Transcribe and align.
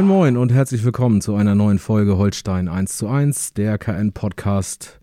Moin 0.00 0.08
Moin 0.08 0.36
und 0.38 0.50
herzlich 0.50 0.82
willkommen 0.82 1.20
zu 1.20 1.34
einer 1.34 1.54
neuen 1.54 1.78
Folge 1.78 2.16
Holstein 2.16 2.68
1 2.68 2.96
zu 2.96 3.06
1, 3.06 3.52
der 3.52 3.76
KN-Podcast 3.76 4.98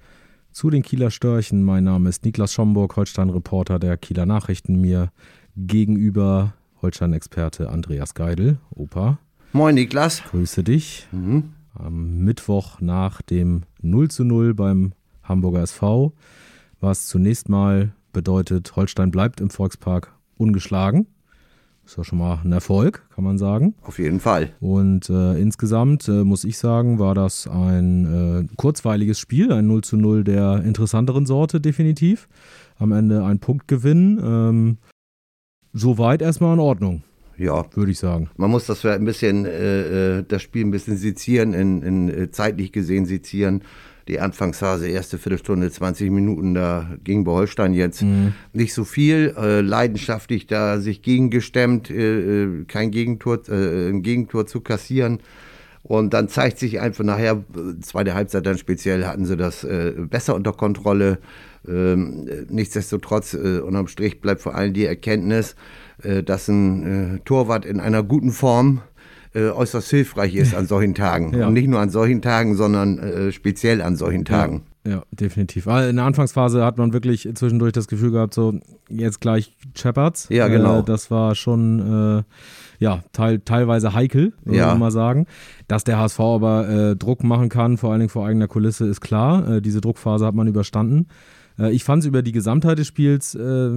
zu 0.51 0.71
den 0.71 0.81
Kieler 0.81 1.11
Störchen. 1.11 1.61
Mein 1.61 1.83
Name 1.83 2.09
ist 2.09 2.25
Niklas 2.25 2.51
Schomburg, 2.51 2.95
Holstein-Reporter 2.95 3.77
der 3.77 3.95
Kieler 3.97 4.25
Nachrichten. 4.25 4.81
Mir 4.81 5.11
gegenüber 5.55 6.55
Holstein-Experte 6.81 7.69
Andreas 7.69 8.15
Geidel. 8.15 8.57
Opa. 8.71 9.19
Moin 9.53 9.75
Niklas. 9.75 10.23
Grüße 10.31 10.63
dich. 10.63 11.07
Mhm. 11.11 11.53
Am 11.75 12.23
Mittwoch 12.23 12.81
nach 12.81 13.21
dem 13.21 13.65
0 13.83 14.09
zu 14.09 14.23
0 14.23 14.55
beim 14.55 14.93
Hamburger 15.21 15.61
SV, 15.61 16.13
was 16.79 17.05
zunächst 17.05 17.49
mal 17.49 17.93
bedeutet, 18.13 18.75
Holstein 18.75 19.11
bleibt 19.11 19.41
im 19.41 19.51
Volkspark 19.51 20.11
ungeschlagen. 20.37 21.05
Ist 21.87 21.95
ja 21.95 22.03
schon 22.03 22.19
mal 22.19 22.41
ein 22.43 22.51
Erfolg, 22.51 23.07
kann 23.15 23.23
man 23.23 23.37
sagen. 23.37 23.73
Auf 23.81 23.97
jeden 23.97 24.19
Fall. 24.19 24.49
Und 24.59 25.09
äh, 25.09 25.39
insgesamt 25.39 26.09
äh, 26.09 26.25
muss 26.25 26.43
ich 26.43 26.57
sagen, 26.57 26.99
war 26.99 27.15
das 27.15 27.47
ein 27.47 28.49
äh, 28.49 28.55
kurzweiliges 28.57 29.17
Spiel, 29.17 29.53
ein 29.53 29.67
0 29.67 29.85
zu 29.85 29.95
0 29.95 30.25
der 30.25 30.63
interessanteren 30.65 31.25
Sorte, 31.25 31.61
definitiv. 31.61 32.27
Am 32.77 32.91
Ende 32.91 33.23
ein 33.23 33.39
Punktgewinn. 33.39 34.19
Ähm, 34.21 34.77
soweit 35.71 36.21
erstmal 36.21 36.55
in 36.55 36.59
Ordnung. 36.59 37.03
Ja. 37.37 37.65
Würde 37.73 37.91
ich 37.91 37.99
sagen. 37.99 38.29
Man 38.35 38.51
muss 38.51 38.65
das 38.65 38.83
ein 38.85 39.05
bisschen, 39.05 39.45
äh, 39.45 40.17
äh, 40.17 40.25
das 40.27 40.41
Spiel 40.41 40.65
ein 40.65 40.71
bisschen 40.71 40.97
sezieren, 40.97 41.53
in, 41.53 41.83
in 41.83 42.09
äh, 42.09 42.31
zeitlich 42.31 42.73
gesehen 42.73 43.05
sezieren 43.05 43.61
die 44.07 44.19
Anfangsphase, 44.19 44.87
erste 44.87 45.17
Viertelstunde, 45.17 45.69
20 45.69 46.11
Minuten, 46.11 46.53
da 46.53 46.89
ging 47.03 47.23
bei 47.23 47.31
Holstein 47.31 47.73
jetzt 47.73 48.01
mhm. 48.01 48.33
nicht 48.53 48.73
so 48.73 48.83
viel. 48.83 49.35
Äh, 49.37 49.61
leidenschaftlich 49.61 50.47
da 50.47 50.79
sich 50.79 51.01
gegengestemmt, 51.01 51.89
äh, 51.89 52.43
äh 52.43 52.65
kein 52.65 52.91
Gegentor, 52.91 53.39
äh, 53.49 53.89
ein 53.89 54.03
Gegentor 54.03 54.47
zu 54.47 54.61
kassieren. 54.61 55.19
Und 55.83 56.13
dann 56.13 56.27
zeigt 56.27 56.59
sich 56.59 56.81
einfach 56.81 57.05
nachher, 57.05 57.43
zweite 57.81 58.13
Halbzeit 58.13 58.45
dann 58.45 58.57
speziell, 58.57 59.05
hatten 59.05 59.25
sie 59.25 59.37
das 59.37 59.63
äh, 59.63 59.93
besser 59.97 60.35
unter 60.35 60.51
Kontrolle. 60.51 61.19
Ähm, 61.65 62.27
nichtsdestotrotz, 62.49 63.33
äh, 63.33 63.59
unterm 63.59 63.87
Strich 63.87 64.19
bleibt 64.19 64.41
vor 64.41 64.55
allem 64.55 64.73
die 64.73 64.85
Erkenntnis, 64.85 65.55
äh, 66.03 66.23
dass 66.23 66.49
ein 66.49 67.15
äh, 67.15 67.19
Torwart 67.19 67.65
in 67.65 67.79
einer 67.79 68.03
guten 68.03 68.31
Form 68.31 68.81
äh, 69.33 69.49
äußerst 69.49 69.89
hilfreich 69.89 70.35
ist 70.35 70.55
an 70.55 70.67
solchen 70.67 70.95
Tagen. 70.95 71.33
Ja. 71.37 71.47
Und 71.47 71.53
nicht 71.53 71.67
nur 71.67 71.79
an 71.79 71.89
solchen 71.89 72.21
Tagen, 72.21 72.55
sondern 72.55 72.97
äh, 72.97 73.31
speziell 73.31 73.81
an 73.81 73.95
solchen 73.95 74.25
Tagen. 74.25 74.63
Ja, 74.85 74.91
ja, 74.91 75.03
definitiv. 75.11 75.67
In 75.67 75.97
der 75.97 76.05
Anfangsphase 76.05 76.63
hat 76.63 76.77
man 76.77 76.93
wirklich 76.93 77.29
zwischendurch 77.35 77.73
das 77.73 77.87
Gefühl 77.87 78.11
gehabt, 78.11 78.33
so 78.33 78.59
jetzt 78.89 79.19
gleich 79.19 79.55
Shepherds. 79.75 80.27
Ja, 80.29 80.47
genau. 80.47 80.79
Äh, 80.79 80.83
das 80.83 81.11
war 81.11 81.35
schon 81.35 82.19
äh, 82.19 82.23
ja, 82.79 83.03
teil, 83.11 83.39
teilweise 83.39 83.93
heikel, 83.93 84.33
würde 84.45 84.59
ja. 84.59 84.67
man 84.67 84.79
mal 84.79 84.91
sagen. 84.91 85.27
Dass 85.67 85.83
der 85.83 85.99
HSV 85.99 86.19
aber 86.19 86.69
äh, 86.69 86.95
Druck 86.95 87.23
machen 87.23 87.49
kann, 87.49 87.77
vor 87.77 87.91
allen 87.91 87.99
Dingen 87.99 88.09
vor 88.09 88.25
eigener 88.25 88.47
Kulisse, 88.47 88.87
ist 88.87 89.01
klar. 89.01 89.61
Diese 89.61 89.81
Druckphase 89.81 90.25
hat 90.25 90.33
man 90.33 90.47
überstanden. 90.47 91.07
Äh, 91.59 91.71
ich 91.71 91.83
fand 91.83 92.03
es 92.03 92.07
über 92.07 92.21
die 92.21 92.31
Gesamtheit 92.31 92.77
des 92.77 92.87
Spiels 92.87 93.35
äh, 93.35 93.69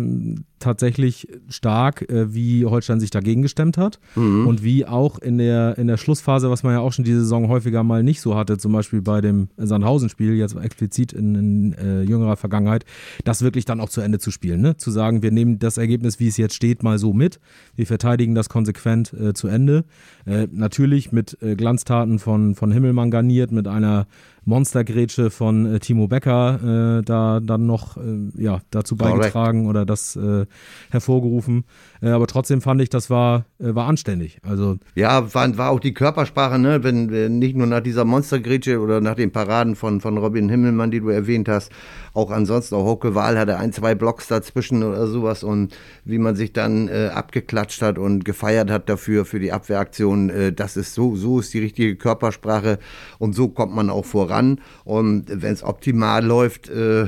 tatsächlich 0.59 1.29
stark, 1.49 2.09
äh, 2.11 2.35
wie 2.35 2.65
Holstein 2.67 3.01
sich 3.01 3.11
dagegen 3.11 3.43
gestemmt 3.43 3.79
hat 3.79 3.99
mhm. 4.15 4.47
und 4.47 4.63
wie 4.63 4.87
auch 4.87 5.19
in 5.19 5.39
der, 5.39 5.79
in 5.79 5.87
der 5.87 5.97
Schlussphase, 5.97 6.51
was 6.51 6.63
man 6.63 6.75
ja 6.75 6.81
auch 6.81 6.93
schon 6.93 7.05
diese 7.05 7.21
Saison 7.21 7.49
häufiger 7.49 7.83
mal 7.83 8.03
nicht 8.03 8.21
so 8.21 8.37
hatte, 8.37 8.59
zum 8.59 8.73
Beispiel 8.73 9.03
bei 9.03 9.21
dem 9.21 9.49
Sandhausen-Spiel, 9.57 10.35
jetzt 10.35 10.57
explizit 10.57 11.13
in, 11.13 11.35
in 11.35 11.73
äh, 11.75 12.03
jüngerer 12.03 12.37
Vergangenheit, 12.37 12.85
das 13.25 13.43
wirklich 13.43 13.65
dann 13.65 13.81
auch 13.81 13.89
zu 13.89 14.01
Ende 14.01 14.19
zu 14.19 14.31
spielen. 14.31 14.61
Ne? 14.61 14.77
Zu 14.77 14.91
sagen, 14.91 15.23
wir 15.23 15.31
nehmen 15.31 15.59
das 15.59 15.79
Ergebnis, 15.79 16.21
wie 16.21 16.29
es 16.29 16.37
jetzt 16.37 16.55
steht, 16.55 16.83
mal 16.83 16.99
so 16.99 17.13
mit. 17.13 17.41
Wir 17.75 17.87
verteidigen 17.87 18.35
das 18.35 18.49
konsequent 18.49 19.13
äh, 19.13 19.33
zu 19.33 19.49
Ende. 19.49 19.85
Äh, 20.27 20.49
natürlich 20.53 21.13
mit 21.13 21.39
Glanztaten 21.41 22.19
von, 22.19 22.55
von 22.55 22.73
Himmelmann 22.73 23.11
garniert, 23.11 23.53
mit 23.53 23.67
einer 23.67 24.07
Monstergrätsche 24.45 25.31
von 25.31 25.75
äh, 25.75 25.79
Timo 25.81 26.09
Becker 26.09 26.99
äh, 26.99 27.03
da 27.03 27.41
dann 27.41 27.67
noch 27.67 27.97
äh, 27.97 28.01
ja, 28.37 28.61
dazu 28.71 28.97
beigetragen 28.97 29.65
Correct. 29.65 29.71
oder 29.71 29.87
das 29.87 30.17
äh, 30.17 30.47
hervorgerufen. 30.91 31.65
Äh, 32.03 32.11
aber 32.11 32.27
trotzdem 32.27 32.61
fand 32.61 32.81
ich, 32.81 32.89
das 32.89 33.11
war, 33.11 33.45
äh, 33.59 33.75
war 33.75 33.87
anständig. 33.87 34.39
Also 34.43 34.79
ja, 34.95 35.35
war, 35.35 35.59
war 35.59 35.71
auch 35.71 35.81
die 35.81 35.95
Körpersprache, 35.95 36.59
ne? 36.59 36.83
wenn, 36.83 37.11
wenn 37.11 37.39
nicht 37.39 37.57
nur 37.57 37.67
nach 37.67 37.81
dieser 37.81 38.05
Monstergrätsche 38.05 38.81
oder 38.81 39.01
nach 39.01 39.15
den 39.15 39.31
Paraden 39.31 39.77
von, 39.77 40.01
von 40.01 40.19
Robin 40.19 40.49
Himmelmann, 40.49 40.91
die 40.91 41.01
du 41.01 41.09
erwähnt 41.09 41.49
hast, 41.49 41.71
auch 42.15 42.31
ansonsten, 42.31 42.75
auch 42.75 42.85
Hocke 42.85 43.15
Wahl 43.15 43.39
hatte 43.39 43.59
ein, 43.59 43.73
zwei 43.73 43.95
Blocks 43.95 44.29
dazwischen 44.29 44.83
oder 44.83 45.07
sowas 45.07 45.43
und 45.43 45.77
wie 46.05 46.19
man 46.19 46.37
sich 46.37 46.53
dann 46.53 46.89
abgeklatscht 46.89 47.83
hat 47.83 47.99
und 47.99 48.25
gefeiert 48.25 48.71
hat 48.71 48.89
dafür, 48.89 49.25
für 49.25 49.41
die 49.41 49.53
Abwehraktion, 49.53 50.55
das 50.55 50.77
ist 50.77 50.95
so, 50.95 51.17
so 51.17 51.41
ist 51.41 51.53
die 51.55 51.61
richtige 51.61 51.97
Körpersprache 51.97 52.79
und 53.19 53.35
so 53.35 53.49
kommt 53.49 53.75
man 53.75 53.91
auch 53.91 54.05
voran 54.05 54.21
voran. 54.21 54.61
Und 54.85 55.25
wenn 55.29 55.53
es 55.53 55.63
optimal 55.63 56.25
läuft, 56.25 56.69
äh, 56.69 57.07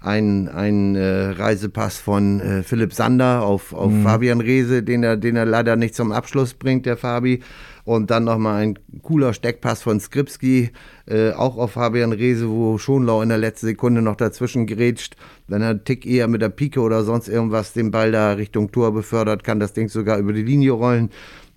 ein, 0.00 0.48
ein 0.48 0.94
äh, 0.94 1.30
Reisepass 1.30 1.98
von 1.98 2.40
äh, 2.40 2.62
Philipp 2.62 2.92
Sander 2.92 3.42
auf, 3.42 3.72
auf 3.72 3.90
mhm. 3.90 4.02
Fabian 4.04 4.40
Reese, 4.40 4.82
den 4.82 5.02
er, 5.02 5.16
den 5.16 5.34
er 5.34 5.44
leider 5.44 5.76
nicht 5.76 5.94
zum 5.94 6.12
Abschluss 6.12 6.54
bringt, 6.54 6.86
der 6.86 6.96
Fabi. 6.96 7.40
Und 7.88 8.10
dann 8.10 8.24
nochmal 8.24 8.60
ein 8.60 8.78
cooler 9.00 9.32
Steckpass 9.32 9.80
von 9.80 9.98
Skripski, 9.98 10.72
äh, 11.06 11.30
auch 11.30 11.56
auf 11.56 11.70
Fabian 11.70 12.12
Reese, 12.12 12.46
wo 12.50 12.76
Schonlau 12.76 13.22
in 13.22 13.30
der 13.30 13.38
letzten 13.38 13.64
Sekunde 13.64 14.02
noch 14.02 14.16
dazwischen 14.16 14.66
gerätscht. 14.66 15.16
Wenn 15.46 15.62
er 15.62 15.70
einen 15.70 15.84
Tick 15.84 16.04
eher 16.04 16.28
mit 16.28 16.42
der 16.42 16.50
Pike 16.50 16.80
oder 16.80 17.02
sonst 17.02 17.28
irgendwas 17.28 17.72
den 17.72 17.90
Ball 17.90 18.12
da 18.12 18.32
Richtung 18.32 18.70
Tor 18.72 18.92
befördert, 18.92 19.42
kann 19.42 19.58
das 19.58 19.72
Ding 19.72 19.88
sogar 19.88 20.18
über 20.18 20.34
die 20.34 20.42
Linie 20.42 20.72
rollen. 20.72 21.08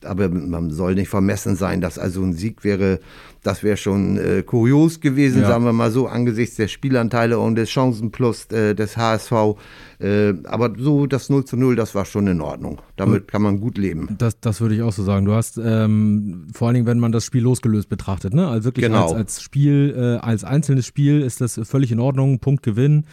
Aber 0.06 0.30
man 0.30 0.72
soll 0.72 0.96
nicht 0.96 1.10
vermessen 1.10 1.58
sein, 1.58 1.82
dass 1.82 2.00
also 2.00 2.24
ein 2.24 2.32
Sieg 2.32 2.64
wäre 2.64 3.02
das 3.44 3.64
wäre 3.64 3.78
schon 3.78 4.18
äh, 4.18 4.44
kurios 4.44 5.00
gewesen, 5.00 5.42
ja. 5.42 5.48
sagen 5.48 5.66
wir 5.66 5.74
mal 5.74 5.92
so, 5.92 6.08
angesichts 6.08 6.58
der 6.58 6.68
Spielanteile 6.68 7.40
und 7.40 7.56
des 7.56 7.72
Chancenplus 7.72 8.46
äh, 8.52 8.76
des 8.76 8.98
HSV. 8.98 9.32
Äh, 10.00 10.34
aber 10.46 10.74
so 10.78 11.08
das 11.08 11.30
0 11.30 11.46
zu 11.46 11.58
0, 11.58 11.76
das 11.76 11.96
war 11.96 12.06
schon 12.06 12.28
in 12.28 12.42
Ordnung. 12.42 12.82
Damit 12.98 13.28
kann 13.28 13.42
man 13.42 13.60
gut 13.60 13.78
leben. 13.78 14.16
Das, 14.18 14.40
das 14.40 14.62
würde 14.62 14.76
ich 14.76 14.82
auch 14.82 14.92
so 14.92 15.04
sagen. 15.04 15.26
Du 15.26 15.34
hast 15.34 15.60
ähm, 15.64 16.48
vor 16.54 16.68
allen 16.68 16.76
Dingen, 16.76 16.88
wenn 16.88 17.00
man 17.00 17.12
das 17.12 17.26
Spiel 17.26 17.42
losgelöst 17.42 17.90
betrachtet, 17.90 18.34
ne? 18.34 18.48
Also 18.48 18.66
wirklich 18.66 18.86
genau. 18.86 19.04
als, 19.04 19.14
als 19.14 19.42
Spiel, 19.42 19.94
äh, 19.96 20.26
als 20.26 20.44
einzelnes 20.44 20.86
Spiel 20.86 21.22
ist 21.22 21.42
das 21.42 21.60
völlig 21.64 21.92
in 21.92 22.00
Ordnung. 22.00 22.40
Punkt 22.40 22.64
Gewinn. 22.64 23.06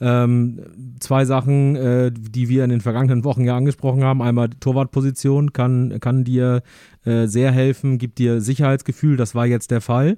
Ähm, 0.00 0.60
zwei 1.00 1.24
Sachen, 1.24 1.74
äh, 1.76 2.12
die 2.12 2.48
wir 2.48 2.64
in 2.64 2.70
den 2.70 2.80
vergangenen 2.80 3.24
Wochen 3.24 3.44
ja 3.44 3.56
angesprochen 3.56 4.04
haben. 4.04 4.20
Einmal 4.20 4.50
Torwartposition 4.60 5.52
kann, 5.52 5.98
kann 6.00 6.24
dir 6.24 6.62
äh, 7.06 7.26
sehr 7.26 7.52
helfen, 7.52 7.98
gibt 7.98 8.18
dir 8.18 8.40
Sicherheitsgefühl. 8.40 9.16
Das 9.16 9.34
war 9.34 9.46
jetzt 9.46 9.70
der 9.70 9.80
Fall. 9.80 10.16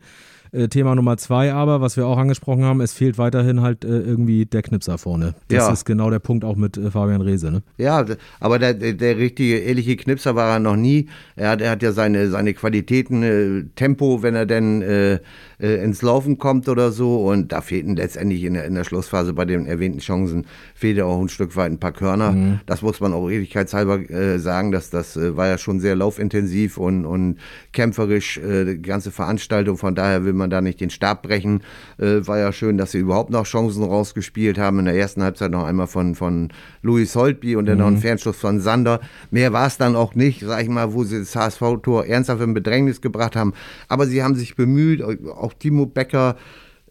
Äh, 0.53 0.69
Thema 0.69 0.95
Nummer 0.95 1.17
zwei 1.17 1.53
aber, 1.53 1.81
was 1.81 1.97
wir 1.97 2.07
auch 2.07 2.19
angesprochen 2.19 2.65
haben, 2.65 2.81
es 2.81 2.93
fehlt 2.93 3.19
weiterhin 3.19 3.61
halt 3.61 3.85
äh, 3.85 3.89
irgendwie 3.89 4.47
der 4.47 4.63
Knipser 4.63 4.99
vorne. 4.99 5.35
Das 5.49 5.67
ja. 5.67 5.73
ist 5.73 5.85
genau 5.85 6.11
der 6.11 6.21
Punkt 6.21 6.45
auch 6.45 6.57
mit 6.57 6.77
äh, 6.77 6.91
Fabian 6.91 7.21
Reese. 7.21 7.51
Ne? 7.51 7.63
Ja, 7.77 8.05
aber 8.41 8.59
der, 8.59 8.75
der, 8.75 9.19
richtige, 9.19 9.59
ehrliche 9.59 9.97
Knipser 9.97 10.35
war 10.35 10.55
er 10.55 10.59
noch 10.59 10.77
nie. 10.77 11.09
Er 11.37 11.51
hat, 11.51 11.61
er 11.61 11.71
hat 11.71 11.83
ja 11.83 11.93
seine, 11.93 12.31
seine 12.31 12.55
Qualitäten, 12.55 13.23
äh, 13.23 13.65
Tempo, 13.77 14.23
wenn 14.23 14.35
er 14.35 14.47
denn 14.47 14.83
äh, 14.83 15.19
ins 15.59 16.03
Laufen 16.03 16.39
kommt 16.39 16.69
oder 16.69 16.93
so. 16.93 17.27
Und 17.27 17.53
da 17.53 17.61
fehlten 17.61 17.97
letztendlich 17.97 18.45
in 18.45 18.55
der, 18.55 18.65
in 18.65 18.75
der 18.75 18.85
Schlussphase 18.85 19.33
bei 19.35 19.45
den 19.45 19.67
erwähnten 19.67 19.99
Chancen, 19.99 20.47
fehlte 20.79 21.05
auch 21.07 21.21
ein 21.21 21.29
Stück 21.29 21.57
weit 21.57 21.73
ein 21.73 21.81
paar 21.81 21.91
Körner. 21.91 22.31
Mhm. 22.31 22.61
Das 22.67 22.83
muss 22.83 23.01
man 23.01 23.13
auch 23.13 23.29
ewigkeitshalber 23.29 23.99
äh, 24.09 24.39
sagen, 24.39 24.71
dass 24.71 24.91
das 24.91 25.17
äh, 25.17 25.37
war 25.37 25.49
ja 25.49 25.59
schon 25.59 25.81
sehr 25.81 25.97
laufintensiv 25.97 26.79
und, 26.79 27.05
und 27.05 27.39
kämpferisch, 27.73 28.39
äh, 28.39 28.65
die 28.65 28.83
ganze 28.83 29.11
Veranstaltung. 29.11 29.77
Von 29.77 29.97
daher 29.97 30.25
will 30.25 30.35
man 30.35 30.51
da 30.51 30.61
nicht 30.61 30.81
den 30.81 30.91
Stab 30.91 31.23
brechen. 31.23 31.65
Äh, 31.99 32.25
war 32.29 32.39
ja 32.39 32.53
schön, 32.53 32.79
dass 32.79 32.93
sie 32.93 32.99
überhaupt 32.99 33.31
noch 33.31 33.45
Chancen 33.45 33.83
rausgespielt 33.83 34.57
haben. 34.57 34.79
In 34.79 34.85
der 34.85 34.95
ersten 34.95 35.25
Halbzeit 35.25 35.51
noch 35.51 35.65
einmal 35.65 35.89
von, 35.89 36.15
von 36.15 36.51
Louis 36.83 37.13
Holtby 37.17 37.57
und 37.57 37.67
dann 37.67 37.79
mhm. 37.79 37.81
noch 37.81 37.89
ein 37.89 37.95
mhm. 37.95 38.01
Fernschuss 38.01 38.37
von 38.37 38.61
Sander. 38.61 39.01
Mehr 39.33 39.53
war 39.53 39.67
es 39.67 39.79
dann 39.79 39.97
auch 39.97 40.15
nicht, 40.15 40.43
sag 40.47 40.63
ich 40.63 40.69
mal, 40.69 40.93
wo 40.95 41.03
sie 41.03 41.19
das 41.19 41.35
HSV-Tor 41.35 42.07
ernsthaft 42.07 42.41
in 42.41 42.55
Bedrängnis 42.55 43.01
gebracht 43.01 43.35
haben. 43.35 43.53
Aber 43.89 44.07
sie 44.07 44.23
haben 44.23 44.37
sich 44.37 44.55
bemüht, 44.55 45.03
auch 45.03 45.55
Timo 45.55 45.87
Becker 45.87 46.37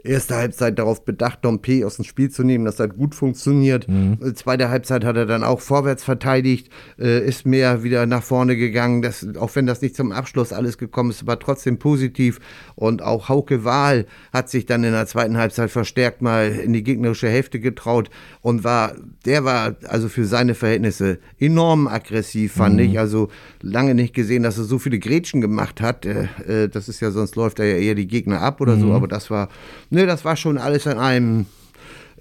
erste 0.07 0.35
Halbzeit 0.35 0.79
darauf 0.79 1.05
bedacht, 1.05 1.39
Dompe 1.43 1.85
aus 1.85 1.97
dem 1.97 2.05
Spiel 2.05 2.29
zu 2.29 2.43
nehmen. 2.43 2.65
Das 2.65 2.79
hat 2.79 2.97
gut 2.97 3.13
funktioniert. 3.13 3.87
Mhm. 3.87 4.35
Zweite 4.35 4.69
Halbzeit 4.69 5.03
hat 5.03 5.17
er 5.17 5.25
dann 5.25 5.43
auch 5.43 5.59
vorwärts 5.59 6.03
verteidigt, 6.03 6.69
äh, 6.99 7.25
ist 7.25 7.45
mehr 7.45 7.83
wieder 7.83 8.05
nach 8.05 8.23
vorne 8.23 8.55
gegangen. 8.55 9.01
Das, 9.01 9.27
auch 9.37 9.55
wenn 9.55 9.65
das 9.65 9.81
nicht 9.81 9.95
zum 9.95 10.11
Abschluss 10.11 10.53
alles 10.53 10.77
gekommen 10.77 11.11
ist, 11.11 11.27
war 11.27 11.39
trotzdem 11.39 11.77
positiv. 11.79 12.39
Und 12.75 13.01
auch 13.01 13.29
Hauke 13.29 13.63
Wahl 13.63 14.05
hat 14.33 14.49
sich 14.49 14.65
dann 14.65 14.83
in 14.83 14.93
der 14.93 15.07
zweiten 15.07 15.37
Halbzeit 15.37 15.69
verstärkt 15.69 16.21
mal 16.21 16.51
in 16.51 16.73
die 16.73 16.83
gegnerische 16.83 17.29
Hälfte 17.29 17.59
getraut 17.59 18.09
und 18.41 18.63
war, 18.63 18.93
der 19.25 19.43
war 19.43 19.75
also 19.87 20.09
für 20.09 20.25
seine 20.25 20.55
Verhältnisse 20.55 21.19
enorm 21.39 21.87
aggressiv, 21.87 22.53
fand 22.53 22.75
mhm. 22.75 22.81
ich. 22.81 22.99
Also 22.99 23.29
lange 23.61 23.95
nicht 23.95 24.13
gesehen, 24.13 24.43
dass 24.43 24.57
er 24.57 24.63
so 24.63 24.79
viele 24.79 24.99
Grätschen 24.99 25.41
gemacht 25.41 25.81
hat. 25.81 26.05
Äh, 26.05 26.27
äh 26.47 26.69
das 26.69 26.89
ist 26.89 26.99
ja, 26.99 27.11
sonst 27.11 27.35
läuft 27.35 27.59
er 27.59 27.65
ja 27.65 27.77
eher 27.77 27.95
die 27.95 28.07
Gegner 28.07 28.41
ab 28.41 28.61
oder 28.61 28.75
mhm. 28.75 28.81
so, 28.81 28.93
aber 28.93 29.07
das 29.07 29.29
war, 29.29 29.49
ne, 29.97 30.05
das 30.05 30.23
war 30.23 30.35
schon 30.35 30.57
alles 30.57 30.85
in 30.85 30.97
einem 30.97 31.45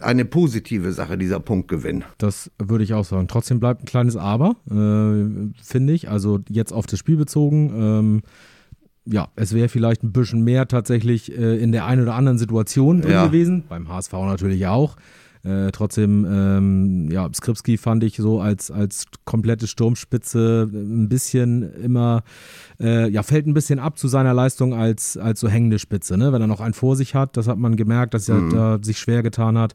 eine 0.01 0.27
positive 0.27 0.93
Sache, 0.93 1.17
dieser 1.17 1.41
Punktgewinn. 1.41 2.05
Das 2.19 2.51
würde 2.59 2.85
ich 2.85 2.93
auch 2.93 3.05
sagen. 3.05 3.29
Trotzdem 3.29 3.61
bleibt 3.61 3.83
ein 3.83 3.87
kleines 3.87 4.17
Aber, 4.17 4.57
äh, 4.71 5.55
finde 5.63 5.93
ich. 5.95 6.11
Also 6.11 6.41
jetzt 6.51 6.73
auf 6.73 6.87
das 6.87 6.99
Spiel 6.99 7.17
bezogen. 7.17 7.73
Ähm, 7.75 8.23
ja, 9.07 9.29
es 9.37 9.55
wäre 9.55 9.69
vielleicht 9.69 10.03
ein 10.03 10.13
bisschen 10.13 10.43
mehr 10.43 10.69
tatsächlich 10.69 11.33
äh, 11.33 11.57
in 11.57 11.73
der 11.73 11.87
einen 11.87 12.03
oder 12.03 12.15
anderen 12.15 12.39
Situation 12.39 13.01
drin 13.01 13.13
ja. 13.13 13.27
gewesen. 13.27 13.65
Beim 13.69 13.89
HSV 13.89 14.13
natürlich 14.13 14.67
auch. 14.67 14.97
Äh, 15.47 15.71
trotzdem, 15.71 16.27
ähm, 16.29 17.09
ja, 17.11 17.29
Skripski 17.33 17.77
fand 17.77 18.03
ich 18.03 18.17
so 18.17 18.41
als, 18.41 18.71
als 18.71 19.05
komplette 19.25 19.69
Sturmspitze 19.69 20.69
ein 20.73 21.09
bisschen 21.09 21.63
immer, 21.83 22.25
äh, 22.81 23.09
ja, 23.09 23.23
fällt 23.23 23.47
ein 23.47 23.55
bisschen 23.55 23.79
ab 23.79 23.97
zu 23.97 24.09
seiner 24.09 24.35
Leistung 24.35 24.75
als, 24.75 25.17
als 25.17 25.39
so 25.39 25.49
hängende 25.49 25.79
Spitze, 25.79 26.17
ne? 26.17 26.33
Wenn 26.33 26.41
er 26.41 26.49
noch 26.49 26.61
einen 26.61 26.75
vor 26.75 26.97
sich 26.97 27.15
hat, 27.15 27.37
das 27.37 27.47
hat 27.47 27.59
man 27.59 27.77
gemerkt, 27.77 28.15
dass 28.15 28.29
er 28.29 28.37
mhm. 28.37 28.51
da 28.51 28.79
sich 28.83 28.99
schwer 28.99 29.23
getan 29.23 29.57
hat. 29.57 29.75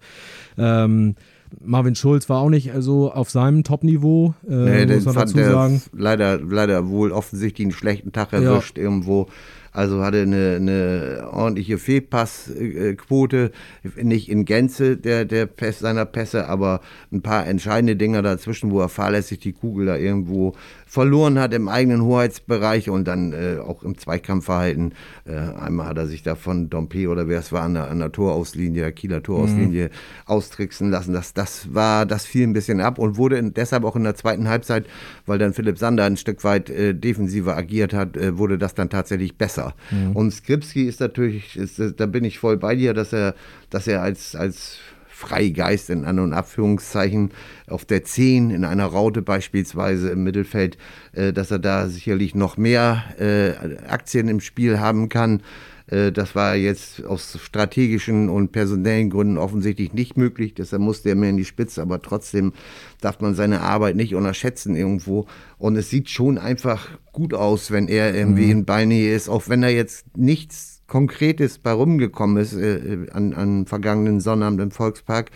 Ähm, 0.57 1.15
Marvin 1.63 1.95
Schulz 1.95 2.27
war 2.29 2.39
auch 2.39 2.49
nicht 2.49 2.71
so 2.79 3.11
auf 3.11 3.29
seinem 3.29 3.63
Top-Niveau, 3.63 4.33
äh, 4.49 4.85
nee, 4.85 4.95
muss 4.95 5.05
man 5.05 5.15
dazu 5.15 5.37
sagen. 5.37 5.81
Leider, 5.93 6.39
leider 6.39 6.89
wohl 6.89 7.11
offensichtlich 7.11 7.65
einen 7.65 7.73
schlechten 7.73 8.11
Tag 8.11 8.33
erwischt 8.33 8.77
ja. 8.77 8.83
irgendwo. 8.83 9.27
Also 9.71 10.01
hatte 10.03 10.21
eine, 10.21 10.57
eine 10.57 11.29
ordentliche 11.31 11.77
Fehlpassquote, 11.77 13.51
nicht 13.95 14.29
in 14.29 14.45
Gänze 14.45 14.97
der, 14.97 15.25
der 15.25 15.45
Pässe, 15.45 15.81
seiner 15.81 16.05
Pässe, 16.05 16.47
aber 16.47 16.81
ein 17.11 17.21
paar 17.21 17.47
entscheidende 17.47 17.95
Dinger 17.95 18.21
dazwischen, 18.21 18.71
wo 18.71 18.81
er 18.81 18.89
fahrlässig 18.89 19.39
die 19.39 19.53
Kugel 19.53 19.85
da 19.85 19.95
irgendwo 19.95 20.53
verloren 20.85 21.39
hat 21.39 21.53
im 21.53 21.69
eigenen 21.69 22.01
Hoheitsbereich 22.01 22.89
und 22.89 23.07
dann 23.07 23.31
äh, 23.31 23.59
auch 23.59 23.83
im 23.83 23.97
Zweikampfverhalten. 23.97 24.93
Äh, 25.23 25.35
einmal 25.35 25.87
hat 25.87 25.97
er 25.97 26.07
sich 26.07 26.21
da 26.21 26.35
von 26.35 26.69
Dompe 26.69 27.07
oder 27.07 27.29
wer 27.29 27.39
es 27.39 27.53
war 27.53 27.61
an 27.61 27.75
der, 27.75 27.89
an 27.89 27.99
der 27.99 28.11
Torauslinie, 28.11 28.81
der 28.81 28.91
Kieler 28.91 29.23
Torauslinie 29.23 29.85
mhm. 29.85 29.91
austricksen 30.25 30.91
lassen. 30.91 31.13
Das, 31.13 31.33
das 31.33 31.73
war, 31.73 32.05
das 32.05 32.25
fiel 32.25 32.45
ein 32.45 32.51
bisschen 32.51 32.81
ab 32.81 32.99
und 32.99 33.15
wurde 33.15 33.37
in, 33.37 33.53
deshalb 33.53 33.85
auch 33.85 33.95
in 33.95 34.03
der 34.03 34.15
zweiten 34.15 34.49
Halbzeit, 34.49 34.85
weil 35.25 35.39
dann 35.39 35.53
Philipp 35.53 35.77
Sander 35.77 36.03
ein 36.03 36.17
Stück 36.17 36.43
weit 36.43 36.69
äh, 36.69 36.93
defensiver 36.93 37.55
agiert 37.55 37.93
hat, 37.93 38.17
äh, 38.17 38.37
wurde 38.37 38.57
das 38.57 38.75
dann 38.75 38.89
tatsächlich 38.89 39.37
besser. 39.37 39.60
Mhm. 39.89 40.15
Und 40.15 40.31
Skripski 40.31 40.83
ist 40.87 40.99
natürlich, 40.99 41.57
ist, 41.57 41.81
da 41.97 42.05
bin 42.05 42.23
ich 42.23 42.39
voll 42.39 42.57
bei 42.57 42.75
dir, 42.75 42.93
dass 42.93 43.13
er, 43.13 43.35
dass 43.69 43.87
er 43.87 44.01
als, 44.01 44.35
als 44.35 44.79
Freigeist 45.21 45.91
in 45.91 46.03
An- 46.03 46.19
und 46.19 46.33
Abführungszeichen 46.33 47.31
auf 47.67 47.85
der 47.85 48.03
10 48.03 48.49
in 48.49 48.65
einer 48.65 48.85
Raute 48.85 49.21
beispielsweise 49.21 50.09
im 50.09 50.23
Mittelfeld, 50.23 50.77
äh, 51.13 51.31
dass 51.31 51.51
er 51.51 51.59
da 51.59 51.87
sicherlich 51.87 52.33
noch 52.33 52.57
mehr 52.57 53.03
äh, 53.19 53.51
Aktien 53.87 54.27
im 54.27 54.39
Spiel 54.39 54.79
haben 54.79 55.09
kann. 55.09 55.43
Äh, 55.91 56.11
das 56.11 56.35
war 56.35 56.55
jetzt 56.55 57.05
aus 57.05 57.37
strategischen 57.43 58.29
und 58.29 58.51
personellen 58.51 59.09
Gründen 59.09 59.37
offensichtlich 59.37 59.93
nicht 59.93 60.17
möglich. 60.17 60.55
Deshalb 60.55 60.81
musste 60.81 61.09
er 61.09 61.15
mehr 61.15 61.29
in 61.29 61.37
die 61.37 61.45
Spitze, 61.45 61.81
aber 61.81 62.01
trotzdem 62.01 62.53
darf 63.01 63.19
man 63.19 63.35
seine 63.35 63.61
Arbeit 63.61 63.95
nicht 63.95 64.15
unterschätzen 64.15 64.75
irgendwo. 64.75 65.27
Und 65.57 65.75
es 65.75 65.89
sieht 65.89 66.09
schon 66.09 66.37
einfach 66.37 66.89
gut 67.11 67.33
aus, 67.33 67.71
wenn 67.71 67.87
er 67.87 68.15
irgendwie 68.15 68.45
mhm. 68.45 68.51
in 68.51 68.65
Ballnähe 68.65 69.13
ist, 69.13 69.29
auch 69.29 69.49
wenn 69.49 69.61
er 69.61 69.71
jetzt 69.71 70.17
nichts 70.17 70.81
Konkretes 70.87 71.57
bei 71.57 71.71
rumgekommen 71.71 72.35
ist 72.35 72.53
äh, 72.53 73.07
an, 73.13 73.33
an 73.33 73.65
vergangenen 73.65 74.19
Sonnabend 74.19 74.59
im 74.59 74.71
Volkspark, 74.71 75.31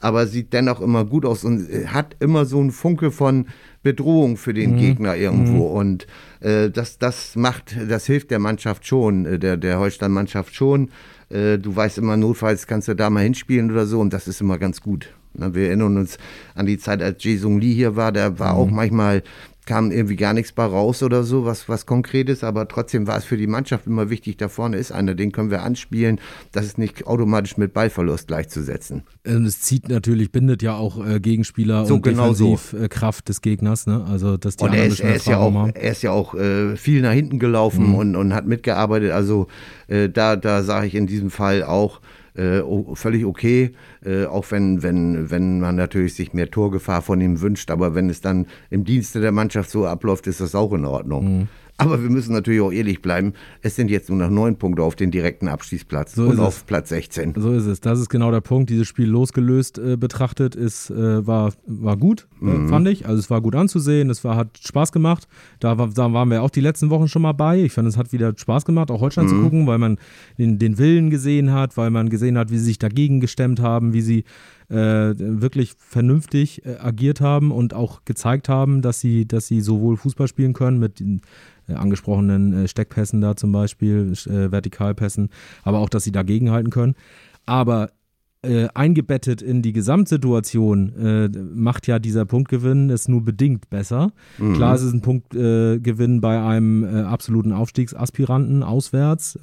aber 0.00 0.26
sieht 0.26 0.52
dennoch 0.52 0.80
immer 0.80 1.04
gut 1.04 1.24
aus 1.24 1.44
und 1.44 1.68
äh, 1.68 1.86
hat 1.86 2.16
immer 2.20 2.44
so 2.44 2.60
einen 2.60 2.70
Funke 2.70 3.10
von 3.10 3.46
Bedrohung 3.82 4.36
für 4.36 4.54
den 4.54 4.72
mhm. 4.72 4.78
Gegner 4.78 5.16
irgendwo. 5.16 5.70
Mhm. 5.70 5.76
Und 5.76 6.06
äh, 6.40 6.70
das, 6.70 6.98
das 6.98 7.36
macht, 7.36 7.76
das 7.88 8.06
hilft 8.06 8.30
der 8.30 8.38
Mannschaft 8.38 8.86
schon, 8.86 9.26
äh, 9.26 9.38
der, 9.38 9.56
der 9.56 9.78
Holstein-Mannschaft 9.78 10.54
schon. 10.54 10.90
Äh, 11.30 11.58
du 11.58 11.74
weißt 11.74 11.98
immer, 11.98 12.16
notfalls 12.16 12.66
kannst 12.66 12.88
du 12.88 12.94
da 12.94 13.10
mal 13.10 13.22
hinspielen 13.22 13.70
oder 13.70 13.86
so 13.86 14.00
und 14.00 14.12
das 14.12 14.28
ist 14.28 14.40
immer 14.40 14.58
ganz 14.58 14.80
gut. 14.80 15.12
Wir 15.34 15.68
erinnern 15.68 15.96
uns 15.98 16.18
an 16.54 16.66
die 16.66 16.78
Zeit, 16.78 17.02
als 17.02 17.22
Jason 17.22 17.60
Lee 17.60 17.74
hier 17.74 17.94
war, 17.94 18.10
der 18.12 18.38
war 18.38 18.54
mhm. 18.54 18.58
auch 18.58 18.70
manchmal 18.70 19.22
kam 19.68 19.90
irgendwie 19.90 20.16
gar 20.16 20.32
nichts 20.32 20.52
bei 20.52 20.64
raus 20.64 21.02
oder 21.02 21.24
so, 21.24 21.44
was, 21.44 21.68
was 21.68 21.84
Konkretes, 21.84 22.42
aber 22.42 22.66
trotzdem 22.68 23.06
war 23.06 23.18
es 23.18 23.24
für 23.24 23.36
die 23.36 23.46
Mannschaft 23.46 23.86
immer 23.86 24.08
wichtig, 24.08 24.38
da 24.38 24.48
vorne 24.48 24.78
ist 24.78 24.92
einer, 24.92 25.14
den 25.14 25.30
können 25.30 25.50
wir 25.50 25.62
anspielen, 25.62 26.20
das 26.52 26.64
ist 26.64 26.78
nicht 26.78 27.06
automatisch 27.06 27.58
mit 27.58 27.74
Ballverlust 27.74 28.28
gleichzusetzen. 28.28 29.02
Und 29.26 29.44
es 29.44 29.60
zieht 29.60 29.90
natürlich, 29.90 30.32
bindet 30.32 30.62
ja 30.62 30.74
auch 30.74 31.06
äh, 31.06 31.20
Gegenspieler 31.20 31.84
so 31.84 31.96
und 31.96 32.02
genau 32.02 32.32
Defensivkraft 32.32 33.26
so. 33.26 33.30
des 33.30 33.42
Gegners, 33.42 33.86
ne? 33.86 34.06
Also 34.08 34.38
dass 34.38 34.56
die 34.56 34.64
und 34.64 34.72
er 34.72 34.86
ist, 34.86 35.00
er 35.00 35.16
ist 35.16 35.26
ja 35.26 35.36
auch, 35.36 35.52
haben. 35.52 35.74
er 35.74 35.92
ist 35.92 36.02
ja 36.02 36.12
auch 36.12 36.34
äh, 36.34 36.74
viel 36.76 37.02
nach 37.02 37.12
hinten 37.12 37.38
gelaufen 37.38 37.88
mhm. 37.88 37.94
und, 37.94 38.16
und 38.16 38.34
hat 38.34 38.46
mitgearbeitet, 38.46 39.12
also 39.12 39.48
äh, 39.88 40.08
da, 40.08 40.36
da 40.36 40.62
sage 40.62 40.86
ich 40.86 40.94
in 40.94 41.06
diesem 41.06 41.30
Fall 41.30 41.62
auch, 41.62 42.00
äh, 42.38 42.62
völlig 42.94 43.24
okay, 43.24 43.72
äh, 44.04 44.24
auch 44.26 44.50
wenn, 44.50 44.82
wenn, 44.82 45.30
wenn 45.30 45.60
man 45.60 45.76
natürlich 45.76 46.14
sich 46.14 46.32
mehr 46.32 46.50
Torgefahr 46.50 47.02
von 47.02 47.20
ihm 47.20 47.40
wünscht, 47.40 47.70
aber 47.70 47.94
wenn 47.94 48.08
es 48.08 48.20
dann 48.20 48.46
im 48.70 48.84
Dienste 48.84 49.20
der 49.20 49.32
Mannschaft 49.32 49.70
so 49.70 49.86
abläuft, 49.86 50.26
ist 50.26 50.40
das 50.40 50.54
auch 50.54 50.72
in 50.72 50.84
Ordnung. 50.84 51.38
Mhm. 51.38 51.48
Aber 51.80 52.02
wir 52.02 52.10
müssen 52.10 52.32
natürlich 52.32 52.60
auch 52.60 52.72
ehrlich 52.72 53.00
bleiben. 53.02 53.34
Es 53.62 53.76
sind 53.76 53.88
jetzt 53.88 54.08
nur 54.08 54.18
noch 54.18 54.30
neun 54.30 54.56
Punkte 54.56 54.82
auf 54.82 54.96
den 54.96 55.12
direkten 55.12 55.46
Abschießplatz 55.46 56.16
so 56.16 56.24
und 56.24 56.40
auf 56.40 56.66
Platz 56.66 56.88
16. 56.88 57.34
So 57.36 57.52
ist 57.52 57.66
es. 57.66 57.80
Das 57.80 58.00
ist 58.00 58.08
genau 58.08 58.32
der 58.32 58.40
Punkt. 58.40 58.68
Dieses 58.68 58.88
Spiel 58.88 59.06
losgelöst 59.06 59.78
äh, 59.78 59.96
betrachtet 59.96 60.56
ist, 60.56 60.90
äh, 60.90 61.24
war, 61.24 61.52
war 61.66 61.96
gut, 61.96 62.26
äh, 62.42 62.46
mhm. 62.46 62.68
fand 62.68 62.88
ich. 62.88 63.06
Also 63.06 63.20
es 63.20 63.30
war 63.30 63.40
gut 63.40 63.54
anzusehen. 63.54 64.10
Es 64.10 64.24
war, 64.24 64.34
hat 64.34 64.58
Spaß 64.58 64.90
gemacht. 64.90 65.28
Da, 65.60 65.76
da 65.76 66.12
waren 66.12 66.30
wir 66.30 66.42
auch 66.42 66.50
die 66.50 66.60
letzten 66.60 66.90
Wochen 66.90 67.06
schon 67.06 67.22
mal 67.22 67.32
bei. 67.32 67.62
Ich 67.62 67.72
fand, 67.72 67.86
es 67.86 67.96
hat 67.96 68.12
wieder 68.12 68.34
Spaß 68.36 68.64
gemacht, 68.64 68.90
auch 68.90 69.00
Holstein 69.00 69.26
mhm. 69.26 69.28
zu 69.28 69.40
gucken, 69.40 69.66
weil 69.68 69.78
man 69.78 69.98
den, 70.36 70.58
den 70.58 70.78
Willen 70.78 71.10
gesehen 71.10 71.52
hat, 71.52 71.76
weil 71.76 71.90
man 71.90 72.08
gesehen 72.08 72.38
hat, 72.38 72.50
wie 72.50 72.58
sie 72.58 72.64
sich 72.64 72.80
dagegen 72.80 73.20
gestemmt 73.20 73.60
haben, 73.60 73.92
wie 73.92 74.02
sie 74.02 74.24
äh, 74.68 75.14
wirklich 75.16 75.74
vernünftig 75.78 76.66
äh, 76.66 76.76
agiert 76.78 77.20
haben 77.20 77.52
und 77.52 77.72
auch 77.72 78.04
gezeigt 78.04 78.48
haben, 78.48 78.82
dass 78.82 79.00
sie, 79.00 79.26
dass 79.26 79.46
sie 79.46 79.60
sowohl 79.60 79.96
Fußball 79.96 80.28
spielen 80.28 80.52
können 80.52 80.78
mit 80.78 81.00
den 81.00 81.22
angesprochenen 81.74 82.64
äh, 82.64 82.68
Steckpässen 82.68 83.20
da 83.20 83.36
zum 83.36 83.52
Beispiel, 83.52 84.12
äh, 84.26 84.50
Vertikalpässen, 84.50 85.30
aber 85.62 85.78
auch, 85.78 85.88
dass 85.88 86.04
sie 86.04 86.12
dagegenhalten 86.12 86.70
können. 86.70 86.94
Aber 87.46 87.90
äh, 88.42 88.68
eingebettet 88.72 89.42
in 89.42 89.62
die 89.62 89.72
Gesamtsituation 89.72 90.92
äh, 90.96 91.28
macht 91.28 91.88
ja 91.88 91.98
dieser 91.98 92.24
Punktgewinn 92.24 92.88
es 92.88 93.08
nur 93.08 93.24
bedingt 93.24 93.68
besser. 93.68 94.12
Mhm. 94.38 94.54
Klar, 94.54 94.76
es 94.76 94.82
ist 94.82 94.92
ein 94.92 95.02
Punktgewinn 95.02 96.18
äh, 96.18 96.20
bei 96.20 96.40
einem 96.40 96.84
äh, 96.84 97.02
absoluten 97.02 97.52
Aufstiegsaspiranten 97.52 98.62
auswärts. 98.62 99.38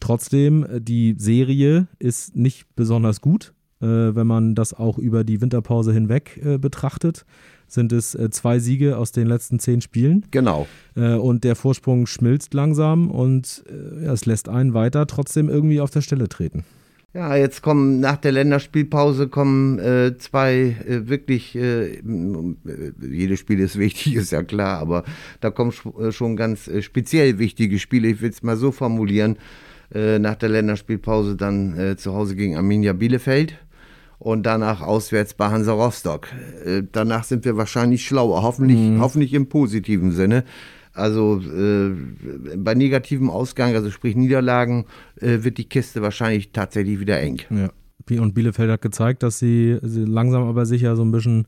trotzdem, 0.00 0.66
die 0.80 1.16
Serie 1.18 1.86
ist 1.98 2.34
nicht 2.34 2.66
besonders 2.76 3.20
gut, 3.20 3.52
wenn 3.80 4.26
man 4.26 4.54
das 4.56 4.74
auch 4.74 4.98
über 4.98 5.22
die 5.22 5.40
Winterpause 5.40 5.92
hinweg 5.92 6.40
betrachtet 6.60 7.24
sind 7.68 7.92
es 7.92 8.14
äh, 8.14 8.30
zwei 8.30 8.58
Siege 8.58 8.96
aus 8.96 9.12
den 9.12 9.26
letzten 9.26 9.60
zehn 9.60 9.80
Spielen. 9.80 10.26
Genau. 10.30 10.66
Äh, 10.96 11.14
und 11.14 11.44
der 11.44 11.54
Vorsprung 11.54 12.06
schmilzt 12.06 12.54
langsam 12.54 13.10
und 13.10 13.62
äh, 13.68 14.06
es 14.06 14.26
lässt 14.26 14.48
einen 14.48 14.74
weiter 14.74 15.06
trotzdem 15.06 15.48
irgendwie 15.48 15.80
auf 15.80 15.90
der 15.90 16.00
Stelle 16.00 16.28
treten. 16.28 16.64
Ja, 17.14 17.36
jetzt 17.36 17.62
kommen 17.62 18.00
nach 18.00 18.16
der 18.16 18.32
Länderspielpause 18.32 19.28
kommen 19.28 19.78
äh, 19.78 20.16
zwei 20.18 20.76
äh, 20.86 21.08
wirklich, 21.08 21.56
äh, 21.56 22.02
jedes 23.00 23.40
Spiel 23.40 23.60
ist 23.60 23.78
wichtig, 23.78 24.14
ist 24.16 24.32
ja 24.32 24.42
klar, 24.42 24.78
aber 24.78 25.04
da 25.40 25.50
kommen 25.50 25.72
schon 26.10 26.36
ganz 26.36 26.70
speziell 26.80 27.38
wichtige 27.38 27.78
Spiele. 27.78 28.08
Ich 28.08 28.20
will 28.20 28.30
es 28.30 28.42
mal 28.42 28.56
so 28.56 28.72
formulieren. 28.72 29.36
nach 29.90 30.34
der 30.34 30.50
Länderspielpause 30.50 31.34
dann 31.34 31.96
zu 31.96 32.12
Hause 32.12 32.36
gegen 32.36 32.56
Arminia 32.58 32.92
Bielefeld 32.92 33.54
und 34.28 34.42
danach 34.42 34.82
auswärts 34.82 35.32
bei 35.32 35.48
Hansa 35.48 35.72
Rostock. 35.72 36.28
Äh, 36.62 36.82
danach 36.92 37.24
sind 37.24 37.46
wir 37.46 37.56
wahrscheinlich 37.56 38.04
schlauer, 38.04 38.42
hoffentlich, 38.42 38.76
mhm. 38.76 39.00
hoffentlich 39.00 39.32
im 39.32 39.48
positiven 39.48 40.12
Sinne. 40.12 40.44
Also 40.92 41.40
äh, 41.40 41.92
bei 42.58 42.74
negativem 42.74 43.30
Ausgang, 43.30 43.74
also 43.74 43.90
sprich 43.90 44.16
Niederlagen, 44.16 44.84
äh, 45.18 45.44
wird 45.44 45.56
die 45.56 45.64
Kiste 45.64 46.02
wahrscheinlich 46.02 46.52
tatsächlich 46.52 47.00
wieder 47.00 47.18
eng. 47.18 47.40
Ja. 47.48 48.20
und 48.20 48.34
Bielefeld 48.34 48.70
hat 48.70 48.82
gezeigt, 48.82 49.22
dass 49.22 49.38
sie, 49.38 49.78
sie 49.80 50.04
langsam 50.04 50.42
aber 50.42 50.66
sicher 50.66 50.94
so 50.94 51.06
ein 51.06 51.10
bisschen 51.10 51.46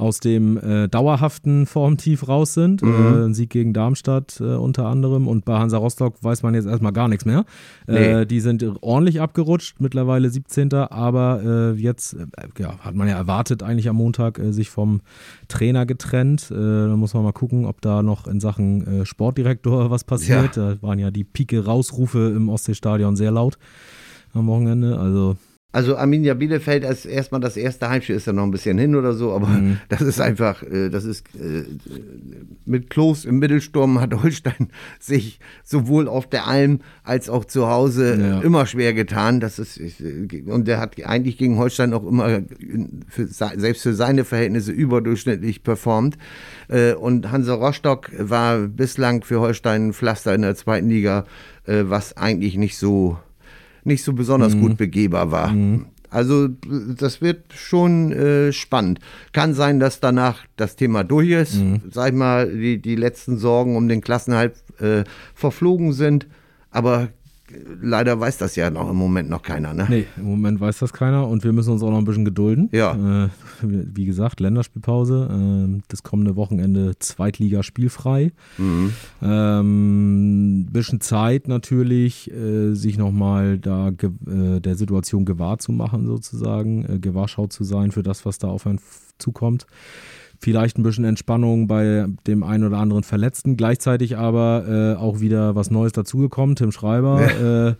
aus 0.00 0.20
dem 0.20 0.56
äh, 0.56 0.88
dauerhaften 0.88 1.66
Formtief 1.66 2.26
raus 2.26 2.54
sind. 2.54 2.82
Mhm. 2.82 2.88
Äh, 2.90 3.24
ein 3.26 3.34
Sieg 3.34 3.50
gegen 3.50 3.72
Darmstadt 3.72 4.40
äh, 4.40 4.44
unter 4.44 4.86
anderem 4.86 5.28
und 5.28 5.44
bei 5.44 5.58
Hansa 5.58 5.78
Rostock 5.78 6.14
weiß 6.22 6.42
man 6.42 6.54
jetzt 6.54 6.66
erstmal 6.66 6.92
gar 6.92 7.08
nichts 7.08 7.24
mehr. 7.24 7.44
Äh, 7.86 8.20
nee. 8.20 8.26
die 8.26 8.40
sind 8.40 8.64
ordentlich 8.80 9.20
abgerutscht, 9.20 9.80
mittlerweile 9.80 10.30
17. 10.30 10.72
Aber 10.72 11.42
äh, 11.44 11.80
jetzt 11.80 12.14
äh, 12.14 12.26
ja, 12.58 12.78
hat 12.80 12.94
man 12.94 13.08
ja 13.08 13.16
erwartet, 13.16 13.62
eigentlich 13.62 13.88
am 13.88 13.96
Montag 13.96 14.40
sich 14.50 14.70
vom 14.70 15.00
Trainer 15.48 15.86
getrennt. 15.86 16.50
da 16.50 16.96
muss 16.96 17.14
man 17.14 17.22
mal 17.22 17.32
gucken, 17.32 17.66
ob 17.66 17.80
da 17.80 18.02
noch 18.02 18.26
in 18.26 18.40
Sachen 18.40 19.04
Sportdirektor 19.04 19.90
was 19.90 20.04
passiert. 20.04 20.56
Ja. 20.56 20.74
Da 20.74 20.82
waren 20.82 20.98
ja 20.98 21.10
die 21.10 21.24
Pike-Rausrufe 21.24 22.32
im 22.34 22.48
Ostseestadion 22.48 23.16
sehr 23.16 23.30
laut 23.30 23.58
am 24.32 24.46
Wochenende. 24.46 24.98
Also 24.98 25.36
also 25.72 25.96
Arminia 25.96 26.34
Bielefeld 26.34 26.84
als 26.84 27.06
erstmal 27.06 27.40
das 27.40 27.56
erste 27.56 27.88
Heimspiel 27.88 28.16
ist 28.16 28.26
ja 28.26 28.32
noch 28.32 28.42
ein 28.42 28.50
bisschen 28.50 28.76
hin 28.76 28.96
oder 28.96 29.12
so, 29.12 29.32
aber 29.32 29.46
mhm. 29.46 29.78
das 29.88 30.00
ist 30.00 30.20
einfach, 30.20 30.64
äh, 30.64 30.88
das 30.88 31.04
ist 31.04 31.26
äh, 31.36 31.64
mit 32.64 32.90
Klos 32.90 33.24
im 33.24 33.38
Mittelsturm 33.38 34.00
hat 34.00 34.12
Holstein 34.20 34.70
sich 34.98 35.38
sowohl 35.62 36.08
auf 36.08 36.28
der 36.28 36.48
Alm 36.48 36.80
als 37.04 37.30
auch 37.30 37.44
zu 37.44 37.68
Hause 37.68 38.18
ja. 38.20 38.40
immer 38.40 38.66
schwer 38.66 38.94
getan. 38.94 39.38
Das 39.38 39.60
ist 39.60 39.80
und 40.46 40.66
der 40.66 40.80
hat 40.80 41.00
eigentlich 41.04 41.38
gegen 41.38 41.56
Holstein 41.56 41.94
auch 41.94 42.06
immer 42.06 42.40
für, 43.08 43.28
selbst 43.28 43.82
für 43.82 43.94
seine 43.94 44.24
Verhältnisse 44.24 44.72
überdurchschnittlich 44.72 45.62
performt. 45.62 46.18
Äh, 46.68 46.94
und 46.94 47.30
Hansa 47.30 47.54
Rostock 47.54 48.10
war 48.18 48.58
bislang 48.58 49.22
für 49.22 49.40
Holstein 49.40 49.88
ein 49.88 49.92
Pflaster 49.92 50.34
in 50.34 50.42
der 50.42 50.56
zweiten 50.56 50.88
Liga, 50.88 51.24
was 51.66 52.16
eigentlich 52.16 52.56
nicht 52.56 52.76
so 52.76 53.18
nicht 53.84 54.04
so 54.04 54.12
besonders 54.12 54.54
mhm. 54.54 54.60
gut 54.60 54.76
begehbar 54.76 55.30
war. 55.30 55.52
Mhm. 55.52 55.86
Also 56.10 56.48
das 56.48 57.22
wird 57.22 57.52
schon 57.54 58.12
äh, 58.12 58.52
spannend. 58.52 58.98
Kann 59.32 59.54
sein, 59.54 59.78
dass 59.78 60.00
danach 60.00 60.44
das 60.56 60.74
Thema 60.74 61.04
durch 61.04 61.30
ist, 61.30 61.54
mhm. 61.56 61.82
sag 61.90 62.08
ich 62.08 62.18
mal, 62.18 62.52
die, 62.52 62.82
die 62.82 62.96
letzten 62.96 63.38
Sorgen 63.38 63.76
um 63.76 63.88
den 63.88 64.00
Klassenhalt 64.00 64.54
äh, 64.80 65.04
verflogen 65.34 65.92
sind. 65.92 66.26
Aber 66.72 67.08
leider 67.80 68.18
weiß 68.18 68.38
das 68.38 68.56
ja 68.56 68.70
noch 68.70 68.90
im 68.90 68.96
Moment 68.96 69.28
noch 69.28 69.42
keiner. 69.42 69.74
Ne? 69.74 69.86
Nee, 69.88 70.06
im 70.16 70.24
Moment 70.24 70.60
weiß 70.60 70.78
das 70.78 70.92
keiner 70.92 71.26
und 71.28 71.44
wir 71.44 71.52
müssen 71.52 71.72
uns 71.72 71.82
auch 71.82 71.90
noch 71.90 71.98
ein 71.98 72.04
bisschen 72.04 72.24
gedulden. 72.24 72.68
Ja. 72.72 73.24
Äh, 73.24 73.28
wie 73.62 74.04
gesagt, 74.04 74.40
Länderspielpause. 74.40 75.28
Äh, 75.30 75.82
das 75.88 76.02
kommende 76.02 76.36
Wochenende 76.36 76.98
Zweitliga 76.98 77.62
spielfrei. 77.62 78.32
Mhm. 78.58 78.92
Ähm, 79.22 80.66
bisschen 80.70 81.00
Zeit 81.00 81.48
natürlich, 81.48 82.30
äh, 82.30 82.74
sich 82.74 82.98
nochmal 82.98 83.58
da 83.58 83.88
äh, 83.88 84.60
der 84.60 84.76
Situation 84.76 85.24
gewahr 85.24 85.58
zu 85.58 85.72
machen, 85.72 86.06
sozusagen, 86.06 86.84
äh, 86.84 86.98
Gewahrschau 86.98 87.46
zu 87.46 87.64
sein 87.64 87.90
für 87.90 88.02
das, 88.02 88.24
was 88.24 88.38
da 88.38 88.48
auf 88.48 88.66
einen 88.66 88.80
zukommt 89.18 89.66
vielleicht 90.40 90.78
ein 90.78 90.82
bisschen 90.82 91.04
Entspannung 91.04 91.66
bei 91.66 92.06
dem 92.26 92.42
einen 92.42 92.64
oder 92.64 92.78
anderen 92.78 93.02
Verletzten, 93.02 93.56
gleichzeitig 93.56 94.16
aber 94.16 94.96
äh, 94.96 95.00
auch 95.00 95.20
wieder 95.20 95.54
was 95.54 95.70
Neues 95.70 95.92
dazugekommen, 95.92 96.56
Tim 96.56 96.72
Schreiber, 96.72 97.20
ja. 97.20 97.68
äh, 97.68 97.74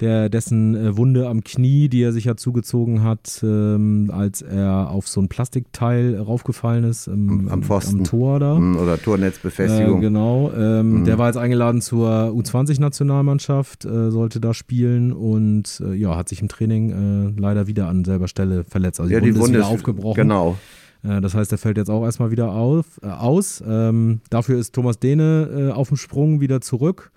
der, 0.00 0.28
dessen 0.28 0.74
äh, 0.74 0.96
Wunde 0.96 1.28
am 1.28 1.42
Knie, 1.42 1.88
die 1.88 2.02
er 2.02 2.12
sich 2.12 2.24
ja 2.24 2.36
zugezogen 2.36 3.02
hat, 3.02 3.40
ähm, 3.42 4.10
als 4.12 4.42
er 4.42 4.90
auf 4.90 5.08
so 5.08 5.20
ein 5.20 5.28
Plastikteil 5.28 6.18
raufgefallen 6.18 6.84
ist, 6.84 7.06
im, 7.06 7.48
am, 7.48 7.62
Pfosten. 7.62 7.98
am 7.98 8.04
Tor 8.04 8.40
da. 8.40 8.58
Mhm, 8.58 8.76
oder 8.76 9.00
Tornetzbefestigung. 9.00 9.98
Äh, 9.98 10.02
genau, 10.02 10.52
ähm, 10.54 11.00
mhm. 11.00 11.04
der 11.04 11.18
war 11.18 11.28
jetzt 11.28 11.36
eingeladen 11.36 11.80
zur 11.80 12.10
U20-Nationalmannschaft, 12.10 13.84
äh, 13.84 14.10
sollte 14.10 14.40
da 14.40 14.52
spielen 14.52 15.12
und 15.12 15.80
äh, 15.86 15.94
ja, 15.94 16.16
hat 16.16 16.28
sich 16.28 16.42
im 16.42 16.48
Training 16.48 17.36
leider 17.38 17.66
wieder 17.66 17.88
an 17.88 18.04
selber 18.04 18.28
Stelle 18.28 18.64
verletzt. 18.64 19.00
Also 19.00 19.08
die, 19.08 19.14
ja, 19.14 19.20
Wunde, 19.20 19.32
die 19.32 19.40
Wunde 19.40 19.58
ist 19.58 19.64
wieder 19.64 19.74
aufgebrochen. 19.74 20.16
Genau. 20.16 20.56
Äh, 21.02 21.20
das 21.20 21.34
heißt, 21.34 21.52
er 21.52 21.58
fällt 21.58 21.76
jetzt 21.76 21.90
auch 21.90 22.04
erstmal 22.04 22.30
wieder 22.30 22.52
auf, 22.52 23.00
äh, 23.02 23.06
aus. 23.06 23.62
Ähm, 23.66 24.20
dafür 24.30 24.58
ist 24.58 24.74
Thomas 24.74 24.98
Dehne 24.98 25.70
äh, 25.70 25.72
auf 25.72 25.88
dem 25.88 25.96
Sprung 25.96 26.40
wieder 26.40 26.60
zurück. 26.60 27.12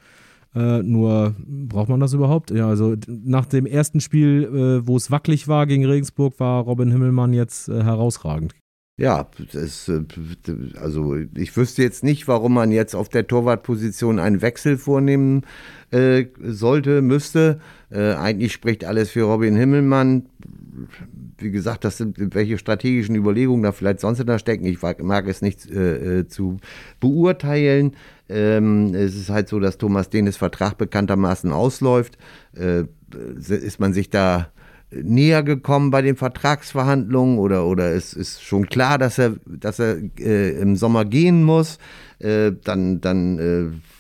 Äh, 0.55 0.83
nur 0.83 1.35
braucht 1.37 1.89
man 1.89 1.99
das 1.99 2.13
überhaupt? 2.13 2.49
Ja, 2.49 2.69
also 2.69 2.95
nach 3.07 3.45
dem 3.45 3.65
ersten 3.65 3.99
Spiel, 3.99 4.43
äh, 4.43 4.87
wo 4.87 4.95
es 4.95 5.11
wackelig 5.11 5.47
war 5.47 5.67
gegen 5.67 5.85
Regensburg, 5.85 6.39
war 6.39 6.63
Robin 6.63 6.91
Himmelmann 6.91 7.33
jetzt 7.33 7.67
äh, 7.67 7.83
herausragend. 7.83 8.55
Ja, 8.97 9.27
das, 9.51 9.91
also 10.79 11.17
ich 11.35 11.57
wüsste 11.57 11.83
jetzt 11.83 12.01
nicht, 12.01 12.29
warum 12.29 12.53
man 12.53 12.71
jetzt 12.71 12.95
auf 12.95 13.09
der 13.09 13.27
Torwartposition 13.27 14.19
einen 14.19 14.41
Wechsel 14.41 14.77
vornehmen 14.77 15.41
sollte, 15.91 17.01
müsste. 17.01 17.59
Eigentlich 17.89 18.53
spricht 18.53 18.85
alles 18.85 19.09
für 19.09 19.23
Robin 19.23 19.57
Himmelmann 19.57 20.27
wie 21.37 21.51
gesagt, 21.51 21.83
das 21.83 21.97
sind 21.97 22.17
welche 22.33 22.57
strategischen 22.57 23.15
Überlegungen 23.15 23.63
da 23.63 23.71
vielleicht 23.71 23.99
sonst 23.99 24.23
da 24.25 24.39
stecken. 24.39 24.65
Ich 24.65 24.81
mag 24.81 25.27
es 25.27 25.41
nicht 25.41 25.69
äh, 25.69 26.19
äh, 26.19 26.27
zu 26.27 26.57
beurteilen. 26.99 27.95
Ähm, 28.29 28.93
es 28.95 29.15
ist 29.15 29.29
halt 29.29 29.49
so, 29.49 29.59
dass 29.59 29.77
Thomas 29.77 30.09
Denes 30.09 30.37
Vertrag 30.37 30.77
bekanntermaßen 30.77 31.51
ausläuft. 31.51 32.17
Äh, 32.55 32.85
ist 33.47 33.79
man 33.79 33.93
sich 33.93 34.09
da 34.09 34.49
näher 34.91 35.43
gekommen 35.43 35.91
bei 35.91 36.01
den 36.01 36.15
Vertragsverhandlungen 36.15 37.37
oder, 37.37 37.65
oder 37.65 37.93
es 37.93 38.13
ist 38.13 38.43
schon 38.43 38.67
klar, 38.67 38.97
dass 38.97 39.17
er, 39.17 39.35
dass 39.45 39.79
er 39.79 39.97
äh, 40.19 40.51
im 40.59 40.75
Sommer 40.75 41.05
gehen 41.05 41.43
muss, 41.43 41.79
äh, 42.19 42.51
dann, 42.63 43.01
dann 43.01 43.39
äh, 43.39 43.94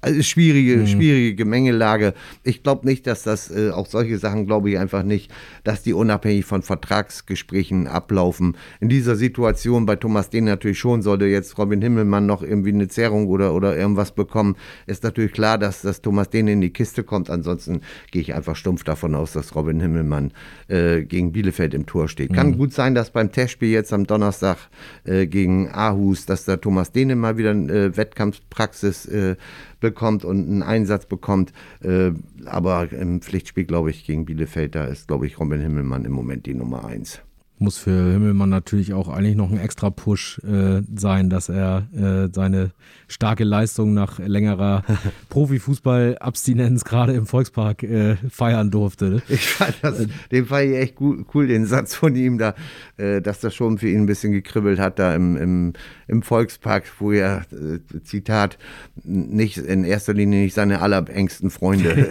also 0.00 0.22
schwierige, 0.22 0.78
mhm. 0.78 0.86
schwierige 0.86 1.34
Gemengelage. 1.34 2.14
Ich 2.42 2.62
glaube 2.62 2.86
nicht, 2.86 3.06
dass 3.06 3.22
das, 3.22 3.50
äh, 3.50 3.70
auch 3.70 3.86
solche 3.86 4.18
Sachen 4.18 4.46
glaube 4.46 4.70
ich 4.70 4.78
einfach 4.78 5.02
nicht, 5.02 5.30
dass 5.64 5.82
die 5.82 5.92
unabhängig 5.92 6.44
von 6.44 6.62
Vertragsgesprächen 6.62 7.86
ablaufen. 7.86 8.56
In 8.80 8.88
dieser 8.88 9.16
Situation 9.16 9.86
bei 9.86 9.96
Thomas 9.96 10.30
Dehn 10.30 10.44
natürlich 10.44 10.78
schon, 10.78 11.02
sollte 11.02 11.26
jetzt 11.26 11.58
Robin 11.58 11.82
Himmelmann 11.82 12.26
noch 12.26 12.42
irgendwie 12.42 12.70
eine 12.70 12.88
Zerrung 12.88 13.26
oder, 13.26 13.54
oder 13.54 13.76
irgendwas 13.76 14.12
bekommen, 14.12 14.56
ist 14.86 15.04
natürlich 15.04 15.32
klar, 15.32 15.58
dass, 15.58 15.82
dass 15.82 16.02
Thomas 16.02 16.30
Dehn 16.30 16.48
in 16.48 16.60
die 16.60 16.70
Kiste 16.70 17.04
kommt. 17.04 17.30
Ansonsten 17.30 17.80
gehe 18.10 18.22
ich 18.22 18.34
einfach 18.34 18.56
stumpf 18.56 18.84
davon 18.84 19.14
aus, 19.14 19.32
dass 19.32 19.54
Robin 19.54 19.80
Himmelmann 19.80 20.32
äh, 20.68 21.02
gegen 21.02 21.32
Bielefeld 21.32 21.74
im 21.74 21.86
Tor 21.86 22.08
steht. 22.08 22.30
Mhm. 22.30 22.34
Kann 22.34 22.58
gut 22.58 22.72
sein, 22.72 22.94
dass 22.94 23.10
beim 23.10 23.32
Testspiel 23.32 23.70
jetzt 23.70 23.92
am 23.92 24.06
Donnerstag 24.06 24.56
äh, 25.04 25.26
gegen 25.26 25.68
Aarhus, 25.68 26.26
dass 26.26 26.44
da 26.44 26.56
Thomas 26.56 26.92
Dehne 26.92 27.16
mal 27.16 27.36
wieder 27.36 27.52
äh, 27.52 27.96
Wettkampfpraxis 27.96 29.06
äh, 29.06 29.36
bekommt 29.82 30.24
und 30.24 30.48
einen 30.48 30.62
Einsatz 30.62 31.04
bekommt. 31.04 31.52
Äh, 31.82 32.12
aber 32.46 32.90
im 32.90 33.20
Pflichtspiel, 33.20 33.64
glaube 33.64 33.90
ich, 33.90 34.06
gegen 34.06 34.24
Bielefeld, 34.24 34.74
da 34.74 34.84
ist, 34.84 35.08
glaube 35.08 35.26
ich, 35.26 35.38
Robin 35.38 35.60
Himmelmann 35.60 36.06
im 36.06 36.12
Moment 36.12 36.46
die 36.46 36.54
Nummer 36.54 36.86
eins 36.86 37.20
muss 37.62 37.78
für 37.78 38.12
Himmelmann 38.12 38.50
natürlich 38.50 38.92
auch 38.92 39.08
eigentlich 39.08 39.36
noch 39.36 39.50
ein 39.50 39.58
extra 39.58 39.90
Push 39.90 40.40
äh, 40.40 40.82
sein, 40.94 41.30
dass 41.30 41.48
er 41.48 41.88
äh, 41.94 42.28
seine 42.32 42.72
starke 43.08 43.44
Leistung 43.44 43.94
nach 43.94 44.18
längerer 44.18 44.82
Profifußball-Abstinenz 45.30 46.84
gerade 46.84 47.12
im 47.12 47.26
Volkspark 47.26 47.82
äh, 47.82 48.16
feiern 48.28 48.70
durfte. 48.70 49.22
Ich 49.28 49.46
fand 49.46 49.76
das, 49.82 50.06
den 50.30 50.46
fand 50.46 50.70
ich 50.70 50.76
echt 50.76 51.00
cool, 51.00 51.24
cool 51.34 51.46
den 51.46 51.66
Satz 51.66 51.94
von 51.94 52.16
ihm 52.16 52.38
da, 52.38 52.54
äh, 52.96 53.20
dass 53.20 53.40
das 53.40 53.54
schon 53.54 53.78
für 53.78 53.88
ihn 53.88 54.02
ein 54.02 54.06
bisschen 54.06 54.32
gekribbelt 54.32 54.78
hat 54.78 54.98
da 54.98 55.14
im, 55.14 55.36
im, 55.36 55.72
im 56.08 56.22
Volkspark, 56.22 56.84
wo 56.98 57.12
er, 57.12 57.44
äh, 57.52 57.78
Zitat, 58.02 58.58
nicht 59.04 59.58
in 59.58 59.84
erster 59.84 60.14
Linie 60.14 60.42
nicht 60.42 60.54
seine 60.54 60.80
allerengsten 60.80 61.50
Freunde 61.50 62.08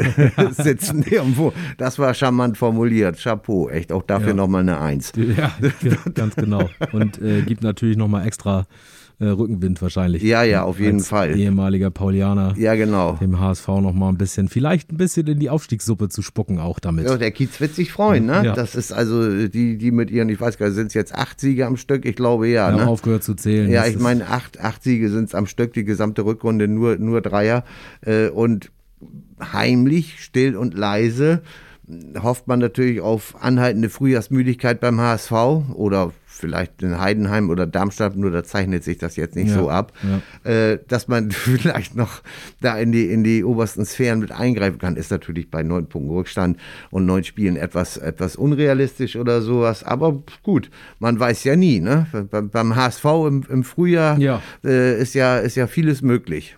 sitzen 0.52 1.04
irgendwo. 1.04 1.54
Das 1.78 2.00
war 2.00 2.14
charmant 2.14 2.58
formuliert. 2.58 3.22
Chapeau, 3.22 3.70
echt 3.70 3.92
auch 3.92 4.04
dafür 4.04 4.30
ja. 4.30 4.34
nochmal 4.36 4.62
eine 4.62 4.80
Eins. 4.80 5.12
Ja. 5.16 5.41
Ja, 5.82 5.96
ganz 6.14 6.36
genau. 6.36 6.70
Und 6.92 7.22
äh, 7.22 7.42
gibt 7.42 7.64
natürlich 7.64 7.98
nochmal 7.98 8.28
extra 8.28 8.68
äh, 9.22 9.28
Rückenwind 9.28 9.80
wahrscheinlich. 9.82 10.24
Ja, 10.24 10.44
ja, 10.44 10.64
auf 10.64 10.80
jeden 10.80 11.00
Fall. 11.00 11.38
Ehemaliger 11.38 11.92
Paulianer. 11.92 12.56
Ja, 12.58 12.74
genau. 12.76 13.18
Dem 13.22 13.40
HSV 13.40 13.68
nochmal 13.68 14.10
ein 14.12 14.18
bisschen, 14.18 14.50
vielleicht 14.50 14.92
ein 14.92 14.98
bisschen 14.98 15.28
in 15.28 15.40
die 15.40 15.50
Aufstiegssuppe 15.50 16.10
zu 16.10 16.24
spucken 16.24 16.60
auch 16.60 16.80
damit. 16.80 17.06
Ja, 17.06 17.18
der 17.18 17.30
Kiez 17.30 17.60
wird 17.60 17.76
sich 17.76 17.92
freuen, 17.92 18.26
ne? 18.26 18.42
Ja. 18.44 18.56
Das 18.56 18.74
ist 18.74 18.92
also 18.92 19.48
die, 19.48 19.78
die 19.78 19.92
mit 19.92 20.10
ihren, 20.10 20.30
ich 20.30 20.42
weiß 20.42 20.58
gar 20.58 20.68
nicht, 20.68 20.76
sind 20.76 20.88
es 20.88 20.96
jetzt 20.96 21.14
acht 21.14 21.40
Siege 21.40 21.68
am 21.68 21.78
Stück? 21.78 22.06
Ich 22.06 22.16
glaube 22.16 22.48
ja. 22.48 22.72
Ja, 22.72 22.76
ne? 22.76 22.88
aufgehört 22.88 23.24
zu 23.24 23.36
zählen. 23.36 23.70
Ja, 23.70 23.86
ich 23.86 24.00
meine, 24.00 24.28
acht, 24.28 24.60
acht 24.60 24.84
Siege 24.84 25.10
sind 25.10 25.26
es 25.26 25.36
am 25.36 25.46
Stück, 25.46 25.74
die 25.74 25.84
gesamte 25.84 26.26
Rückrunde 26.26 26.68
nur, 26.68 26.98
nur 26.98 27.22
Dreier. 27.22 27.64
Äh, 28.02 28.30
und 28.30 28.72
heimlich, 29.40 30.24
still 30.24 30.56
und 30.56 30.74
leise 30.74 31.44
hofft 32.22 32.48
man 32.48 32.60
natürlich 32.60 33.02
auf 33.02 33.36
anhaltende 33.42 33.90
Frühjahrsmüdigkeit 33.90 34.80
beim 34.80 35.00
HSV 35.00 35.32
oder 35.74 36.12
vielleicht 36.42 36.82
in 36.82 37.00
Heidenheim 37.00 37.50
oder 37.50 37.68
Darmstadt, 37.68 38.16
nur 38.16 38.32
da 38.32 38.44
zeichnet 38.44 38.84
sich 38.84 38.98
das 38.98 39.16
jetzt 39.16 39.36
nicht 39.36 39.50
ja, 39.50 39.56
so 39.56 39.70
ab, 39.70 39.94
ja. 40.02 40.52
äh, 40.52 40.80
dass 40.88 41.08
man 41.08 41.32
vielleicht 41.32 41.96
noch 41.96 42.22
da 42.62 42.78
in 42.78 42.92
die, 42.92 43.12
in 43.12 43.24
die 43.24 43.44
obersten 43.44 43.86
Sphären 43.86 44.20
mit 44.20 44.32
eingreifen 44.32 44.80
kann, 44.80 44.96
ist 44.96 45.12
natürlich 45.12 45.52
bei 45.52 45.64
neun 45.64 45.88
Punkten 45.88 46.12
Rückstand 46.12 46.58
und 46.90 47.06
neun 47.06 47.24
Spielen 47.24 47.56
etwas, 47.56 47.98
etwas 47.98 48.36
unrealistisch 48.36 49.16
oder 49.16 49.42
sowas. 49.42 49.84
Aber 49.84 50.24
gut, 50.44 50.70
man 51.00 51.20
weiß 51.20 51.44
ja 51.44 51.56
nie. 51.56 51.80
Ne? 51.80 52.08
Beim, 52.32 52.50
beim 52.50 52.76
HSV 52.76 53.06
im, 53.28 53.44
im 53.50 53.64
Frühjahr 53.64 54.18
ja. 54.18 54.42
Äh, 54.64 55.00
ist, 55.00 55.14
ja, 55.14 55.38
ist 55.38 55.56
ja 55.56 55.68
vieles 55.68 56.02
möglich 56.02 56.58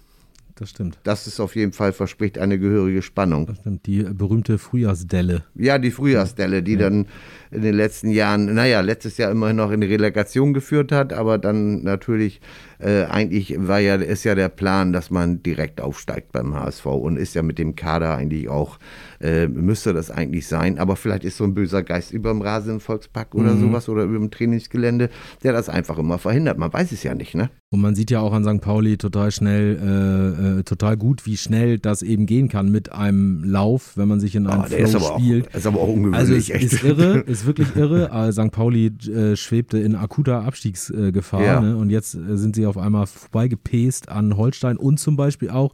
Das 0.63 0.69
stimmt. 0.69 0.97
Das 1.03 1.27
ist 1.27 1.41
auf 1.41 1.57
jeden 1.57 1.73
Fall, 1.73 1.91
verspricht 1.91 2.37
eine 2.37 2.57
gehörige 2.57 3.01
Spannung. 3.01 3.47
Das 3.47 3.57
stimmt, 3.57 3.85
die 3.85 4.03
berühmte 4.03 4.57
Frühjahrsdelle. 4.57 5.43
Ja, 5.55 5.77
die 5.77 5.91
Frühjahrsdelle, 5.91 6.63
die 6.63 6.75
ja. 6.75 6.79
dann 6.79 7.07
in 7.51 7.63
den 7.63 7.75
letzten 7.75 8.09
Jahren, 8.09 8.45
naja, 8.53 8.79
letztes 8.79 9.17
Jahr 9.17 9.29
immerhin 9.29 9.57
noch 9.57 9.71
in 9.71 9.81
die 9.81 9.87
Relegation 9.87 10.53
geführt 10.53 10.93
hat, 10.93 11.11
aber 11.11 11.37
dann 11.37 11.83
natürlich 11.83 12.39
äh, 12.79 13.03
eigentlich 13.05 13.55
war 13.57 13.79
ja, 13.79 13.95
ist 13.95 14.23
ja 14.23 14.35
der 14.35 14.49
Plan, 14.49 14.93
dass 14.93 15.09
man 15.09 15.43
direkt 15.43 15.81
aufsteigt 15.81 16.31
beim 16.31 16.55
HSV 16.55 16.85
und 16.85 17.17
ist 17.17 17.35
ja 17.35 17.41
mit 17.41 17.59
dem 17.59 17.75
Kader 17.75 18.15
eigentlich 18.15 18.49
auch, 18.49 18.79
äh, 19.21 19.47
müsste 19.47 19.93
das 19.93 20.11
eigentlich 20.11 20.47
sein. 20.47 20.79
Aber 20.79 20.95
vielleicht 20.95 21.23
ist 21.23 21.37
so 21.37 21.43
ein 21.43 21.53
böser 21.53 21.83
Geist 21.83 22.11
über 22.11 22.29
dem 22.29 22.41
Rasen 22.41 22.73
im 22.73 22.79
Volkspark 22.79 23.35
oder 23.35 23.53
mhm. 23.53 23.61
sowas 23.61 23.89
oder 23.89 24.03
über 24.03 24.17
dem 24.17 24.31
Trainingsgelände, 24.31 25.09
der 25.43 25.53
das 25.53 25.69
einfach 25.69 25.97
immer 25.97 26.17
verhindert. 26.17 26.57
Man 26.57 26.71
weiß 26.71 26.91
es 26.91 27.03
ja 27.03 27.15
nicht, 27.15 27.35
ne? 27.35 27.49
Und 27.73 27.81
man 27.81 27.95
sieht 27.95 28.11
ja 28.11 28.19
auch 28.19 28.33
an 28.33 28.43
St. 28.43 28.61
Pauli 28.61 28.97
total 28.97 29.31
schnell, 29.31 29.79
äh, 29.81 30.59
äh, 30.59 30.63
total 30.63 30.95
gut, 30.95 31.25
wie 31.25 31.37
schnell 31.37 31.79
das 31.79 32.03
eben 32.03 32.27
gehen 32.27 32.47
kann 32.47 32.69
mit 32.69 32.91
einem 32.91 33.43
Lauf, 33.43 33.97
wenn 33.97 34.07
man 34.07 34.19
sich 34.19 34.35
in 34.35 34.45
einem 34.45 34.61
oh, 34.61 34.85
Flow 34.85 35.17
spielt. 35.17 35.47
Auch, 35.47 35.55
ist 35.55 35.65
aber 35.65 35.79
auch 35.79 35.87
ungewöhnlich. 35.87 36.19
Also 36.19 36.35
es 36.35 36.51
echt. 36.51 36.71
ist 36.71 36.83
irre, 36.83 37.21
ist 37.21 37.47
wirklich 37.47 37.75
irre. 37.75 38.11
Äh, 38.11 38.31
St. 38.31 38.51
Pauli 38.51 38.91
äh, 39.07 39.35
schwebte 39.35 39.79
in 39.79 39.95
akuter 39.95 40.43
Abstiegsgefahr 40.43 41.43
ja. 41.43 41.61
ne? 41.61 41.75
und 41.75 41.89
jetzt 41.89 42.11
sind 42.11 42.55
sie 42.55 42.62
auf 42.65 42.77
einmal 42.77 43.07
vorbeigepest 43.07 44.09
an 44.09 44.37
Holstein 44.37 44.77
und 44.77 44.99
zum 44.99 45.15
Beispiel 45.15 45.49
auch 45.49 45.71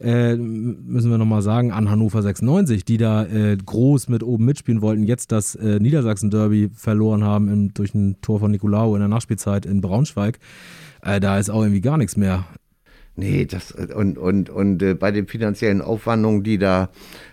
äh, 0.00 0.36
müssen 0.36 1.10
wir 1.10 1.18
nochmal 1.18 1.42
sagen, 1.42 1.72
an 1.72 1.90
Hannover 1.90 2.22
96, 2.22 2.84
die 2.84 2.98
da 2.98 3.24
äh, 3.24 3.56
groß 3.56 4.08
mit 4.08 4.22
oben 4.22 4.44
mitspielen 4.44 4.80
wollten, 4.80 5.02
jetzt 5.02 5.32
das 5.32 5.54
äh, 5.56 5.80
Niedersachsen-Derby 5.80 6.70
verloren 6.72 7.24
haben 7.24 7.48
im, 7.48 7.74
durch 7.74 7.94
ein 7.94 8.20
Tor 8.20 8.38
von 8.38 8.50
Nicolau 8.50 8.94
in 8.94 9.00
der 9.00 9.08
Nachspielzeit 9.08 9.66
in 9.66 9.80
Braunschweig. 9.80 10.38
Äh, 11.02 11.20
da 11.20 11.38
ist 11.38 11.50
auch 11.50 11.62
irgendwie 11.62 11.80
gar 11.80 11.98
nichts 11.98 12.16
mehr. 12.16 12.44
Nee, 13.16 13.46
das 13.46 13.72
und, 13.72 14.16
und, 14.16 14.48
und 14.50 14.82
äh, 14.82 14.94
bei 14.94 15.10
den 15.10 15.26
finanziellen 15.26 15.82
Aufwandungen, 15.82 16.44
die 16.44 16.58
da 16.58 16.90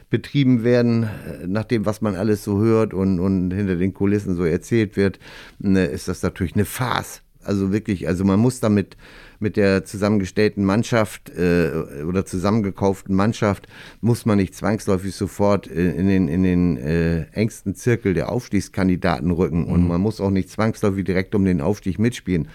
betrieben 0.10 0.64
werden, 0.64 1.04
äh, 1.04 1.46
nach 1.46 1.66
dem, 1.66 1.86
was 1.86 2.02
man 2.02 2.16
alles 2.16 2.44
so 2.44 2.60
hört 2.60 2.96
und, 2.96 3.20
und 3.20 3.52
hinter 3.52 3.76
den 3.76 3.94
Kulissen 3.94 4.36
so 4.36 4.44
erzählt 4.44 4.98
wird, 4.98 5.20
ist 5.60 6.08
das 6.08 6.24
natürlich 6.24 6.56
eine 6.56 6.66
Farce. 6.66 7.22
Also 7.46 7.72
wirklich, 7.72 8.08
also 8.08 8.24
man 8.24 8.40
muss 8.40 8.60
damit 8.60 8.98
mit 9.40 9.58
der 9.58 9.86
zusammengestellten 9.86 10.64
Mannschaft 10.64 11.30
äh, 11.30 12.04
oder 12.08 12.26
zusammengekauften 12.26 13.16
Mannschaft 13.16 13.68
muss 14.02 14.26
man 14.26 14.38
nicht 14.38 14.56
zwangsläufig 14.56 15.14
sofort 15.16 15.68
in 15.68 16.08
den, 16.08 16.28
in 16.28 16.44
den 16.44 16.78
äh, 16.78 17.24
engsten 17.32 17.76
Zirkel 17.76 18.14
der 18.14 18.30
Aufstiegskandidaten 18.30 19.32
rücken 19.32 19.66
mhm. 19.66 19.72
und 19.72 19.88
man 19.88 20.02
muss 20.02 20.22
auch 20.22 20.32
nicht 20.32 20.50
zwangsläufig 20.50 21.06
direkt 21.06 21.36
um 21.36 21.46
den 21.46 21.62
Aufstieg 21.62 22.00
mitspielen. 22.00 22.48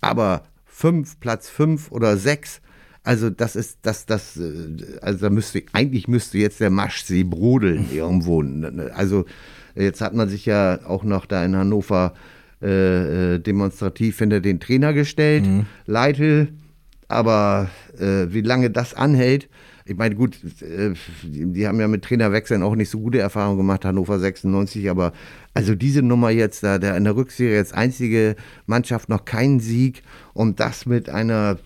Aber 0.00 0.44
fünf, 0.64 1.20
Platz 1.20 1.48
fünf 1.48 1.90
oder 1.92 2.16
sechs, 2.16 2.60
also 3.02 3.30
das 3.30 3.56
ist, 3.56 3.78
das, 3.82 4.06
das, 4.06 4.36
äh, 4.36 4.98
also 5.02 5.20
da 5.20 5.30
müsste, 5.30 5.62
eigentlich 5.72 6.08
müsste 6.08 6.38
jetzt 6.38 6.60
der 6.60 6.70
Maschsee 6.70 7.24
brodeln 7.24 7.86
irgendwo. 7.94 8.42
Also 8.94 9.24
jetzt 9.74 10.00
hat 10.00 10.14
man 10.14 10.28
sich 10.28 10.46
ja 10.46 10.80
auch 10.86 11.04
noch 11.04 11.26
da 11.26 11.44
in 11.44 11.56
Hannover 11.56 12.14
äh, 12.62 13.34
äh, 13.34 13.38
demonstrativ 13.38 14.18
hinter 14.18 14.40
den 14.40 14.60
Trainer 14.60 14.92
gestellt, 14.92 15.46
mhm. 15.46 15.66
Leitl, 15.86 16.48
aber 17.08 17.70
äh, 17.98 18.26
wie 18.28 18.42
lange 18.42 18.70
das 18.70 18.94
anhält, 18.94 19.48
ich 19.90 19.96
meine, 19.96 20.14
gut, 20.14 20.38
äh, 20.62 20.92
die 21.24 21.66
haben 21.66 21.80
ja 21.80 21.88
mit 21.88 22.04
Trainerwechseln 22.04 22.62
auch 22.62 22.76
nicht 22.76 22.90
so 22.90 23.00
gute 23.00 23.18
Erfahrungen 23.18 23.56
gemacht, 23.56 23.84
Hannover 23.84 24.20
96, 24.20 24.88
aber 24.88 25.12
also 25.52 25.74
diese 25.74 26.02
Nummer 26.02 26.30
jetzt, 26.30 26.62
da 26.62 26.78
der 26.78 26.96
in 26.96 27.02
der 27.02 27.16
Rückserie 27.16 27.56
jetzt 27.56 27.74
einzige 27.74 28.36
Mannschaft 28.66 29.08
noch 29.08 29.24
keinen 29.24 29.58
Sieg 29.58 30.02
und 30.32 30.60
das 30.60 30.86
mit 30.86 31.08
einer, 31.08 31.58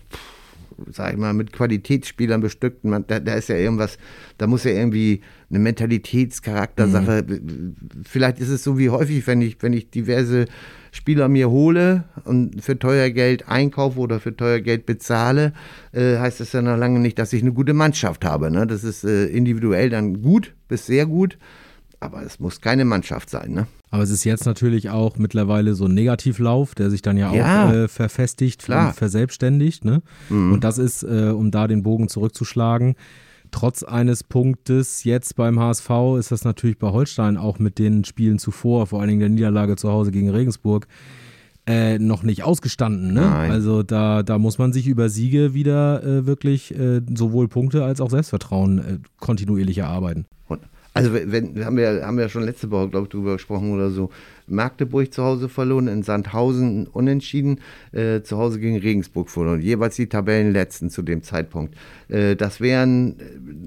sag 0.91 1.13
ich 1.13 1.19
mal, 1.19 1.33
mit 1.33 1.53
Qualitätsspielern 1.53 2.41
bestückten, 2.41 2.89
man, 2.89 3.05
da, 3.05 3.19
da 3.19 3.35
ist 3.35 3.49
ja 3.49 3.57
irgendwas, 3.57 3.99
da 4.39 4.47
muss 4.47 4.63
ja 4.63 4.71
irgendwie 4.71 5.21
eine 5.55 5.63
Mentalitätscharaktersache, 5.63 7.25
mhm. 7.27 7.75
vielleicht 8.03 8.39
ist 8.39 8.49
es 8.49 8.63
so 8.63 8.77
wie 8.77 8.89
häufig, 8.89 9.25
wenn 9.25 9.41
ich, 9.41 9.57
wenn 9.61 9.73
ich 9.73 9.89
diverse 9.89 10.45
Spieler 10.91 11.27
mir 11.27 11.49
hole 11.49 12.03
und 12.23 12.63
für 12.63 12.77
teuer 12.77 13.09
Geld 13.09 13.47
einkaufe 13.47 13.99
oder 13.99 14.19
für 14.19 14.35
teuer 14.35 14.59
Geld 14.59 14.85
bezahle, 14.85 15.53
äh, 15.91 16.17
heißt 16.17 16.39
das 16.39 16.53
ja 16.53 16.61
noch 16.61 16.77
lange 16.77 16.99
nicht, 16.99 17.19
dass 17.19 17.33
ich 17.33 17.41
eine 17.41 17.53
gute 17.53 17.73
Mannschaft 17.73 18.23
habe. 18.25 18.51
Ne? 18.51 18.67
Das 18.67 18.83
ist 18.83 19.03
äh, 19.03 19.25
individuell 19.25 19.89
dann 19.89 20.21
gut 20.21 20.53
bis 20.67 20.85
sehr 20.85 21.05
gut, 21.05 21.37
aber 21.99 22.23
es 22.23 22.39
muss 22.39 22.61
keine 22.61 22.85
Mannschaft 22.85 23.29
sein. 23.29 23.51
Ne? 23.51 23.67
Aber 23.91 24.03
es 24.03 24.09
ist 24.09 24.23
jetzt 24.23 24.45
natürlich 24.45 24.89
auch 24.89 25.17
mittlerweile 25.17 25.73
so 25.73 25.85
ein 25.85 25.93
Negativlauf, 25.93 26.75
der 26.75 26.89
sich 26.89 27.01
dann 27.01 27.17
ja, 27.17 27.33
ja 27.33 27.67
auch 27.67 27.73
äh, 27.73 27.87
verfestigt 27.87 28.63
klar. 28.63 28.89
und 28.89 28.95
verselbstständigt. 28.95 29.85
Ne? 29.85 30.01
Mhm. 30.29 30.53
Und 30.53 30.63
das 30.63 30.77
ist, 30.77 31.03
äh, 31.03 31.31
um 31.35 31.51
da 31.51 31.67
den 31.67 31.83
Bogen 31.83 32.09
zurückzuschlagen, 32.09 32.95
trotz 33.55 33.83
eines 33.83 34.25
Punktes 34.25 35.05
jetzt 35.05 35.37
beim 35.37 35.57
HSV 35.61 35.89
ist 36.19 36.29
das 36.29 36.43
natürlich 36.43 36.77
bei 36.77 36.91
Holstein 36.91 37.37
auch 37.37 37.57
mit 37.57 37.79
den 37.79 38.03
Spielen 38.03 38.37
zuvor, 38.37 38.85
vor 38.85 38.99
allen 38.99 39.07
Dingen 39.07 39.21
der 39.21 39.29
Niederlage 39.29 39.77
zu 39.77 39.89
Hause 39.89 40.11
gegen 40.11 40.29
Regensburg, 40.29 40.87
äh, 41.65 41.97
noch 41.97 42.23
nicht 42.23 42.43
ausgestanden. 42.43 43.13
Ne? 43.13 43.21
Also 43.49 43.81
da, 43.81 44.23
da 44.23 44.39
muss 44.39 44.57
man 44.57 44.73
sich 44.73 44.87
über 44.87 45.07
Siege 45.07 45.53
wieder 45.53 46.03
äh, 46.03 46.25
wirklich 46.25 46.77
äh, 46.77 46.99
sowohl 47.15 47.47
Punkte 47.47 47.85
als 47.85 48.01
auch 48.01 48.09
Selbstvertrauen 48.09 48.79
äh, 48.79 48.97
kontinuierlich 49.21 49.77
erarbeiten. 49.77 50.25
Also 50.95 51.11
wenn, 51.13 51.65
haben 51.65 51.75
wir 51.75 52.07
haben 52.07 52.17
wir 52.17 52.29
schon 52.29 52.43
letzte 52.43 52.71
Woche, 52.71 52.87
glaube 52.87 53.07
ich, 53.07 53.09
drüber 53.09 53.33
gesprochen 53.33 53.73
oder 53.73 53.89
so. 53.89 54.11
Magdeburg 54.47 55.13
zu 55.13 55.23
Hause 55.23 55.49
verloren, 55.49 55.89
in 55.89 56.03
Sandhausen 56.03 56.87
unentschieden, 56.87 57.59
äh, 57.91 58.21
zu 58.21 58.37
Hause 58.37 58.61
gegen 58.61 58.77
Regensburg 58.77 59.29
verloren. 59.29 59.61
Jeweils 59.61 59.97
die 59.97 60.07
Tabellenletzten 60.07 60.89
zu 60.89 61.01
dem 61.01 61.21
Zeitpunkt. 61.21 61.75
Äh, 62.07 62.37
das 62.37 62.61
wären 62.61 63.19
äh, 63.19 63.23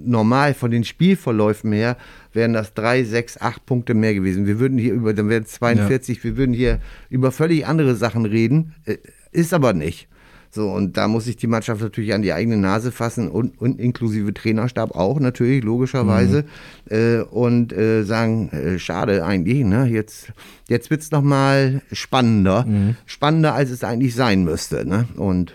normal 0.06 0.54
von 0.54 0.70
den 0.70 0.84
Spielverläufen 0.84 1.70
her, 1.72 1.98
wären 2.32 2.54
das 2.54 2.72
drei, 2.72 3.04
sechs, 3.04 3.38
acht 3.38 3.66
Punkte 3.66 3.92
mehr 3.92 4.14
gewesen. 4.14 4.46
Wir 4.46 4.58
würden 4.58 4.78
hier 4.78 4.94
über, 4.94 5.12
dann 5.12 5.28
wären 5.28 5.42
es 5.42 5.52
42, 5.52 6.18
ja. 6.18 6.24
wir 6.24 6.36
würden 6.38 6.54
hier 6.54 6.80
über 7.10 7.30
völlig 7.30 7.66
andere 7.66 7.94
Sachen 7.94 8.24
reden. 8.24 8.74
Äh, 8.86 8.96
ist 9.32 9.52
aber 9.52 9.74
nicht. 9.74 10.08
So, 10.50 10.70
und 10.70 10.96
da 10.96 11.08
muss 11.08 11.24
sich 11.24 11.36
die 11.36 11.46
Mannschaft 11.46 11.82
natürlich 11.82 12.14
an 12.14 12.22
die 12.22 12.32
eigene 12.32 12.56
Nase 12.56 12.90
fassen 12.90 13.28
und, 13.28 13.60
und 13.60 13.78
inklusive 13.78 14.32
Trainerstab 14.32 14.94
auch 14.94 15.20
natürlich, 15.20 15.62
logischerweise. 15.62 16.44
Mhm. 16.88 16.96
Äh, 16.96 17.20
und 17.22 17.72
äh, 17.72 18.04
sagen, 18.04 18.48
äh, 18.50 18.78
schade 18.78 19.24
eigentlich, 19.24 19.64
ne? 19.64 19.86
Jetzt, 19.86 20.32
jetzt 20.68 20.90
wird 20.90 21.02
es 21.02 21.10
nochmal 21.10 21.82
spannender. 21.92 22.64
Mhm. 22.64 22.96
Spannender, 23.06 23.54
als 23.54 23.70
es 23.70 23.84
eigentlich 23.84 24.14
sein 24.14 24.44
müsste. 24.44 24.86
Ne? 24.88 25.06
Und 25.16 25.52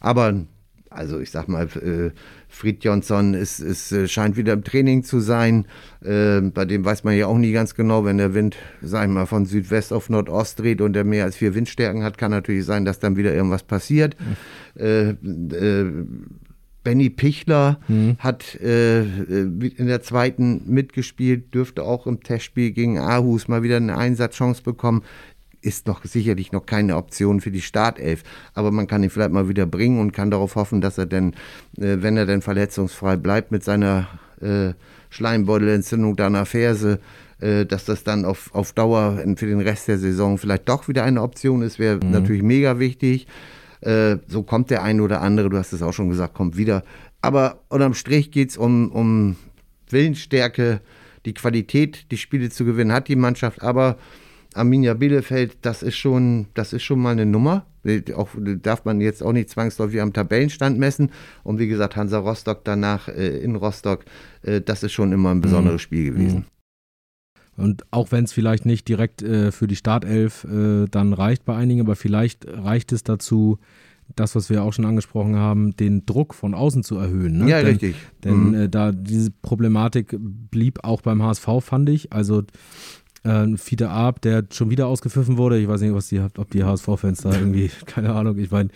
aber, 0.00 0.34
also 0.90 1.20
ich 1.20 1.30
sag 1.30 1.48
mal, 1.48 1.68
äh, 2.54 2.56
Fried 2.56 2.84
Jonsson 2.84 3.34
ist, 3.34 3.60
ist, 3.60 3.92
äh, 3.92 4.08
scheint 4.08 4.36
wieder 4.36 4.52
im 4.52 4.64
Training 4.64 5.02
zu 5.02 5.20
sein. 5.20 5.66
Äh, 6.02 6.40
bei 6.40 6.64
dem 6.64 6.84
weiß 6.84 7.04
man 7.04 7.16
ja 7.16 7.26
auch 7.26 7.38
nie 7.38 7.52
ganz 7.52 7.74
genau, 7.74 8.04
wenn 8.04 8.18
der 8.18 8.34
Wind, 8.34 8.56
sag 8.82 9.06
ich 9.06 9.12
mal, 9.12 9.26
von 9.26 9.46
Südwest 9.46 9.92
auf 9.92 10.10
Nordost 10.10 10.60
dreht 10.60 10.80
und 10.80 10.92
der 10.92 11.04
mehr 11.04 11.24
als 11.24 11.36
vier 11.36 11.54
Windstärken 11.54 12.02
hat, 12.02 12.18
kann 12.18 12.30
natürlich 12.30 12.64
sein, 12.64 12.84
dass 12.84 12.98
dann 12.98 13.16
wieder 13.16 13.34
irgendwas 13.34 13.62
passiert. 13.62 14.16
Mhm. 14.76 14.82
Äh, 14.82 15.14
Benny 16.84 17.08
Pichler 17.08 17.80
mhm. 17.88 18.16
hat 18.18 18.54
äh, 18.56 19.00
in 19.00 19.86
der 19.86 20.02
zweiten 20.02 20.62
mitgespielt, 20.66 21.54
dürfte 21.54 21.82
auch 21.82 22.06
im 22.06 22.22
Testspiel 22.22 22.72
gegen 22.72 22.98
Aarhus 22.98 23.48
mal 23.48 23.62
wieder 23.62 23.78
eine 23.78 23.96
Einsatzchance 23.96 24.62
bekommen 24.62 25.02
ist 25.64 25.86
noch 25.86 26.04
sicherlich 26.04 26.52
noch 26.52 26.66
keine 26.66 26.96
Option 26.96 27.40
für 27.40 27.50
die 27.50 27.60
Startelf. 27.60 28.22
Aber 28.54 28.70
man 28.70 28.86
kann 28.86 29.02
ihn 29.02 29.10
vielleicht 29.10 29.32
mal 29.32 29.48
wieder 29.48 29.66
bringen 29.66 29.98
und 29.98 30.12
kann 30.12 30.30
darauf 30.30 30.56
hoffen, 30.56 30.80
dass 30.80 30.98
er 30.98 31.06
denn, 31.06 31.34
äh, 31.78 31.98
wenn 32.00 32.16
er 32.16 32.26
denn 32.26 32.42
verletzungsfrei 32.42 33.16
bleibt 33.16 33.50
mit 33.50 33.64
seiner 33.64 34.08
äh, 34.40 34.74
Schleimbeutelentzündung 35.10 36.18
an 36.18 36.46
Ferse, 36.46 37.00
äh, 37.40 37.64
dass 37.66 37.84
das 37.84 38.04
dann 38.04 38.24
auf, 38.24 38.54
auf 38.54 38.72
Dauer 38.72 39.22
für 39.36 39.46
den 39.46 39.60
Rest 39.60 39.88
der 39.88 39.98
Saison 39.98 40.38
vielleicht 40.38 40.68
doch 40.68 40.88
wieder 40.88 41.04
eine 41.04 41.22
Option 41.22 41.62
ist, 41.62 41.78
wäre 41.78 42.04
mhm. 42.04 42.10
natürlich 42.10 42.42
mega 42.42 42.78
wichtig. 42.78 43.26
Äh, 43.80 44.18
so 44.26 44.42
kommt 44.42 44.70
der 44.70 44.82
ein 44.82 45.00
oder 45.00 45.20
andere, 45.20 45.50
du 45.50 45.58
hast 45.58 45.72
es 45.72 45.82
auch 45.82 45.92
schon 45.92 46.08
gesagt, 46.08 46.34
kommt 46.34 46.56
wieder. 46.56 46.84
Aber 47.20 47.60
unterm 47.68 47.94
Strich 47.94 48.30
geht 48.30 48.50
es 48.50 48.56
um, 48.56 48.90
um 48.90 49.36
Willensstärke, 49.88 50.80
die 51.24 51.34
Qualität, 51.34 52.10
die 52.10 52.18
Spiele 52.18 52.50
zu 52.50 52.64
gewinnen, 52.64 52.92
hat 52.92 53.08
die 53.08 53.16
Mannschaft, 53.16 53.62
aber 53.62 53.96
Arminia 54.54 54.94
Bielefeld, 54.94 55.58
das 55.62 55.82
ist 55.82 55.96
schon, 55.96 56.46
das 56.54 56.72
ist 56.72 56.82
schon 56.82 57.00
mal 57.00 57.10
eine 57.10 57.26
Nummer. 57.26 57.66
Auch, 58.16 58.30
darf 58.62 58.84
man 58.86 59.00
jetzt 59.00 59.22
auch 59.22 59.32
nicht 59.32 59.50
zwangsläufig 59.50 60.00
am 60.00 60.12
Tabellenstand 60.12 60.78
messen. 60.78 61.10
Und 61.42 61.58
wie 61.58 61.68
gesagt, 61.68 61.96
Hansa 61.96 62.18
Rostock 62.18 62.64
danach 62.64 63.08
äh, 63.08 63.38
in 63.38 63.56
Rostock, 63.56 64.04
äh, 64.42 64.60
das 64.60 64.82
ist 64.82 64.92
schon 64.92 65.12
immer 65.12 65.32
ein 65.32 65.42
besonderes 65.42 65.82
mhm. 65.82 65.84
Spiel 65.84 66.12
gewesen. 66.12 66.38
Mhm. 66.38 66.44
Und 67.56 67.84
auch 67.90 68.10
wenn 68.10 68.24
es 68.24 68.32
vielleicht 68.32 68.66
nicht 68.66 68.88
direkt 68.88 69.22
äh, 69.22 69.52
für 69.52 69.66
die 69.66 69.76
Startelf 69.76 70.44
äh, 70.44 70.86
dann 70.90 71.12
reicht 71.12 71.44
bei 71.44 71.54
einigen, 71.54 71.82
aber 71.82 71.94
vielleicht 71.94 72.46
reicht 72.48 72.92
es 72.92 73.04
dazu, 73.04 73.58
das, 74.16 74.34
was 74.34 74.50
wir 74.50 74.62
auch 74.62 74.72
schon 74.72 74.84
angesprochen 74.84 75.36
haben, 75.36 75.76
den 75.76 76.04
Druck 76.06 76.34
von 76.34 76.54
außen 76.54 76.82
zu 76.82 76.96
erhöhen. 76.96 77.38
Ne? 77.38 77.50
Ja, 77.50 77.58
denn, 77.58 77.66
richtig. 77.66 77.96
Denn 78.22 78.48
mhm. 78.48 78.54
Äh, 78.54 78.68
da 78.68 78.92
diese 78.92 79.30
Problematik 79.30 80.16
blieb 80.18 80.84
auch 80.84 81.00
beim 81.00 81.22
HSV, 81.22 81.48
fand 81.60 81.88
ich. 81.88 82.12
Also 82.12 82.42
Äh, 83.24 83.56
Fiete 83.56 83.90
Arp, 83.90 84.20
der 84.20 84.44
schon 84.50 84.70
wieder 84.70 84.86
ausgepfiffen 84.86 85.36
wurde. 85.36 85.58
Ich 85.58 85.68
weiß 85.68 85.80
nicht, 85.80 85.94
was 85.94 86.08
die, 86.08 86.20
ob 86.20 86.50
die 86.50 86.64
HSV-Fans 86.64 87.22
da 87.22 87.32
irgendwie, 87.32 87.70
keine 87.86 88.14
Ahnung, 88.14 88.38
ich 88.38 88.50
meine, 88.50 88.68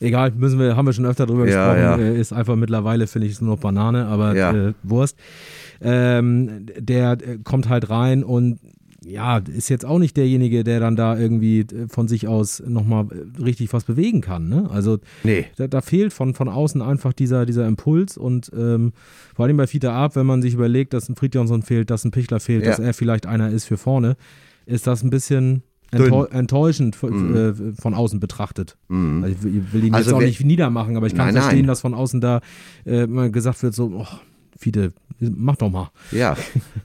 egal, 0.00 0.32
müssen 0.32 0.58
wir, 0.58 0.76
haben 0.76 0.86
wir 0.86 0.92
schon 0.92 1.06
öfter 1.06 1.26
drüber 1.26 1.48
ja, 1.48 1.74
gesprochen. 1.74 2.06
Ja. 2.06 2.12
Ist 2.12 2.32
einfach 2.32 2.56
mittlerweile, 2.56 3.06
finde 3.06 3.28
ich, 3.28 3.40
nur 3.40 3.54
noch 3.54 3.60
Banane, 3.60 4.06
aber 4.06 4.34
ja. 4.34 4.52
äh, 4.52 4.74
Wurst. 4.82 5.16
Ähm, 5.80 6.66
der 6.76 7.12
äh, 7.12 7.38
kommt 7.44 7.68
halt 7.68 7.88
rein 7.88 8.24
und 8.24 8.58
ja, 9.08 9.38
ist 9.38 9.68
jetzt 9.70 9.84
auch 9.84 9.98
nicht 9.98 10.16
derjenige, 10.16 10.64
der 10.64 10.80
dann 10.80 10.94
da 10.94 11.18
irgendwie 11.18 11.60
äh, 11.60 11.88
von 11.88 12.08
sich 12.08 12.28
aus 12.28 12.62
nochmal 12.66 13.06
äh, 13.10 13.42
richtig 13.42 13.72
was 13.72 13.84
bewegen 13.84 14.20
kann. 14.20 14.48
Ne? 14.48 14.68
Also 14.70 14.98
nee. 15.24 15.46
da, 15.56 15.66
da, 15.66 15.80
fehlt 15.80 16.12
von, 16.12 16.34
von 16.34 16.48
außen 16.48 16.82
einfach 16.82 17.12
dieser, 17.12 17.46
dieser 17.46 17.66
Impuls 17.66 18.16
und 18.16 18.50
ähm, 18.56 18.92
vor 19.34 19.46
allem 19.46 19.56
bei 19.56 19.66
Fiete 19.66 19.92
Ab, 19.92 20.16
wenn 20.16 20.26
man 20.26 20.42
sich 20.42 20.54
überlegt, 20.54 20.92
dass 20.92 21.08
ein 21.08 21.16
Friedjonsson 21.16 21.62
fehlt, 21.62 21.90
dass 21.90 22.04
ein 22.04 22.10
Pichler 22.10 22.40
fehlt, 22.40 22.64
ja. 22.64 22.70
dass 22.70 22.78
er 22.78 22.92
vielleicht 22.92 23.26
einer 23.26 23.50
ist 23.50 23.64
für 23.64 23.78
vorne, 23.78 24.16
ist 24.66 24.86
das 24.86 25.02
ein 25.02 25.10
bisschen 25.10 25.62
enttäu 25.90 26.24
enttäuschend 26.24 27.02
mhm. 27.02 27.36
äh, 27.36 27.80
von 27.80 27.94
außen 27.94 28.20
betrachtet. 28.20 28.76
Mhm. 28.88 29.24
Also 29.24 29.48
ich 29.48 29.72
will 29.72 29.84
ihn 29.84 29.94
also 29.94 30.10
jetzt 30.10 30.16
auch 30.16 30.20
nicht 30.20 30.44
niedermachen, 30.44 30.96
aber 30.96 31.06
ich 31.06 31.14
kann 31.14 31.26
nein, 31.26 31.36
verstehen, 31.36 31.60
nein. 31.60 31.66
dass 31.68 31.80
von 31.80 31.94
außen 31.94 32.20
da 32.20 32.40
äh, 32.84 33.06
gesagt 33.30 33.62
wird, 33.62 33.74
so, 33.74 33.92
oh, 33.94 34.06
Fiete, 34.58 34.92
mach 35.20 35.56
doch 35.56 35.70
mal. 35.70 35.90
Ja, 36.10 36.36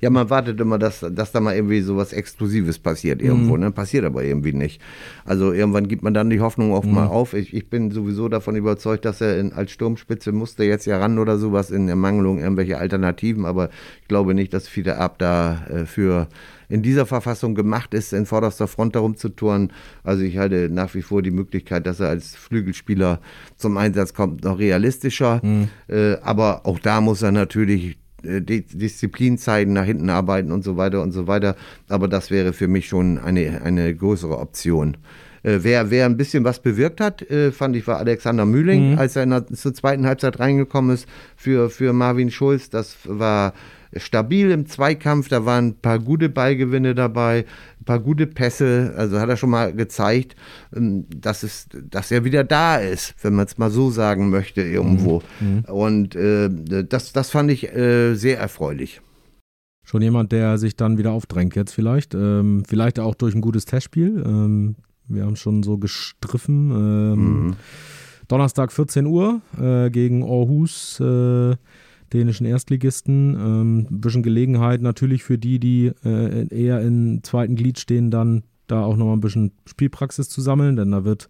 ja, 0.02 0.10
man 0.10 0.30
wartet 0.30 0.60
immer, 0.60 0.80
dass, 0.80 1.06
dass 1.12 1.32
da 1.32 1.40
mal 1.40 1.56
irgendwie 1.56 1.82
so 1.82 1.98
was 1.98 2.14
Explosives 2.14 2.80
passiert 2.80 3.22
irgendwo, 3.22 3.56
mhm. 3.56 3.62
ne? 3.62 3.72
Passiert 3.72 4.06
aber 4.06 4.24
irgendwie 4.24 4.54
nicht. 4.54 4.82
Also 5.26 5.52
irgendwann 5.54 5.88
gibt 5.88 6.04
man 6.04 6.14
dann 6.14 6.30
die 6.30 6.40
Hoffnung 6.40 6.74
auch 6.74 6.84
mhm. 6.84 6.94
mal 6.94 7.08
auf. 7.08 7.34
Ich, 7.34 7.54
ich 7.54 7.70
bin 7.70 7.92
sowieso 7.92 8.30
davon 8.30 8.56
überzeugt, 8.56 9.06
dass 9.06 9.22
er 9.22 9.40
in, 9.40 9.54
als 9.54 9.72
Sturmspitze 9.72 10.32
musste 10.32 10.64
jetzt 10.64 10.86
ja 10.86 10.98
ran 10.98 11.20
oder 11.20 11.38
sowas 11.38 11.72
in 11.72 11.88
Ermangelung 11.88 12.40
irgendwelche 12.40 12.78
Alternativen, 12.78 13.46
aber 13.46 13.70
ich 14.02 14.08
glaube 14.08 14.34
nicht, 14.34 14.54
dass 14.54 14.68
Fiete 14.68 14.98
Ab 14.98 15.20
da 15.20 15.66
äh, 15.70 15.86
für 15.86 16.28
in 16.70 16.82
dieser 16.82 17.06
Verfassung 17.06 17.54
gemacht 17.54 17.94
ist, 17.94 18.14
in 18.14 18.26
vorderster 18.26 18.68
Front 18.68 18.96
darum 18.96 19.16
zu 19.16 19.30
touren. 19.30 19.72
Also 20.04 20.24
ich 20.24 20.40
halte 20.40 20.70
nach 20.70 20.96
wie 20.96 21.04
vor 21.04 21.22
die 21.22 21.30
Möglichkeit, 21.30 21.86
dass 21.86 22.00
er 22.00 22.10
als 22.10 22.36
Flügelspieler 22.36 23.20
zum 23.58 23.78
Einsatz 23.78 24.16
kommt, 24.16 24.44
noch 24.44 24.58
realistischer. 24.58 25.40
Mhm. 25.44 25.70
Äh, 25.88 26.16
aber 26.24 26.66
auch 26.66 26.80
da 26.80 27.02
muss 27.02 27.22
er 27.22 27.32
natürlich 27.32 27.98
Disziplin 28.24 29.38
zeigen, 29.38 29.74
nach 29.74 29.86
hinten 29.86 30.10
arbeiten 30.10 30.52
und 30.52 30.64
so 30.64 30.78
weiter 30.78 31.02
und 31.02 31.12
so 31.12 31.28
weiter. 31.28 31.56
Aber 31.90 32.08
das 32.08 32.32
wäre 32.32 32.54
für 32.54 32.68
mich 32.68 32.88
schon 32.88 33.18
eine, 33.18 33.62
eine 33.64 33.94
größere 33.94 34.38
Option. 34.38 34.98
Äh, 35.44 35.60
wer, 35.62 35.92
wer 35.92 36.06
ein 36.06 36.18
bisschen 36.18 36.44
was 36.44 36.62
bewirkt 36.62 37.02
hat, 37.02 37.22
äh, 37.30 37.52
fand 37.52 37.76
ich, 37.76 37.86
war 37.86 37.98
Alexander 37.98 38.46
Mühling, 38.46 38.94
mhm. 38.94 38.98
als 38.98 39.16
er 39.16 39.26
der, 39.26 39.46
zur 39.48 39.74
zweiten 39.74 40.06
Halbzeit 40.06 40.40
reingekommen 40.40 40.96
ist 40.96 41.08
für, 41.36 41.70
für 41.70 41.94
Marvin 41.94 42.32
Schulz. 42.32 42.70
Das 42.70 42.98
war 43.04 43.54
stabil 43.98 44.52
im 44.52 44.66
Zweikampf, 44.66 45.30
da 45.30 45.46
waren 45.46 45.68
ein 45.68 45.76
paar 45.76 46.00
gute 46.00 46.30
Ballgewinne 46.30 46.96
dabei, 46.96 47.46
ein 47.80 47.86
paar 47.86 48.00
gute 48.00 48.28
Pässe, 48.28 48.94
also 48.98 49.20
hat 49.20 49.30
er 49.30 49.38
schon 49.38 49.50
mal 49.50 49.74
gezeigt, 49.74 50.36
ähm, 50.76 51.06
dass, 51.16 51.44
es, 51.44 51.68
dass 51.90 52.12
er 52.12 52.26
wieder 52.26 52.44
da 52.44 52.78
ist, 52.78 53.16
wenn 53.22 53.36
man 53.36 53.46
es 53.46 53.58
mal 53.58 53.72
so 53.72 53.92
sagen 53.92 54.30
möchte, 54.30 54.62
irgendwo. 54.62 55.22
Mhm. 55.40 55.48
mhm. 55.48 55.64
Und 55.66 56.16
äh, 56.16 56.50
das, 56.84 57.14
das 57.14 57.30
fand 57.30 57.52
ich 57.52 57.74
äh, 57.76 58.16
sehr 58.16 58.40
erfreulich. 58.40 59.02
Schon 59.86 60.02
jemand, 60.02 60.32
der 60.32 60.58
sich 60.58 60.78
dann 60.78 60.98
wieder 60.98 61.12
aufdrängt 61.12 61.56
jetzt 61.56 61.74
vielleicht. 61.74 62.14
Ähm, 62.14 62.64
vielleicht 62.66 63.00
auch 63.00 63.16
durch 63.16 63.36
ein 63.36 63.42
gutes 63.42 63.66
Testspiel. 63.66 64.24
Ähm, 64.26 64.76
wir 65.08 65.26
haben 65.26 65.36
schon 65.36 65.62
so 65.64 65.78
gestriffen. 65.78 66.72
Ähm, 66.72 67.46
mhm. 67.48 67.56
Donnerstag 68.30 68.72
14 68.72 69.06
Uhr 69.06 69.42
äh, 69.60 69.90
gegen 69.90 70.24
Aarhus. 70.24 71.00
Äh, 71.02 71.56
dänischen 72.14 72.46
Erstligisten. 72.46 73.36
Ähm, 73.36 73.88
ein 73.90 74.02
bisschen 74.02 74.24
Gelegenheit 74.24 74.82
natürlich 74.82 75.24
für 75.24 75.38
die, 75.38 75.60
die 75.60 75.92
äh, 76.04 76.48
eher 76.48 76.82
im 76.82 77.24
zweiten 77.24 77.56
Glied 77.56 77.80
stehen, 77.80 78.12
dann 78.12 78.44
da 78.68 78.84
auch 78.84 78.96
nochmal 78.96 79.18
ein 79.18 79.22
bisschen 79.22 79.52
Spielpraxis 79.66 80.30
zu 80.30 80.42
sammeln, 80.42 80.76
denn 80.76 80.92
da 80.92 81.04
wird 81.04 81.30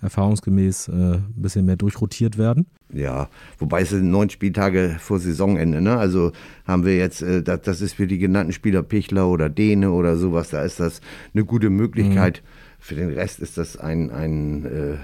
erfahrungsgemäß 0.00 0.88
äh, 0.88 0.92
ein 0.92 1.34
bisschen 1.36 1.66
mehr 1.66 1.76
durchrotiert 1.76 2.38
werden. 2.38 2.66
Ja, 2.92 3.28
wobei 3.58 3.82
es 3.82 3.90
sind 3.90 4.10
neun 4.10 4.30
Spieltage 4.30 4.96
vor 5.00 5.18
Saisonende, 5.18 5.80
ne? 5.80 5.96
Also 5.96 6.32
haben 6.64 6.84
wir 6.84 6.96
jetzt, 6.96 7.20
äh, 7.22 7.42
das, 7.42 7.62
das, 7.62 7.80
ist 7.80 7.94
für 7.94 8.06
die 8.06 8.18
genannten 8.18 8.52
Spieler 8.52 8.82
Pichler 8.82 9.28
oder 9.28 9.48
Däne 9.48 9.90
oder 9.90 10.16
sowas, 10.16 10.50
da 10.50 10.62
ist 10.62 10.78
das 10.80 11.00
eine 11.34 11.44
gute 11.44 11.70
Möglichkeit. 11.70 12.42
Mhm. 12.42 12.78
Für 12.80 12.94
den 12.94 13.10
Rest 13.10 13.40
ist 13.40 13.58
das 13.58 13.76
ein, 13.76 14.10
ein 14.10 14.64
äh, 14.66 14.96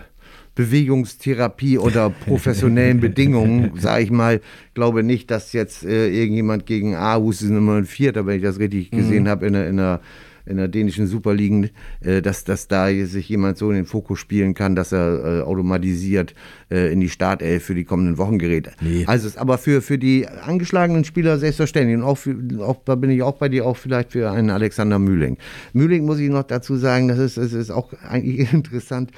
Bewegungstherapie 0.54 1.78
oder 1.78 2.10
professionellen 2.26 3.00
Bedingungen, 3.00 3.72
sage 3.78 4.04
ich 4.04 4.10
mal. 4.10 4.40
Glaube 4.74 5.02
nicht, 5.02 5.30
dass 5.30 5.52
jetzt 5.52 5.84
äh, 5.84 6.08
irgendjemand 6.08 6.66
gegen 6.66 6.94
Aarhus 6.94 7.42
ist 7.42 7.50
Nummer 7.50 7.84
Vierter, 7.84 8.26
wenn 8.26 8.36
ich 8.36 8.42
das 8.42 8.58
richtig 8.58 8.90
gesehen 8.90 9.24
mhm. 9.24 9.28
habe, 9.28 9.46
in 9.46 9.52
der, 9.52 9.68
in 9.68 9.76
der 9.76 10.00
in 10.46 10.58
der 10.58 10.68
dänischen 10.68 11.06
Superligen, 11.06 11.70
äh, 12.00 12.20
dass, 12.20 12.44
dass 12.44 12.68
da 12.68 12.88
sich 12.88 13.28
jemand 13.28 13.58
so 13.58 13.70
in 13.70 13.76
den 13.76 13.86
Fokus 13.86 14.18
spielen 14.18 14.54
kann, 14.54 14.76
dass 14.76 14.92
er 14.92 15.40
äh, 15.40 15.42
automatisiert 15.42 16.34
äh, 16.70 16.92
in 16.92 17.00
die 17.00 17.08
Startelf 17.08 17.64
für 17.64 17.74
die 17.74 17.84
kommenden 17.84 18.18
Wochen 18.18 18.38
gerät. 18.38 18.70
Nee. 18.80 19.04
Also 19.06 19.26
ist 19.26 19.38
aber 19.38 19.58
für, 19.58 19.80
für 19.80 19.98
die 19.98 20.28
angeschlagenen 20.28 21.04
Spieler 21.04 21.38
selbstverständlich 21.38 21.96
und 21.96 22.02
auch, 22.02 22.18
für, 22.18 22.36
auch 22.60 22.76
da 22.84 22.94
bin 22.94 23.10
ich 23.10 23.22
auch 23.22 23.36
bei 23.36 23.48
dir, 23.48 23.66
auch 23.66 23.76
vielleicht 23.76 24.12
für 24.12 24.30
einen 24.30 24.50
Alexander 24.50 24.98
Mühling. 24.98 25.38
Mühling 25.72 26.04
muss 26.04 26.18
ich 26.18 26.28
noch 26.28 26.44
dazu 26.44 26.76
sagen, 26.76 27.08
das 27.08 27.18
ist, 27.18 27.38
das 27.38 27.52
ist 27.52 27.70
auch 27.70 27.92
eigentlich 28.06 28.52
interessant 28.52 29.10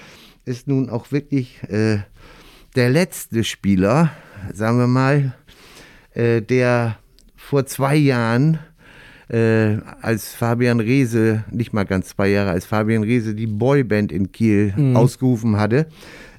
ist 0.47 0.69
nun 0.69 0.89
auch 0.89 1.13
wirklich 1.13 1.63
äh, 1.65 1.99
der 2.77 2.89
letzte 2.89 3.45
Spieler, 3.45 4.13
sagen 4.53 4.79
wir 4.79 4.87
mal, 4.87 5.35
äh, 6.15 6.41
der 6.41 6.99
vor 7.37 7.67
zwei 7.67 7.97
Jahren 7.97 8.59
äh, 9.29 9.79
als 10.01 10.35
Fabian 10.35 10.81
Reese, 10.81 11.45
nicht 11.51 11.73
mal 11.73 11.85
ganz 11.85 12.11
zwei 12.11 12.29
Jahre, 12.29 12.51
als 12.51 12.65
Fabian 12.65 13.03
Reese 13.03 13.35
die 13.35 13.49
Boyband 13.49 14.13
in 14.13 14.31
Kiel 14.33 14.73
mhm. 14.77 14.97
ausgerufen 14.97 15.59
hatte. 15.59 15.87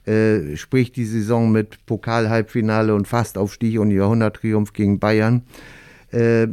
Äh, 0.05 0.55
sprich 0.55 0.93
die 0.93 1.03
Saison 1.03 1.51
mit 1.51 1.85
Pokal-Halbfinale 1.85 2.95
und 2.95 3.09
Fastaufstieg 3.09 3.77
und 3.77 3.91
Jahrhunderttriumph 3.91 4.71
gegen 4.71 4.99
Bayern. 4.99 5.43
Äh, 6.11 6.47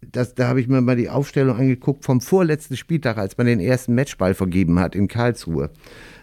das, 0.00 0.34
da 0.34 0.48
habe 0.48 0.60
ich 0.60 0.66
mir 0.66 0.80
mal 0.80 0.96
die 0.96 1.08
Aufstellung 1.08 1.56
angeguckt 1.56 2.04
vom 2.04 2.20
vorletzten 2.20 2.76
Spieltag, 2.76 3.18
als 3.18 3.38
man 3.38 3.46
den 3.46 3.60
ersten 3.60 3.94
Matchball 3.94 4.34
vergeben 4.34 4.80
hat 4.80 4.96
in 4.96 5.06
Karlsruhe. 5.06 5.70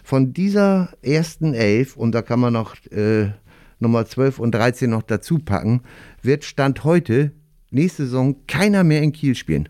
Von 0.10 0.34
dieser 0.34 0.90
ersten 1.04 1.54
Elf, 1.54 1.96
und 1.96 2.14
da 2.14 2.24
kann 2.24 2.40
man 2.40 2.52
noch 2.52 2.76
äh, 2.88 3.30
Nummer 3.78 4.08
12 4.08 4.40
und 4.40 4.56
13 4.56 4.90
noch 4.90 5.04
dazu 5.04 5.38
packen, 5.38 5.82
wird 6.24 6.46
Stand 6.46 6.84
heute 6.84 7.32
nächste 7.70 8.06
Saison 8.06 8.36
keiner 8.48 8.84
mehr 8.84 9.04
in 9.04 9.12
Kiel 9.12 9.36
spielen. 9.36 9.70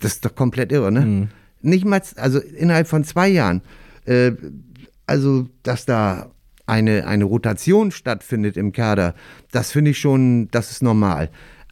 Das 0.00 0.14
ist 0.14 0.24
doch 0.24 0.34
komplett 0.34 0.72
irre, 0.72 0.90
ne? 0.90 1.00
Mhm. 1.02 1.28
Nicht 1.60 1.84
mal, 1.84 2.00
also 2.16 2.38
innerhalb 2.38 2.88
von 2.88 3.04
zwei 3.04 3.28
Jahren. 3.28 3.60
Äh, 4.06 4.32
also, 5.04 5.50
dass 5.64 5.84
da 5.84 6.30
eine, 6.64 7.06
eine 7.06 7.24
Rotation 7.24 7.90
stattfindet 7.90 8.56
im 8.56 8.72
Kader, 8.72 9.14
das 9.50 9.70
finde 9.70 9.90
ich 9.90 9.98
schon, 9.98 10.48
das 10.50 10.70
ist 10.70 10.82
normal. 10.82 11.28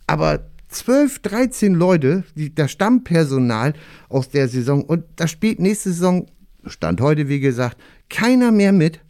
Aber 0.06 0.50
12, 0.68 1.20
13 1.20 1.72
Leute, 1.72 2.24
die, 2.36 2.54
das 2.54 2.72
Stammpersonal 2.72 3.72
aus 4.10 4.28
der 4.28 4.48
Saison, 4.48 4.84
und 4.84 5.04
da 5.16 5.26
spielt 5.26 5.60
nächste 5.60 5.88
Saison 5.88 6.26
Stand 6.66 7.00
heute, 7.00 7.28
wie 7.28 7.40
gesagt, 7.40 7.76
keiner 8.08 8.52
mehr 8.52 8.72
mit, 8.72 9.00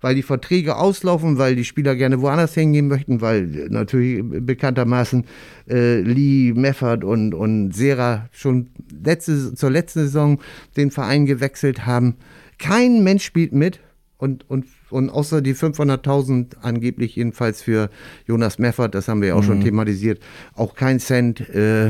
weil 0.00 0.14
die 0.14 0.22
Verträge 0.22 0.76
auslaufen, 0.76 1.38
weil 1.38 1.56
die 1.56 1.64
Spieler 1.64 1.96
gerne 1.96 2.20
woanders 2.20 2.54
hingehen 2.54 2.88
möchten, 2.88 3.20
weil 3.20 3.46
natürlich 3.70 4.22
bekanntermaßen 4.22 5.24
äh, 5.70 6.00
Lee, 6.00 6.52
Meffert 6.52 7.04
und, 7.04 7.34
und 7.34 7.72
Sera 7.72 8.28
schon 8.32 8.68
letzte, 9.02 9.54
zur 9.54 9.70
letzten 9.70 10.00
Saison 10.00 10.40
den 10.76 10.90
Verein 10.90 11.24
gewechselt 11.24 11.86
haben. 11.86 12.16
Kein 12.58 13.04
Mensch 13.04 13.24
spielt 13.24 13.52
mit 13.52 13.80
und, 14.18 14.48
und, 14.50 14.66
und 14.90 15.08
außer 15.08 15.40
die 15.40 15.54
500.000 15.54 16.56
angeblich 16.62 17.16
jedenfalls 17.16 17.62
für 17.62 17.88
Jonas 18.26 18.58
Meffert, 18.58 18.94
das 18.94 19.08
haben 19.08 19.20
wir 19.20 19.28
ja 19.28 19.34
auch 19.34 19.42
mhm. 19.42 19.46
schon 19.46 19.60
thematisiert, 19.62 20.20
auch 20.54 20.74
kein 20.74 21.00
Cent 21.00 21.48
äh, 21.50 21.88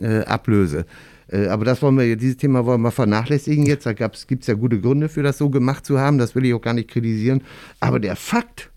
äh, 0.00 0.24
Ablöse. 0.26 0.84
Äh, 1.32 1.46
aber 1.48 1.64
das 1.64 1.82
wollen 1.82 1.98
wir, 1.98 2.16
dieses 2.16 2.36
Thema 2.36 2.64
wollen 2.66 2.82
wir 2.82 2.90
vernachlässigen 2.90 3.66
jetzt. 3.66 3.86
Da 3.86 3.92
gibt 3.92 4.16
es 4.42 4.46
ja 4.46 4.54
gute 4.54 4.80
Gründe 4.80 5.08
für 5.08 5.22
das 5.22 5.38
so 5.38 5.50
gemacht 5.50 5.86
zu 5.86 5.98
haben. 5.98 6.18
Das 6.18 6.34
will 6.34 6.44
ich 6.44 6.54
auch 6.54 6.60
gar 6.60 6.74
nicht 6.74 6.90
kritisieren. 6.90 7.42
Aber 7.80 7.98
der 7.98 8.16
Fakt, 8.16 8.70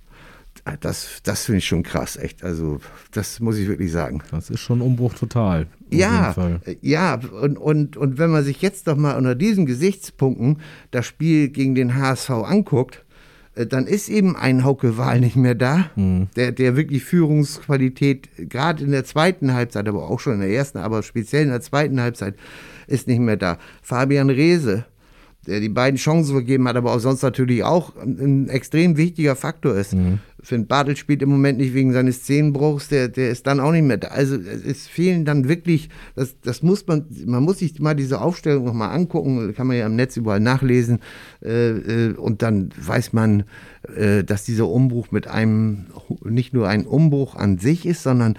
das, 0.79 1.21
das 1.23 1.45
finde 1.45 1.59
ich 1.59 1.67
schon 1.67 1.83
krass, 1.83 2.17
echt. 2.17 2.43
Also, 2.43 2.79
das 3.11 3.39
muss 3.39 3.57
ich 3.57 3.67
wirklich 3.67 3.91
sagen. 3.91 4.23
Das 4.31 4.49
ist 4.49 4.61
schon 4.61 4.81
Umbruch 4.81 5.13
total. 5.13 5.67
Ja, 5.91 6.33
ja, 6.81 7.19
und, 7.41 7.57
und, 7.57 7.97
und 7.97 8.17
wenn 8.17 8.31
man 8.31 8.43
sich 8.43 8.61
jetzt 8.61 8.87
doch 8.87 8.97
mal 8.97 9.15
unter 9.15 9.35
diesen 9.35 9.67
Gesichtspunkten 9.67 10.57
das 10.89 11.05
Spiel 11.05 11.49
gegen 11.49 11.75
den 11.75 11.95
HSV 11.95 12.31
anguckt, 12.31 13.04
dann 13.55 13.87
ist 13.87 14.09
eben 14.09 14.35
ein 14.35 14.63
Hauke 14.63 14.97
Wahl 14.97 15.19
nicht 15.21 15.37
mehr 15.37 15.55
da, 15.55 15.89
mhm. 15.95 16.27
der, 16.35 16.51
der 16.51 16.75
wirklich 16.75 17.03
Führungsqualität 17.03 18.29
gerade 18.49 18.83
in 18.83 18.91
der 18.91 19.05
zweiten 19.05 19.53
Halbzeit, 19.53 19.87
aber 19.87 20.09
auch 20.09 20.19
schon 20.19 20.33
in 20.33 20.39
der 20.41 20.49
ersten, 20.49 20.77
aber 20.79 21.03
speziell 21.03 21.43
in 21.43 21.49
der 21.49 21.61
zweiten 21.61 22.01
Halbzeit 22.01 22.35
ist 22.87 23.07
nicht 23.07 23.19
mehr 23.19 23.37
da. 23.37 23.57
Fabian 23.81 24.29
Reese, 24.29 24.85
der 25.47 25.59
die 25.59 25.69
beiden 25.69 25.97
Chancen 25.97 26.33
vergeben 26.33 26.67
hat, 26.67 26.75
aber 26.75 26.93
auch 26.93 26.99
sonst 26.99 27.21
natürlich 27.21 27.63
auch 27.63 27.95
ein, 27.95 28.19
ein 28.19 28.49
extrem 28.49 28.97
wichtiger 28.97 29.35
Faktor 29.35 29.75
ist. 29.75 29.93
Mhm. 29.93 30.19
Finn 30.45 30.67
Bartel 30.67 30.95
spielt 30.95 31.23
im 31.23 31.29
Moment 31.29 31.57
nicht 31.57 31.73
wegen 31.73 31.91
seines 31.91 32.23
Zehenbruchs, 32.23 32.87
der, 32.87 33.07
der 33.07 33.31
ist 33.31 33.47
dann 33.47 33.59
auch 33.59 33.71
nicht 33.71 33.83
mehr 33.83 33.97
da. 33.97 34.09
Also 34.09 34.35
es 34.35 34.87
fehlen 34.87 35.25
dann 35.25 35.49
wirklich, 35.49 35.89
das, 36.15 36.39
das 36.41 36.61
muss 36.61 36.85
man, 36.85 37.05
man 37.25 37.43
muss 37.43 37.59
sich 37.59 37.79
mal 37.79 37.95
diese 37.95 38.21
Aufstellung 38.21 38.65
nochmal 38.65 38.95
angucken, 38.95 39.53
kann 39.55 39.67
man 39.67 39.77
ja 39.77 39.87
im 39.87 39.95
Netz 39.95 40.15
überall 40.17 40.39
nachlesen 40.39 40.99
äh, 41.43 41.71
äh, 41.71 42.13
und 42.13 42.43
dann 42.43 42.69
weiß 42.79 43.13
man, 43.13 43.43
äh, 43.95 44.23
dass 44.23 44.43
dieser 44.43 44.67
Umbruch 44.67 45.11
mit 45.11 45.27
einem, 45.27 45.87
nicht 46.23 46.53
nur 46.53 46.67
ein 46.67 46.85
Umbruch 46.85 47.35
an 47.35 47.57
sich 47.57 47.85
ist, 47.85 48.03
sondern 48.03 48.35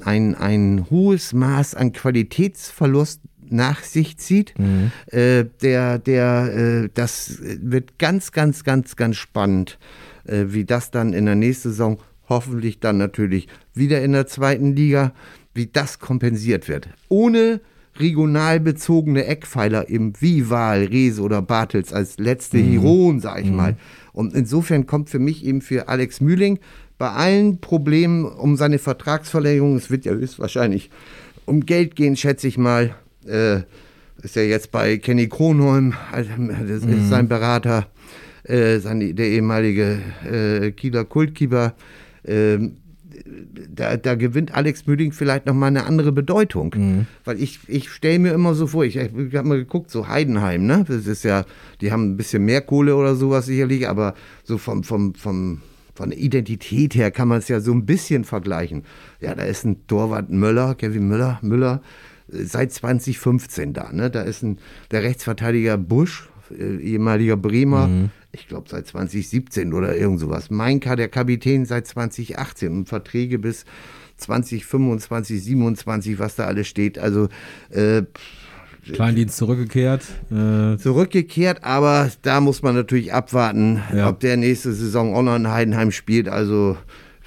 ein, 0.00 0.36
ein 0.36 0.86
hohes 0.90 1.32
Maß 1.32 1.74
an 1.74 1.92
Qualitätsverlust 1.92 3.20
nach 3.52 3.82
sich 3.82 4.18
zieht. 4.18 4.54
Mhm. 4.58 4.90
Äh, 5.06 5.44
der, 5.62 5.98
der, 5.98 6.84
äh, 6.84 6.88
das 6.92 7.38
wird 7.40 7.98
ganz, 7.98 8.32
ganz, 8.32 8.64
ganz, 8.64 8.96
ganz 8.96 9.16
spannend, 9.16 9.78
äh, 10.24 10.46
wie 10.48 10.64
das 10.64 10.90
dann 10.90 11.12
in 11.12 11.26
der 11.26 11.34
nächsten 11.34 11.70
Saison 11.70 11.98
hoffentlich 12.28 12.80
dann 12.80 12.98
natürlich 12.98 13.48
wieder 13.74 14.02
in 14.02 14.12
der 14.12 14.26
zweiten 14.26 14.76
Liga, 14.76 15.12
wie 15.54 15.66
das 15.66 15.98
kompensiert 15.98 16.68
wird. 16.68 16.88
Ohne 17.08 17.60
regional 17.98 18.60
bezogene 18.60 19.24
Eckpfeiler 19.24 19.88
eben 19.88 20.12
wie 20.20 20.50
Wahl, 20.50 20.84
Rese 20.84 21.22
oder 21.22 21.42
Bartels 21.42 21.92
als 21.92 22.18
letzte 22.18 22.58
mhm. 22.58 22.70
Heroen, 22.70 23.20
sag 23.20 23.40
ich 23.40 23.50
mhm. 23.50 23.56
mal. 23.56 23.76
Und 24.12 24.34
insofern 24.34 24.86
kommt 24.86 25.10
für 25.10 25.18
mich 25.18 25.44
eben 25.44 25.60
für 25.60 25.88
Alex 25.88 26.20
Mühling 26.20 26.58
bei 26.98 27.10
allen 27.10 27.60
Problemen 27.60 28.24
um 28.24 28.56
seine 28.56 28.78
Vertragsverlängerung, 28.78 29.76
es 29.76 29.90
wird 29.90 30.04
ja 30.04 30.12
höchstwahrscheinlich 30.12 30.90
um 31.46 31.64
Geld 31.64 31.96
gehen, 31.96 32.16
schätze 32.16 32.48
ich 32.48 32.58
mal, 32.58 32.94
äh, 33.28 33.62
ist 34.22 34.36
ja 34.36 34.42
jetzt 34.42 34.72
bei 34.72 34.98
Kenny 34.98 35.28
Kronholm, 35.28 35.94
also, 36.12 36.30
das 36.66 36.84
mhm. 36.84 36.92
ist 36.92 37.08
sein 37.08 37.28
Berater, 37.28 37.86
äh, 38.44 38.78
sein, 38.78 39.14
der 39.14 39.26
ehemalige 39.28 40.00
äh, 40.30 40.70
Kieler 40.72 41.04
Kultkeeper. 41.04 41.74
Äh, 42.24 42.58
da, 43.74 43.96
da, 43.96 44.14
gewinnt 44.14 44.54
Alex 44.54 44.86
Müding 44.86 45.12
vielleicht 45.12 45.46
nochmal 45.46 45.68
eine 45.68 45.84
andere 45.84 46.12
Bedeutung. 46.12 46.74
Mhm. 46.76 47.06
Weil 47.24 47.40
ich, 47.40 47.60
ich 47.66 47.90
stelle 47.90 48.18
mir 48.18 48.32
immer 48.32 48.54
so 48.54 48.66
vor, 48.66 48.84
ich, 48.84 48.96
ich 48.96 49.34
habe 49.34 49.48
mal 49.48 49.58
geguckt, 49.58 49.90
so 49.90 50.08
Heidenheim, 50.08 50.66
ne? 50.66 50.84
Das 50.86 51.06
ist 51.06 51.24
ja, 51.24 51.44
die 51.80 51.92
haben 51.92 52.12
ein 52.12 52.16
bisschen 52.16 52.44
mehr 52.44 52.60
Kohle 52.60 52.96
oder 52.96 53.16
sowas 53.16 53.46
sicherlich, 53.46 53.88
aber 53.88 54.14
so 54.44 54.58
vom, 54.58 54.84
vom, 54.84 55.14
vom, 55.14 55.60
von 55.94 56.10
der 56.10 56.18
Identität 56.18 56.94
her 56.94 57.10
kann 57.10 57.28
man 57.28 57.38
es 57.38 57.48
ja 57.48 57.60
so 57.60 57.72
ein 57.72 57.86
bisschen 57.86 58.24
vergleichen. 58.24 58.84
Ja, 59.20 59.34
da 59.34 59.42
ist 59.42 59.64
ein 59.64 59.86
Torwart 59.86 60.30
Möller, 60.30 60.74
Kevin 60.74 61.08
Müller, 61.08 61.38
Müller, 61.42 61.82
seit 62.28 62.72
2015 62.72 63.72
da. 63.72 63.92
Ne? 63.92 64.10
Da 64.10 64.22
ist 64.22 64.42
ein, 64.42 64.58
der 64.90 65.02
Rechtsverteidiger 65.02 65.76
Busch, 65.76 66.28
äh, 66.50 66.76
ehemaliger 66.76 67.36
Bremer, 67.36 67.88
mhm. 67.88 68.10
ich 68.32 68.48
glaube 68.48 68.68
seit 68.68 68.86
2017 68.86 69.72
oder 69.72 69.96
irgend 69.96 70.20
sowas. 70.20 70.50
Meinka, 70.50 70.96
der 70.96 71.08
Kapitän, 71.08 71.64
seit 71.64 71.86
2018 71.86 72.72
und 72.72 72.88
Verträge 72.88 73.38
bis 73.38 73.64
2025, 74.18 75.42
27, 75.42 76.18
was 76.18 76.36
da 76.36 76.44
alles 76.44 76.66
steht. 76.66 76.98
Also 76.98 77.28
äh, 77.70 78.02
Kleindienst 78.92 79.36
zurückgekehrt. 79.36 80.04
Äh 80.30 80.78
zurückgekehrt, 80.78 81.62
aber 81.62 82.10
da 82.22 82.40
muss 82.40 82.62
man 82.62 82.74
natürlich 82.74 83.12
abwarten, 83.12 83.82
ja. 83.94 84.08
ob 84.08 84.20
der 84.20 84.36
nächste 84.36 84.72
Saison 84.72 85.14
auch 85.14 85.22
noch 85.22 85.36
in 85.36 85.50
Heidenheim 85.50 85.90
spielt. 85.90 86.28
Also 86.28 86.76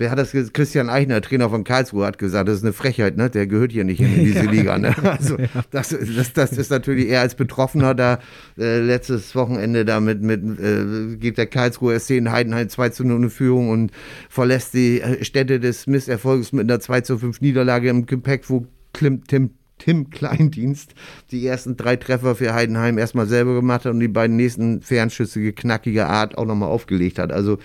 wer 0.02 0.10
hat 0.12 0.18
das 0.18 0.34
Christian 0.52 0.90
Eichner, 0.90 1.22
Trainer 1.22 1.50
von 1.50 1.64
Karlsruhe, 1.64 2.06
hat 2.06 2.18
gesagt, 2.18 2.50
das 2.50 2.58
ist 2.58 2.64
eine 2.64 2.74
Frechheit, 2.74 3.18
ne? 3.18 3.30
Der 3.30 3.46
gehört 3.46 3.72
hier 3.72 3.84
nicht 3.84 4.02
in 4.02 4.14
diese 4.16 4.40
ja. 4.46 4.52
Liga. 4.52 4.78
Ne? 4.78 4.96
Also 5.04 5.38
das, 5.70 5.90
das, 5.90 6.34
das 6.34 6.52
ist 6.54 6.72
natürlich 6.72 7.08
eher 7.08 7.22
als 7.22 7.36
Betroffener 7.36 7.94
da 7.94 8.20
äh, 8.58 8.80
letztes 8.80 9.36
Wochenende 9.36 9.86
da 9.86 10.00
mit, 10.00 10.24
äh, 10.24 11.16
geht 11.18 11.38
der 11.38 11.46
Karlsruhe 11.46 11.98
SC 12.00 12.12
in 12.12 12.32
Heidenheim 12.32 12.68
2 12.68 12.90
zu 12.90 13.04
0 13.06 13.24
in 13.24 13.30
Führung 13.30 13.70
und 13.70 13.92
verlässt 14.28 14.74
die 14.74 15.02
äh, 15.02 15.24
Städte 15.24 15.60
des 15.60 15.86
Misserfolgs 15.86 16.52
mit 16.52 16.70
einer 16.70 16.80
2 16.80 17.02
zu 17.02 17.20
5 17.20 17.40
Niederlage 17.42 17.90
im 17.90 18.08
Gepäck, 18.08 18.50
wo 18.50 18.66
Tim, 18.94 19.24
Tim 19.26 19.52
Tim 19.82 20.12
Kleindienst 20.12 20.94
die 21.32 21.46
ersten 21.46 21.76
drei 21.76 21.96
Treffer 21.96 22.36
für 22.36 22.54
Heidenheim 22.54 22.98
erstmal 23.00 23.26
selber 23.26 23.56
gemacht 23.56 23.86
hat 23.86 23.94
und 23.94 24.00
die 24.00 24.08
beiden 24.08 24.36
nächsten 24.36 24.82
Fernschüsse 24.82 25.54
knackiger 25.54 26.08
Art 26.08 26.38
auch 26.38 26.46
nochmal 26.46 26.70
aufgelegt 26.70 27.18
hat. 27.18 27.32
Also 27.32 27.58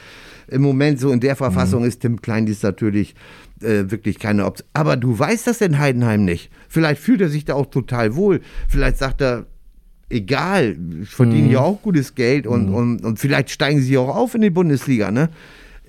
im 0.49 0.63
Moment 0.63 0.99
so 0.99 1.11
in 1.11 1.21
der 1.21 1.37
Verfassung 1.37 1.83
mhm. 1.83 1.89
ist 1.89 2.01
Tim 2.01 2.23
Kleindienst 2.23 2.63
natürlich 2.63 3.15
äh, 3.61 3.91
wirklich 3.91 4.19
keine 4.19 4.47
Option. 4.47 4.69
Aber 4.73 4.97
du 4.97 5.19
weißt 5.19 5.47
das 5.47 5.61
in 5.61 5.79
Heidenheim 5.79 6.25
nicht. 6.25 6.51
Vielleicht 6.69 7.03
fühlt 7.03 7.21
er 7.21 7.29
sich 7.29 7.45
da 7.45 7.55
auch 7.55 7.67
total 7.67 8.17
wohl. 8.17 8.41
Vielleicht 8.67 8.97
sagt 8.97 9.21
er, 9.21 9.45
egal, 10.09 10.79
ich 11.03 11.11
verdiene 11.11 11.49
mhm. 11.49 11.53
ja 11.53 11.61
auch 11.61 11.83
gutes 11.83 12.15
Geld 12.15 12.47
und, 12.47 12.69
mhm. 12.69 12.75
und, 12.75 13.05
und 13.05 13.19
vielleicht 13.19 13.51
steigen 13.51 13.83
sie 13.83 13.99
auch 13.99 14.15
auf 14.15 14.35
in 14.35 14.41
die 14.41 14.51
Bundesliga. 14.51 15.11
Ne? 15.11 15.29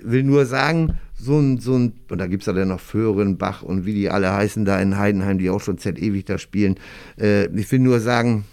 Will 0.02 0.24
nur 0.24 0.44
sagen, 0.44 0.98
so 1.18 1.38
ein, 1.38 1.58
so 1.58 1.74
ein, 1.76 1.94
und 2.10 2.18
da 2.18 2.26
gibt 2.26 2.42
es 2.42 2.46
ja 2.46 2.52
dann 2.52 2.68
noch 2.68 2.80
Föhren, 2.80 3.38
Bach 3.38 3.62
und 3.62 3.84
wie 3.84 3.94
die 3.94 4.08
alle 4.10 4.32
heißen 4.32 4.64
da 4.64 4.80
in 4.80 4.96
Heidenheim, 4.96 5.38
die 5.38 5.50
auch 5.50 5.60
schon 5.60 5.78
z 5.78 5.98
ewig 5.98 6.24
da 6.24 6.38
spielen. 6.38 6.76
Äh, 7.20 7.46
ich 7.58 7.70
will 7.72 7.80
nur 7.80 8.00
sagen, 8.00 8.44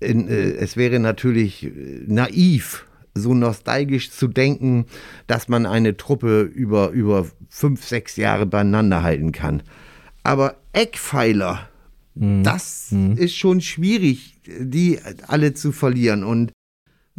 in, 0.00 0.28
äh, 0.28 0.52
es 0.52 0.76
wäre 0.76 0.98
natürlich 0.98 1.64
äh, 1.64 1.70
naiv, 2.06 2.86
so 3.14 3.34
nostalgisch 3.34 4.10
zu 4.10 4.28
denken, 4.28 4.86
dass 5.26 5.48
man 5.48 5.66
eine 5.66 5.96
Truppe 5.96 6.42
über, 6.42 6.90
über 6.90 7.26
fünf, 7.48 7.84
sechs 7.84 8.16
Jahre 8.16 8.46
beieinander 8.46 9.02
halten 9.02 9.32
kann. 9.32 9.62
Aber 10.22 10.56
Eckpfeiler, 10.72 11.68
mhm. 12.14 12.42
das 12.44 12.88
mhm. 12.90 13.16
ist 13.16 13.34
schon 13.34 13.60
schwierig, 13.60 14.40
die 14.46 14.98
alle 15.26 15.54
zu 15.54 15.72
verlieren. 15.72 16.22
Und 16.22 16.52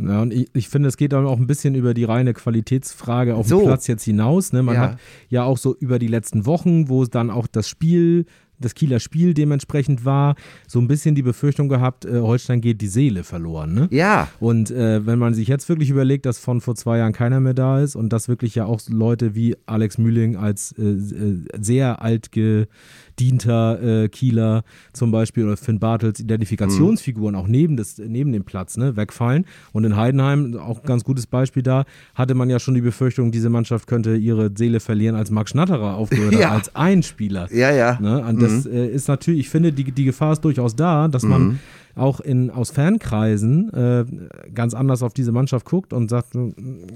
ja, 0.01 0.21
und 0.21 0.33
ich, 0.33 0.49
ich 0.53 0.69
finde, 0.69 0.87
es 0.87 0.95
geht 0.95 1.11
dann 1.11 1.25
auch 1.25 1.37
ein 1.37 1.47
bisschen 1.47 1.75
über 1.75 1.93
die 1.93 2.05
reine 2.05 2.33
Qualitätsfrage 2.33 3.35
auf 3.35 3.47
so. 3.47 3.59
dem 3.59 3.65
Platz 3.67 3.87
jetzt 3.87 4.03
hinaus. 4.03 4.53
Ne? 4.53 4.63
Man 4.63 4.75
ja. 4.75 4.81
hat 4.81 4.99
ja 5.27 5.43
auch 5.43 5.57
so 5.57 5.75
über 5.75 5.99
die 5.99 6.07
letzten 6.07 6.45
Wochen, 6.45 6.87
wo 6.87 7.03
dann 7.05 7.29
auch 7.29 7.47
das 7.47 7.67
Spiel 7.67 8.25
das 8.59 8.75
Kieler 8.75 8.99
Spiel 8.99 9.33
dementsprechend 9.33 10.05
war, 10.05 10.35
so 10.67 10.79
ein 10.79 10.87
bisschen 10.87 11.15
die 11.15 11.21
Befürchtung 11.21 11.69
gehabt, 11.69 12.05
äh, 12.05 12.19
Holstein 12.19 12.61
geht 12.61 12.81
die 12.81 12.87
Seele 12.87 13.23
verloren. 13.23 13.73
Ne? 13.73 13.87
Ja. 13.91 14.27
Und 14.39 14.71
äh, 14.71 15.05
wenn 15.05 15.19
man 15.19 15.33
sich 15.33 15.47
jetzt 15.47 15.69
wirklich 15.69 15.89
überlegt, 15.89 16.25
dass 16.25 16.39
von 16.39 16.61
vor 16.61 16.75
zwei 16.75 16.97
Jahren 16.97 17.13
keiner 17.13 17.39
mehr 17.39 17.53
da 17.53 17.81
ist 17.81 17.95
und 17.95 18.11
dass 18.13 18.27
wirklich 18.27 18.55
ja 18.55 18.65
auch 18.65 18.81
Leute 18.87 19.35
wie 19.35 19.55
Alex 19.65 19.97
Mühling 19.97 20.35
als 20.35 20.73
äh, 20.77 20.83
äh 20.83 21.39
sehr 21.59 22.01
alt 22.01 22.31
gedienter 22.31 24.03
äh, 24.03 24.09
Kieler 24.09 24.63
zum 24.93 25.11
Beispiel 25.11 25.45
oder 25.45 25.57
Finn 25.57 25.79
Bartels 25.79 26.19
Identifikationsfiguren 26.19 27.35
mhm. 27.35 27.41
auch 27.41 27.47
neben, 27.47 27.77
des, 27.77 27.97
neben 27.97 28.31
dem 28.31 28.43
Platz 28.43 28.77
ne, 28.77 28.95
wegfallen. 28.95 29.45
Und 29.71 29.83
in 29.83 29.95
Heidenheim, 29.95 30.57
auch 30.57 30.81
ein 30.81 30.85
ganz 30.85 31.03
gutes 31.03 31.27
Beispiel 31.27 31.63
da, 31.63 31.85
hatte 32.15 32.35
man 32.35 32.49
ja 32.49 32.59
schon 32.59 32.73
die 32.73 32.81
Befürchtung, 32.81 33.31
diese 33.31 33.49
Mannschaft 33.49 33.87
könnte 33.87 34.15
ihre 34.15 34.51
Seele 34.55 34.79
verlieren, 34.79 35.15
als 35.15 35.31
Max 35.31 35.51
Schnatterer 35.51 35.95
aufgehört 35.95 36.33
hat, 36.33 36.41
ja. 36.41 36.51
als 36.51 36.75
ein 36.75 37.03
Spieler. 37.03 37.51
Ja, 37.53 37.71
ja. 37.71 37.99
Ne? 37.99 38.23
Und 38.23 38.41
das 38.49 38.65
mhm. 38.65 38.71
äh, 38.71 38.87
ist 38.87 39.07
natürlich, 39.07 39.41
ich 39.41 39.49
finde, 39.49 39.71
die, 39.71 39.91
die 39.91 40.05
Gefahr 40.05 40.33
ist 40.33 40.41
durchaus 40.41 40.75
da, 40.75 41.07
dass 41.07 41.23
mhm. 41.23 41.29
man 41.29 41.59
auch 41.95 42.19
in, 42.19 42.49
aus 42.49 42.71
Fankreisen 42.71 43.73
äh, 43.73 44.05
ganz 44.53 44.73
anders 44.73 45.03
auf 45.03 45.13
diese 45.13 45.31
Mannschaft 45.31 45.65
guckt 45.65 45.93
und 45.93 46.09
sagt, 46.09 46.33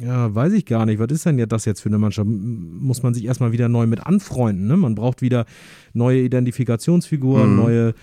ja, 0.01 0.33
weiß 0.33 0.53
ich 0.53 0.65
gar 0.65 0.85
nicht, 0.85 0.99
was 0.99 1.11
ist 1.11 1.25
denn 1.25 1.37
das 1.47 1.65
jetzt 1.65 1.81
für 1.81 1.89
eine 1.89 1.97
Mannschaft? 1.97 2.27
Muss 2.29 3.03
man 3.03 3.13
sich 3.13 3.25
erstmal 3.25 3.51
wieder 3.51 3.69
neu 3.69 3.85
mit 3.85 4.05
anfreunden. 4.05 4.67
Ne? 4.67 4.77
Man 4.77 4.95
braucht 4.95 5.21
wieder 5.21 5.45
neue 5.93 6.21
Identifikationsfiguren, 6.21 7.51
mhm. 7.51 7.55
neue, 7.55 7.93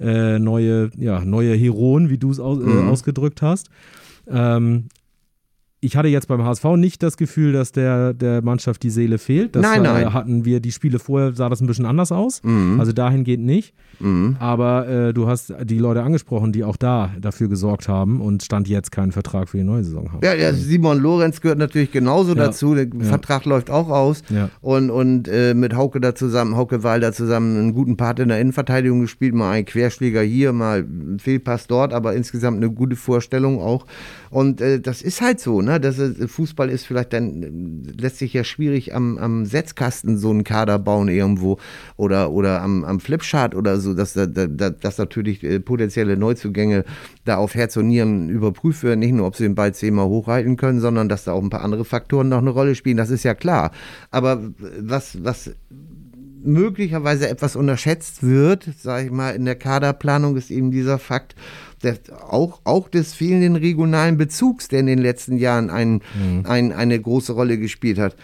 äh, 0.00 0.38
neue, 0.38 0.90
ja, 0.96 1.24
neue 1.24 1.54
Heroen, 1.54 2.10
wie 2.10 2.18
du 2.18 2.30
es 2.30 2.40
aus, 2.40 2.58
äh, 2.58 2.64
mhm. 2.64 2.88
ausgedrückt 2.88 3.42
hast. 3.42 3.68
Ähm, 4.28 4.84
ich 5.80 5.96
hatte 5.96 6.08
jetzt 6.08 6.26
beim 6.26 6.42
HSV 6.42 6.64
nicht 6.76 7.02
das 7.02 7.16
Gefühl, 7.16 7.52
dass 7.52 7.70
der, 7.70 8.14
der 8.14 8.42
Mannschaft 8.42 8.82
die 8.82 8.90
Seele 8.90 9.18
fehlt. 9.18 9.54
Das 9.54 9.62
nein, 9.62 9.82
nein. 9.82 10.12
hatten 10.12 10.44
wir 10.46 10.60
die 10.60 10.72
Spiele 10.72 10.98
vorher, 10.98 11.34
sah 11.34 11.48
das 11.48 11.60
ein 11.60 11.66
bisschen 11.66 11.84
anders 11.84 12.12
aus. 12.12 12.42
Mhm. 12.42 12.80
Also 12.80 12.92
dahingehend 12.92 13.44
nicht. 13.44 13.74
Mhm. 14.00 14.36
Aber 14.40 14.88
äh, 14.88 15.14
du 15.14 15.28
hast 15.28 15.52
die 15.64 15.78
Leute 15.78 16.02
angesprochen, 16.02 16.52
die 16.52 16.64
auch 16.64 16.76
da 16.76 17.12
dafür 17.20 17.48
gesorgt 17.48 17.88
haben 17.88 18.20
und 18.20 18.42
Stand 18.42 18.68
jetzt 18.68 18.90
keinen 18.90 19.12
Vertrag 19.12 19.50
für 19.50 19.58
die 19.58 19.64
neue 19.64 19.84
Saison 19.84 20.12
haben. 20.12 20.20
Ja, 20.24 20.34
ja 20.34 20.52
Simon 20.52 20.98
Lorenz 20.98 21.40
gehört 21.40 21.58
natürlich 21.58 21.92
genauso 21.92 22.30
ja. 22.30 22.46
dazu. 22.46 22.74
Der 22.74 22.86
ja. 22.86 23.04
Vertrag 23.04 23.44
läuft 23.44 23.70
auch 23.70 23.90
aus. 23.90 24.22
Ja. 24.30 24.48
Und, 24.62 24.90
und 24.90 25.28
äh, 25.28 25.54
mit 25.54 25.76
Hauke 25.76 26.00
da 26.00 26.14
zusammen, 26.14 26.56
Hauke 26.56 26.82
Wahl 26.82 27.00
da 27.00 27.12
zusammen 27.12 27.58
einen 27.58 27.74
guten 27.74 27.96
Part 27.96 28.18
in 28.18 28.28
der 28.28 28.40
Innenverteidigung 28.40 29.02
gespielt. 29.02 29.34
Mal 29.34 29.50
ein 29.52 29.64
Querschläger 29.66 30.22
hier, 30.22 30.52
mal 30.52 30.80
ein 30.80 31.18
Fehlpass 31.20 31.66
dort, 31.66 31.92
aber 31.92 32.14
insgesamt 32.14 32.56
eine 32.56 32.72
gute 32.72 32.96
Vorstellung 32.96 33.60
auch. 33.60 33.86
Und 34.30 34.60
äh, 34.60 34.80
das 34.80 35.02
ist 35.02 35.20
halt 35.20 35.38
so, 35.38 35.62
ne? 35.62 35.75
Das 35.78 35.98
ist, 35.98 36.30
Fußball 36.30 36.70
ist 36.70 36.86
vielleicht 36.86 37.12
dann, 37.12 37.84
lässt 37.98 38.18
sich 38.18 38.32
ja 38.32 38.44
schwierig 38.44 38.94
am, 38.94 39.18
am 39.18 39.46
Setzkasten 39.46 40.18
so 40.18 40.30
einen 40.30 40.44
Kader 40.44 40.78
bauen 40.78 41.08
irgendwo 41.08 41.58
oder, 41.96 42.30
oder 42.30 42.62
am, 42.62 42.84
am 42.84 43.00
Flipchart 43.00 43.54
oder 43.54 43.78
so, 43.78 43.94
dass, 43.94 44.14
da, 44.14 44.26
da, 44.26 44.70
dass 44.70 44.98
natürlich 44.98 45.42
äh, 45.42 45.60
potenzielle 45.60 46.16
Neuzugänge 46.16 46.84
da 47.24 47.36
auf 47.36 47.54
Herz 47.54 47.76
und 47.76 47.88
Nieren 47.88 48.28
überprüft 48.28 48.82
werden. 48.82 49.00
Nicht 49.00 49.14
nur, 49.14 49.26
ob 49.26 49.36
sie 49.36 49.44
den 49.44 49.54
Ball 49.54 49.74
zehnmal 49.74 50.06
hochhalten 50.06 50.56
können, 50.56 50.80
sondern 50.80 51.08
dass 51.08 51.24
da 51.24 51.32
auch 51.32 51.42
ein 51.42 51.50
paar 51.50 51.62
andere 51.62 51.84
Faktoren 51.84 52.28
noch 52.28 52.38
eine 52.38 52.50
Rolle 52.50 52.74
spielen. 52.74 52.96
Das 52.96 53.10
ist 53.10 53.24
ja 53.24 53.34
klar. 53.34 53.70
Aber 54.10 54.40
was, 54.80 55.22
was 55.24 55.50
möglicherweise 56.46 57.28
etwas 57.28 57.56
unterschätzt 57.56 58.22
wird, 58.22 58.68
sage 58.78 59.06
ich 59.06 59.12
mal, 59.12 59.30
in 59.30 59.44
der 59.44 59.56
Kaderplanung 59.56 60.36
ist 60.36 60.50
eben 60.50 60.70
dieser 60.70 60.98
Fakt, 60.98 61.34
der, 61.82 61.98
auch, 62.28 62.60
auch 62.64 62.88
des 62.88 63.12
fehlenden 63.14 63.56
regionalen 63.56 64.16
Bezugs, 64.16 64.68
der 64.68 64.80
in 64.80 64.86
den 64.86 64.98
letzten 64.98 65.36
Jahren 65.36 65.70
ein, 65.70 66.00
mhm. 66.14 66.44
ein, 66.44 66.72
eine 66.72 67.00
große 67.00 67.32
Rolle 67.32 67.58
gespielt 67.58 67.98
hat 67.98 68.16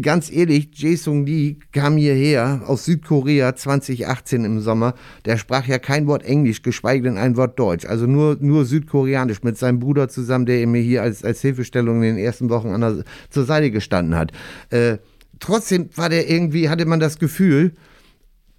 ganz 0.00 0.30
ehrlich, 0.30 0.70
Jae 0.74 0.96
Lee 1.24 1.56
kam 1.72 1.96
hierher 1.96 2.62
aus 2.66 2.84
Südkorea 2.84 3.54
2018 3.54 4.44
im 4.44 4.60
Sommer. 4.60 4.94
Der 5.24 5.36
sprach 5.36 5.66
ja 5.66 5.78
kein 5.78 6.06
Wort 6.06 6.24
Englisch, 6.24 6.62
geschweige 6.62 7.04
denn 7.04 7.18
ein 7.18 7.36
Wort 7.36 7.58
Deutsch. 7.58 7.84
Also 7.84 8.06
nur, 8.06 8.36
nur 8.40 8.64
Südkoreanisch 8.64 9.42
mit 9.42 9.58
seinem 9.58 9.80
Bruder 9.80 10.08
zusammen, 10.08 10.46
der 10.46 10.66
mir 10.66 10.80
hier 10.80 11.02
als, 11.02 11.24
als 11.24 11.40
Hilfestellung 11.40 11.96
in 12.02 12.16
den 12.16 12.24
ersten 12.24 12.50
Wochen 12.50 12.78
der, 12.80 13.04
zur 13.30 13.44
Seite 13.44 13.70
gestanden 13.70 14.16
hat. 14.16 14.32
Äh, 14.70 14.98
trotzdem 15.40 15.88
war 15.94 16.08
der 16.08 16.30
irgendwie, 16.30 16.68
hatte 16.68 16.86
man 16.86 17.00
das 17.00 17.18
Gefühl, 17.18 17.72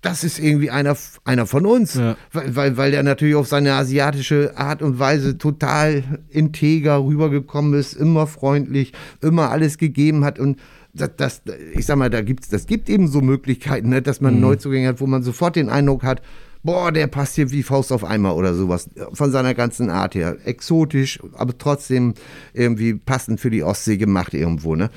das 0.01 0.23
ist 0.23 0.37
irgendwie 0.37 0.69
einer, 0.69 0.95
einer 1.23 1.47
von 1.47 1.65
uns, 1.65 1.95
ja. 1.95 2.15
weil, 2.31 2.77
weil 2.77 2.91
der 2.91 3.01
natürlich 3.01 3.35
auf 3.35 3.47
seine 3.47 3.73
asiatische 3.73 4.55
Art 4.55 4.83
und 4.83 4.99
Weise 4.99 5.39
total 5.39 6.03
integer 6.29 7.03
rübergekommen 7.03 7.73
ist, 7.73 7.93
immer 7.93 8.27
freundlich, 8.27 8.93
immer 9.21 9.49
alles 9.49 9.79
gegeben 9.79 10.23
hat 10.23 10.37
und 10.37 10.59
das, 10.93 11.09
das, 11.17 11.41
ich 11.73 11.85
sag 11.85 11.97
mal, 11.97 12.09
da 12.09 12.21
gibt's, 12.21 12.49
das 12.49 12.67
gibt 12.67 12.87
eben 12.89 13.07
so 13.07 13.21
Möglichkeiten, 13.21 13.89
ne, 13.89 14.01
dass 14.01 14.21
man 14.21 14.35
mhm. 14.35 14.41
Neuzugänge 14.41 14.87
hat, 14.87 15.01
wo 15.01 15.07
man 15.07 15.23
sofort 15.23 15.55
den 15.55 15.69
Eindruck 15.69 16.03
hat, 16.03 16.21
boah, 16.65 16.91
der 16.91 17.07
passt 17.07 17.35
hier 17.35 17.51
wie 17.51 17.63
Faust 17.63 17.91
auf 17.91 18.03
Eimer 18.03 18.35
oder 18.35 18.53
sowas. 18.53 18.89
Von 19.13 19.31
seiner 19.31 19.53
ganzen 19.53 19.89
Art 19.89 20.15
her. 20.15 20.37
Exotisch, 20.45 21.19
aber 21.33 21.57
trotzdem 21.57 22.15
irgendwie 22.53 22.95
passend 22.95 23.39
für 23.39 23.51
die 23.51 23.63
Ostsee 23.63 23.97
gemacht 23.97 24.33
irgendwo, 24.33 24.75
ne? 24.75 24.89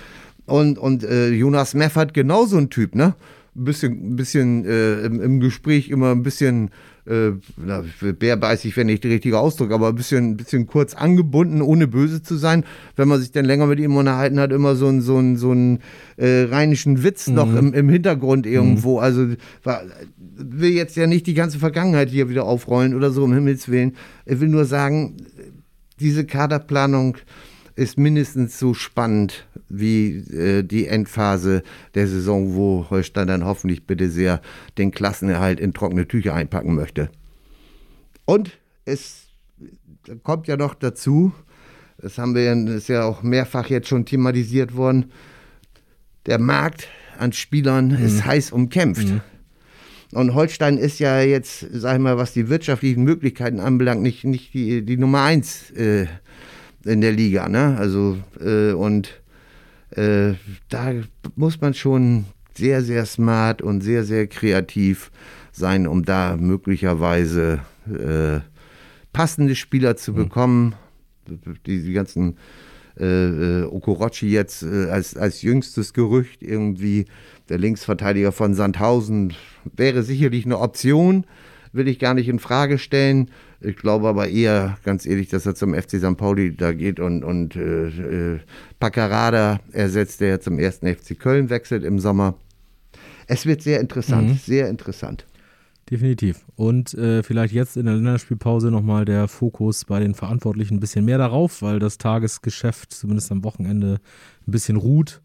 Und, 0.48 0.78
und 0.78 1.04
äh, 1.04 1.30
Jonas 1.30 1.74
Meffert 1.74 2.14
genauso 2.14 2.56
ein 2.56 2.70
Typ, 2.70 2.94
ne? 2.94 3.14
Ein 3.56 3.64
bisschen, 3.64 4.16
bisschen 4.16 4.64
äh, 4.64 5.00
im, 5.00 5.20
im 5.20 5.40
Gespräch 5.40 5.88
immer 5.90 6.12
ein 6.12 6.22
bisschen 6.22 6.70
äh, 7.08 7.32
na, 7.56 7.84
bärbeißig 8.00 8.76
wäre 8.76 8.84
nicht 8.84 9.02
der 9.02 9.10
richtige 9.10 9.38
Ausdruck, 9.38 9.72
aber 9.72 9.88
ein 9.88 9.94
bisschen, 9.94 10.36
bisschen 10.36 10.66
kurz 10.66 10.94
angebunden, 10.94 11.62
ohne 11.62 11.88
böse 11.88 12.22
zu 12.22 12.36
sein. 12.36 12.64
Wenn 12.96 13.08
man 13.08 13.20
sich 13.20 13.32
dann 13.32 13.44
länger 13.44 13.66
mit 13.66 13.80
ihm 13.80 13.96
unterhalten 13.96 14.38
hat, 14.38 14.52
immer 14.52 14.76
so 14.76 14.88
einen 14.88 15.00
so 15.00 15.16
einen, 15.16 15.36
so 15.36 15.50
einen 15.50 15.80
äh, 16.16 16.42
rheinischen 16.42 17.02
Witz 17.02 17.28
mhm. 17.28 17.34
noch 17.34 17.54
im, 17.54 17.72
im 17.72 17.88
Hintergrund 17.88 18.46
irgendwo. 18.46 18.98
Mhm. 18.98 19.02
Also 19.02 19.26
war, 19.64 19.82
will 20.36 20.70
jetzt 20.70 20.96
ja 20.96 21.06
nicht 21.06 21.26
die 21.26 21.34
ganze 21.34 21.58
Vergangenheit 21.58 22.10
hier 22.10 22.28
wieder 22.28 22.44
aufrollen 22.44 22.94
oder 22.94 23.10
so, 23.10 23.24
um 23.24 23.32
Himmels 23.32 23.68
Willen. 23.68 23.96
Ich 24.26 24.40
will 24.40 24.48
nur 24.48 24.66
sagen, 24.66 25.16
diese 26.00 26.26
Kaderplanung 26.26 27.16
ist 27.74 27.96
mindestens 27.96 28.58
so 28.58 28.74
spannend 28.74 29.46
wie 29.68 30.16
äh, 30.16 30.62
die 30.62 30.86
Endphase 30.86 31.62
der 31.94 32.06
Saison, 32.06 32.54
wo 32.54 32.86
Holstein 32.90 33.28
dann 33.28 33.44
hoffentlich 33.44 33.86
bitte 33.86 34.10
sehr 34.10 34.40
den 34.78 34.90
Klassenerhalt 34.90 35.60
in 35.60 35.74
trockene 35.74 36.08
Tücher 36.08 36.34
einpacken 36.34 36.74
möchte. 36.74 37.10
Und 38.24 38.58
es 38.84 39.28
kommt 40.22 40.46
ja 40.46 40.56
noch 40.56 40.74
dazu, 40.74 41.32
das 41.98 42.18
haben 42.18 42.34
wir 42.34 42.54
das 42.54 42.74
ist 42.74 42.88
ja 42.88 43.04
auch 43.04 43.22
mehrfach 43.22 43.68
jetzt 43.68 43.88
schon 43.88 44.06
thematisiert 44.06 44.76
worden, 44.76 45.12
der 46.26 46.38
Markt 46.38 46.88
an 47.18 47.32
Spielern 47.32 47.88
mhm. 47.88 48.04
ist 48.04 48.24
heiß 48.24 48.52
umkämpft. 48.52 49.08
Mhm. 49.08 49.20
Und 50.12 50.34
Holstein 50.34 50.78
ist 50.78 51.00
ja 51.00 51.20
jetzt, 51.20 51.66
sag 51.70 51.96
ich 51.96 52.02
mal, 52.02 52.16
was 52.16 52.32
die 52.32 52.48
wirtschaftlichen 52.48 53.02
Möglichkeiten 53.02 53.60
anbelangt, 53.60 54.00
nicht, 54.00 54.24
nicht 54.24 54.54
die, 54.54 54.82
die 54.82 54.96
Nummer 54.96 55.22
eins 55.22 55.70
äh, 55.72 56.06
in 56.84 57.02
der 57.02 57.12
Liga. 57.12 57.48
Ne? 57.48 57.76
Also, 57.78 58.16
äh, 58.40 58.72
und 58.72 59.20
äh, 59.90 60.34
da 60.68 60.92
muss 61.36 61.60
man 61.60 61.74
schon 61.74 62.26
sehr, 62.54 62.82
sehr 62.82 63.06
smart 63.06 63.62
und 63.62 63.80
sehr, 63.80 64.04
sehr 64.04 64.26
kreativ 64.26 65.10
sein, 65.52 65.86
um 65.86 66.04
da 66.04 66.36
möglicherweise 66.36 67.60
äh, 67.86 68.40
passende 69.12 69.54
Spieler 69.54 69.96
zu 69.96 70.12
mhm. 70.12 70.16
bekommen. 70.16 70.74
Die, 71.66 71.82
die 71.82 71.92
ganzen 71.92 72.36
äh, 72.98 73.60
äh, 73.60 73.64
Okorochi 73.64 74.28
jetzt 74.28 74.62
äh, 74.62 74.86
als, 74.90 75.16
als 75.16 75.42
jüngstes 75.42 75.92
Gerücht 75.92 76.42
irgendwie, 76.42 77.04
der 77.48 77.58
Linksverteidiger 77.58 78.32
von 78.32 78.54
Sandhausen, 78.54 79.34
wäre 79.76 80.02
sicherlich 80.02 80.46
eine 80.46 80.58
Option, 80.58 81.24
will 81.72 81.86
ich 81.86 81.98
gar 81.98 82.14
nicht 82.14 82.28
in 82.28 82.38
Frage 82.38 82.78
stellen. 82.78 83.30
Ich 83.60 83.76
glaube 83.76 84.06
aber 84.08 84.28
eher, 84.28 84.78
ganz 84.84 85.04
ehrlich, 85.04 85.28
dass 85.28 85.44
er 85.44 85.54
zum 85.54 85.74
FC 85.74 85.98
St. 85.98 86.16
Pauli 86.16 86.54
da 86.54 86.72
geht 86.72 87.00
und, 87.00 87.24
und 87.24 87.56
äh, 87.56 87.88
äh, 88.34 88.38
Paccarada 88.78 89.60
ersetzt, 89.72 90.20
der 90.20 90.40
zum 90.40 90.58
ersten 90.58 90.86
FC 90.86 91.18
Köln 91.18 91.50
wechselt 91.50 91.82
im 91.82 91.98
Sommer. 91.98 92.34
Es 93.26 93.46
wird 93.46 93.62
sehr 93.62 93.80
interessant, 93.80 94.28
mhm. 94.28 94.34
sehr 94.34 94.68
interessant. 94.68 95.26
Definitiv. 95.90 96.44
Und 96.54 96.94
äh, 96.94 97.22
vielleicht 97.22 97.54
jetzt 97.54 97.76
in 97.76 97.86
der 97.86 97.94
Länderspielpause 97.94 98.70
nochmal 98.70 99.04
der 99.04 99.26
Fokus 99.26 99.86
bei 99.86 100.00
den 100.00 100.14
Verantwortlichen 100.14 100.74
ein 100.74 100.80
bisschen 100.80 101.04
mehr 101.04 101.18
darauf, 101.18 101.62
weil 101.62 101.78
das 101.78 101.98
Tagesgeschäft 101.98 102.92
zumindest 102.92 103.32
am 103.32 103.42
Wochenende 103.42 103.98
ein 104.46 104.50
bisschen 104.50 104.76
ruht. 104.76 105.22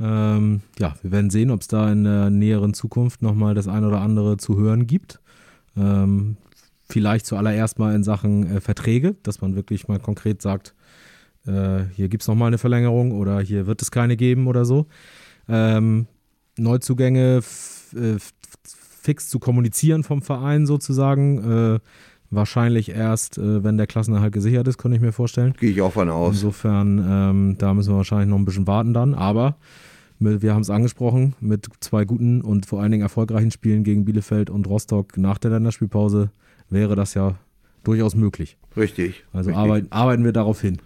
Ähm, 0.00 0.62
ja, 0.78 0.94
wir 1.02 1.12
werden 1.12 1.30
sehen, 1.30 1.50
ob 1.50 1.60
es 1.60 1.68
da 1.68 1.92
in 1.92 2.04
der 2.04 2.30
näheren 2.30 2.74
Zukunft 2.74 3.22
nochmal 3.22 3.54
das 3.54 3.68
ein 3.68 3.84
oder 3.84 4.00
andere 4.00 4.38
zu 4.38 4.56
hören 4.56 4.86
gibt. 4.86 5.20
Ähm, 5.76 6.36
vielleicht 6.92 7.24
zuallererst 7.26 7.78
mal 7.78 7.94
in 7.94 8.04
Sachen 8.04 8.56
äh, 8.56 8.60
Verträge, 8.60 9.16
dass 9.22 9.40
man 9.40 9.56
wirklich 9.56 9.88
mal 9.88 9.98
konkret 9.98 10.42
sagt, 10.42 10.74
äh, 11.46 11.84
hier 11.94 12.08
gibt 12.08 12.22
es 12.22 12.28
nochmal 12.28 12.48
eine 12.48 12.58
Verlängerung 12.58 13.12
oder 13.12 13.40
hier 13.40 13.66
wird 13.66 13.80
es 13.82 13.90
keine 13.90 14.16
geben 14.16 14.46
oder 14.46 14.64
so. 14.64 14.86
Ähm, 15.48 16.06
Neuzugänge 16.58 17.40
äh, 17.94 18.16
fix 19.02 19.28
zu 19.28 19.38
kommunizieren 19.38 20.04
vom 20.04 20.20
Verein 20.20 20.66
sozusagen. 20.66 21.38
Äh, 21.38 21.80
wahrscheinlich 22.30 22.90
erst, 22.90 23.38
äh, 23.38 23.64
wenn 23.64 23.78
der 23.78 23.86
Klassenerhalt 23.86 24.32
gesichert 24.32 24.68
ist, 24.68 24.76
könnte 24.76 24.96
ich 24.96 25.02
mir 25.02 25.12
vorstellen. 25.12 25.54
Gehe 25.58 25.70
ich 25.70 25.80
auch 25.80 25.94
von 25.94 26.10
aus. 26.10 26.36
Insofern, 26.36 27.04
ähm, 27.08 27.56
da 27.58 27.72
müssen 27.72 27.92
wir 27.92 27.96
wahrscheinlich 27.96 28.28
noch 28.28 28.38
ein 28.38 28.44
bisschen 28.44 28.66
warten 28.66 28.92
dann. 28.92 29.14
Aber 29.14 29.56
wir 30.18 30.54
haben 30.54 30.60
es 30.60 30.70
angesprochen, 30.70 31.34
mit 31.40 31.66
zwei 31.80 32.04
guten 32.04 32.42
und 32.42 32.66
vor 32.66 32.80
allen 32.80 32.92
Dingen 32.92 33.02
erfolgreichen 33.02 33.50
Spielen 33.50 33.82
gegen 33.82 34.04
Bielefeld 34.04 34.50
und 34.50 34.68
Rostock 34.68 35.16
nach 35.16 35.38
der 35.38 35.50
Länderspielpause 35.50 36.30
wäre 36.72 36.96
das 36.96 37.14
ja 37.14 37.36
durchaus 37.84 38.14
möglich. 38.14 38.56
Richtig. 38.76 39.24
Also 39.32 39.50
richtig. 39.50 39.62
Arbeiten, 39.62 39.86
arbeiten 39.90 40.24
wir 40.24 40.32
darauf 40.32 40.60
hin. 40.60 40.78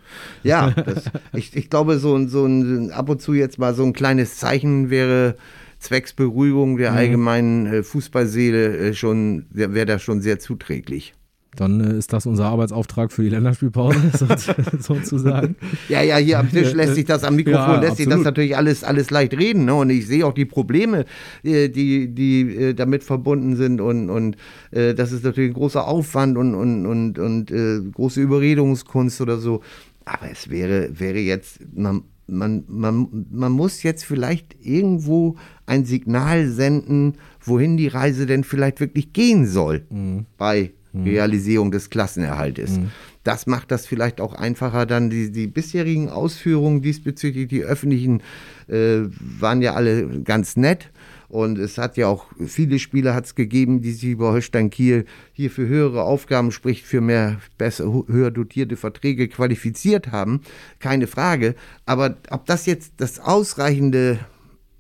Ja, 0.43 0.71
das, 0.87 1.05
ich, 1.33 1.55
ich 1.57 1.71
glaube, 1.71 1.99
so, 1.99 2.27
so 2.29 2.47
ein, 2.47 2.91
ab 2.91 3.09
und 3.09 3.23
zu 3.23 3.35
jetzt 3.35 3.59
mal 3.59 3.75
so 3.75 3.85
ein 3.85 3.93
kleines 3.93 4.37
Zeichen 4.39 4.91
wäre 4.91 5.37
zwecks 5.79 6.13
Beruhigung 6.13 6.79
der 6.79 6.93
mhm. 6.93 6.97
allgemeinen 6.97 7.67
äh, 7.67 7.83
Fußballseele 7.83 8.77
äh, 8.77 8.95
schon, 8.95 9.47
wäre 9.51 9.87
das 9.87 10.03
schon 10.03 10.21
sehr 10.21 10.39
zuträglich. 10.39 11.15
Dann 11.57 11.81
äh, 11.81 11.99
ist 11.99 12.13
das 12.13 12.27
unser 12.27 12.47
Arbeitsauftrag 12.47 13.13
für 13.13 13.23
die 13.23 13.31
Länderspielpause, 13.31 13.99
sozusagen. 14.81 15.57
Ja, 15.89 16.03
ja, 16.03 16.17
hier 16.17 16.39
am 16.39 16.51
Tisch 16.51 16.73
lässt 16.73 16.95
sich 16.95 17.05
das, 17.05 17.25
am 17.25 17.37
Mikrofon 17.37 17.59
ja, 17.59 17.81
lässt 17.81 17.93
absolut. 17.93 17.97
sich 17.97 18.09
das 18.09 18.25
natürlich 18.25 18.57
alles, 18.57 18.85
alles 18.85 19.11
leicht 19.11 19.35
reden. 19.35 19.65
Ne? 19.65 19.75
Und 19.75 19.91
ich 19.91 20.07
sehe 20.07 20.27
auch 20.27 20.35
die 20.35 20.45
Probleme, 20.45 21.05
äh, 21.43 21.69
die, 21.69 22.09
die 22.09 22.57
äh, 22.57 22.75
damit 22.75 23.05
verbunden 23.05 23.57
sind. 23.57 23.81
Und, 23.81 24.11
und 24.11 24.37
äh, 24.71 24.95
das 24.95 25.13
ist 25.13 25.25
natürlich 25.25 25.51
ein 25.51 25.55
großer 25.55 25.87
Aufwand 25.87 26.37
und, 26.37 26.55
und, 26.55 26.87
und, 26.87 27.19
und 27.19 27.51
äh, 27.51 27.81
große 27.93 28.21
Überredungskunst 28.21 29.21
oder 29.21 29.39
so. 29.39 29.63
Aber 30.05 30.31
es 30.31 30.51
wäre, 30.51 30.89
wäre 30.99 31.19
jetzt, 31.19 31.61
man, 31.75 32.03
man, 32.27 32.65
man, 32.69 33.27
man 33.31 33.53
muss 33.53 33.83
jetzt 33.83 34.05
vielleicht 34.05 34.57
irgendwo 34.61 35.37
ein 35.67 35.85
Signal 35.85 36.49
senden, 36.49 37.15
wohin 37.41 37.77
die 37.77 37.89
Reise 37.89 38.27
denn 38.27 38.45
vielleicht 38.45 38.81
wirklich 38.81 39.13
gehen 39.13 39.47
soll 39.47 39.85
mhm. 39.91 40.27
bei. 40.37 40.73
Realisierung 41.05 41.71
des 41.71 41.91
Klassenerhaltes. 41.91 42.79
Mhm. 42.79 42.91
Das 43.25 43.47
macht 43.47 43.71
das 43.71 43.87
vielleicht 43.87 44.21
auch 44.21 44.35
einfacher, 44.35 44.87
dann 44.87 45.11
die, 45.11 45.33
die 45.33 45.49
bisherigen 45.49 46.09
Ausführungen 46.09 46.81
diesbezüglich, 46.83 47.49
die 47.49 47.65
öffentlichen, 47.65 48.23
äh, 48.69 49.01
waren 49.19 49.63
ja 49.63 49.75
alle 49.75 50.23
ganz 50.23 50.57
nett. 50.57 50.91
Und 51.29 51.59
es 51.59 51.77
hat 51.77 51.97
ja 51.97 52.07
auch 52.07 52.27
viele 52.47 52.79
Spieler 52.79 53.15
hat 53.15 53.27
es 53.27 53.35
gegeben, 53.35 53.83
die 53.83 53.91
sich 53.93 54.11
über 54.11 54.31
Holstein 54.31 54.71
Kiel 54.71 55.07
hier 55.33 55.51
für 55.51 55.67
höhere 55.67 56.05
Aufgaben, 56.05 56.53
sprich 56.53 56.85
für 56.85 57.01
mehr, 57.01 57.39
besser, 57.59 58.05
höher 58.07 58.31
dotierte 58.31 58.77
Verträge 58.77 59.27
qualifiziert 59.27 60.13
haben. 60.13 60.43
Keine 60.79 61.09
Frage. 61.09 61.57
Aber 61.85 62.17
ob 62.31 62.47
das 62.47 62.67
jetzt 62.67 62.93
das 62.99 63.19
ausreichende 63.19 64.21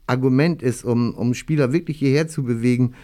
Argument 0.06 0.62
ist, 0.62 0.84
um, 0.84 1.14
um 1.14 1.34
Spieler 1.34 1.72
wirklich 1.72 1.98
hierher 1.98 2.28
zu 2.28 2.44
bewegen, 2.44 2.94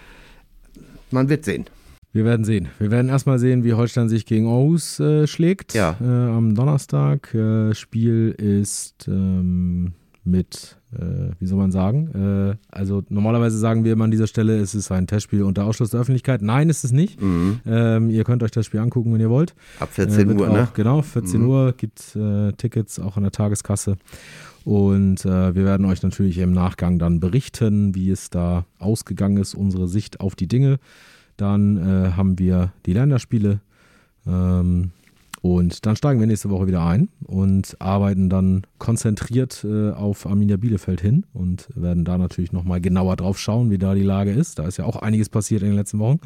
man 1.11 1.29
wird 1.29 1.45
sehen. 1.45 1.67
Wir 2.15 2.27
werden 2.27 2.45
sehen. 2.45 2.69
Wir 2.79 2.91
werden 2.91 3.09
erstmal 3.09 3.39
sehen, 3.39 3.65
wie 3.65 3.73
Holstein 3.73 4.11
sich 4.11 4.27
gegen 4.27 4.47
Aarhus 4.47 5.01
äh, 5.01 5.27
schlägt 5.27 5.73
ja. 5.73 5.97
äh, 5.99 6.05
am 6.05 6.55
Donnerstag. 6.55 7.33
Äh, 7.35 7.75
Spiel 7.75 8.35
ist 8.37 9.09
ähm, 9.09 9.93
mit, 10.23 10.77
äh, 10.95 11.31
wie 11.41 11.47
soll 11.47 11.57
man 11.57 11.73
sagen? 11.73 12.51
Äh, 12.51 12.57
also 12.71 13.03
normalerweise 13.09 13.57
sagen 13.57 13.85
wir 13.85 13.95
immer 13.95 14.05
an 14.05 14.11
dieser 14.11 14.27
Stelle, 14.27 14.59
es 14.59 14.75
ist 14.75 14.93
ein 14.93 15.07
Testspiel 15.07 15.43
unter 15.43 15.65
Ausschluss 15.65 15.89
der 15.89 16.01
Öffentlichkeit. 16.01 16.43
Nein, 16.43 16.69
ist 16.69 16.85
es 16.85 16.93
nicht. 16.93 17.19
Mhm. 17.19 17.61
Ähm, 17.65 18.11
ihr 18.11 18.25
könnt 18.25 18.43
euch 18.43 18.51
das 18.51 18.67
Spiel 18.67 18.81
angucken, 18.81 19.15
wenn 19.15 19.21
ihr 19.21 19.31
wollt. 19.31 19.55
Ab 19.81 19.89
14 19.93 20.29
äh, 20.29 20.35
Uhr, 20.35 20.49
auch, 20.49 20.53
ne? 20.53 20.69
Genau, 20.75 21.01
14 21.01 21.41
mhm. 21.41 21.49
Uhr 21.49 21.73
gibt 21.75 22.19
Tickets 22.59 23.01
auch 23.01 23.17
an 23.17 23.23
der 23.23 23.33
Tageskasse. 23.33 23.97
Und 24.65 25.25
äh, 25.25 25.55
wir 25.55 25.65
werden 25.65 25.87
euch 25.87 26.03
natürlich 26.03 26.37
im 26.39 26.53
Nachgang 26.53 26.99
dann 26.99 27.21
berichten, 27.21 27.95
wie 27.95 28.11
es 28.11 28.29
da 28.29 28.67
ausgegangen 28.79 29.39
ist, 29.39 29.55
unsere 29.55 29.89
Sicht 29.89 30.21
auf 30.21 30.37
die 30.37 30.47
Dinge. 30.47 30.79
Dann 31.43 31.77
äh, 31.77 32.13
haben 32.13 32.39
wir 32.39 32.73
die 32.87 32.93
Länderspiele. 32.93 33.61
Ähm, 34.29 34.93
und 35.41 35.85
dann 35.85 35.97
steigen 35.97 36.21
wir 36.21 36.29
nächste 36.29 36.51
Woche 36.51 36.69
wieder 36.69 36.87
ein 36.87 37.09
und 37.25 37.75
arbeiten 37.81 38.31
dann 38.31 38.63
konzentriert 38.83 39.65
äh, 39.65 39.93
auf 39.93 40.27
Arminia 40.27 40.57
Bielefeld 40.57 41.01
hin 41.01 41.25
und 41.33 41.69
werden 41.77 42.05
da 42.05 42.19
natürlich 42.19 42.51
nochmal 42.51 42.81
genauer 42.81 43.15
drauf 43.15 43.39
schauen, 43.39 43.71
wie 43.71 43.79
da 43.79 43.95
die 43.95 44.03
Lage 44.03 44.33
ist. 44.33 44.59
Da 44.59 44.67
ist 44.67 44.77
ja 44.77 44.87
auch 44.87 44.97
einiges 44.97 45.29
passiert 45.29 45.63
in 45.63 45.69
den 45.69 45.77
letzten 45.77 46.01
Wochen. 46.01 46.19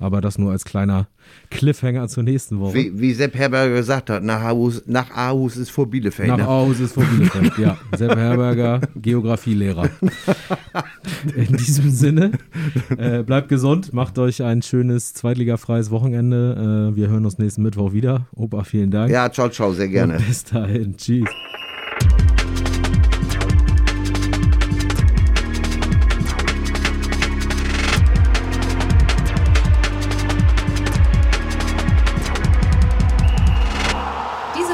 Aber 0.00 0.20
das 0.20 0.36
nur 0.36 0.50
als 0.50 0.64
kleiner 0.64 1.06
Cliffhanger 1.52 2.08
zur 2.08 2.24
nächsten 2.24 2.58
Woche. 2.58 2.74
Wie, 2.74 2.98
wie 2.98 3.14
Sepp 3.14 3.36
Herberger 3.36 3.76
gesagt 3.76 4.10
hat, 4.10 4.24
nach 4.24 4.40
Aarhus, 4.40 4.82
nach 4.86 5.08
Aarhus 5.12 5.56
ist 5.56 5.70
vor 5.70 5.88
Bielefeld. 5.88 6.30
Nach 6.30 6.38
ne? 6.38 6.48
Aarhus 6.48 6.80
ist 6.80 6.94
vor 6.94 7.04
Bielefeld, 7.04 7.56
ja. 7.58 7.78
Sepp 7.96 8.16
Herberger, 8.16 8.80
Geografielehrer. 8.96 9.88
In 11.36 11.56
diesem 11.56 11.90
Sinne, 11.90 12.32
äh, 12.98 13.22
bleibt 13.22 13.48
gesund, 13.48 13.92
macht 13.92 14.18
euch 14.18 14.42
ein 14.42 14.62
schönes 14.62 15.14
zweitligafreies 15.14 15.92
Wochenende. 15.92 16.90
Äh, 16.92 16.96
wir 16.96 17.08
hören 17.08 17.24
uns 17.24 17.38
nächsten 17.38 17.62
Mittwoch 17.62 17.92
wieder. 17.92 18.26
Opa, 18.34 18.64
vielen 18.64 18.90
Dank. 18.90 19.12
Ja, 19.12 19.30
ciao, 19.30 19.48
ciao, 19.48 19.72
sehr 19.72 19.88
gerne. 19.88 20.16
Und 20.16 20.26
bis 20.26 20.42
dahin, 20.42 20.96
tschüss. 20.96 21.28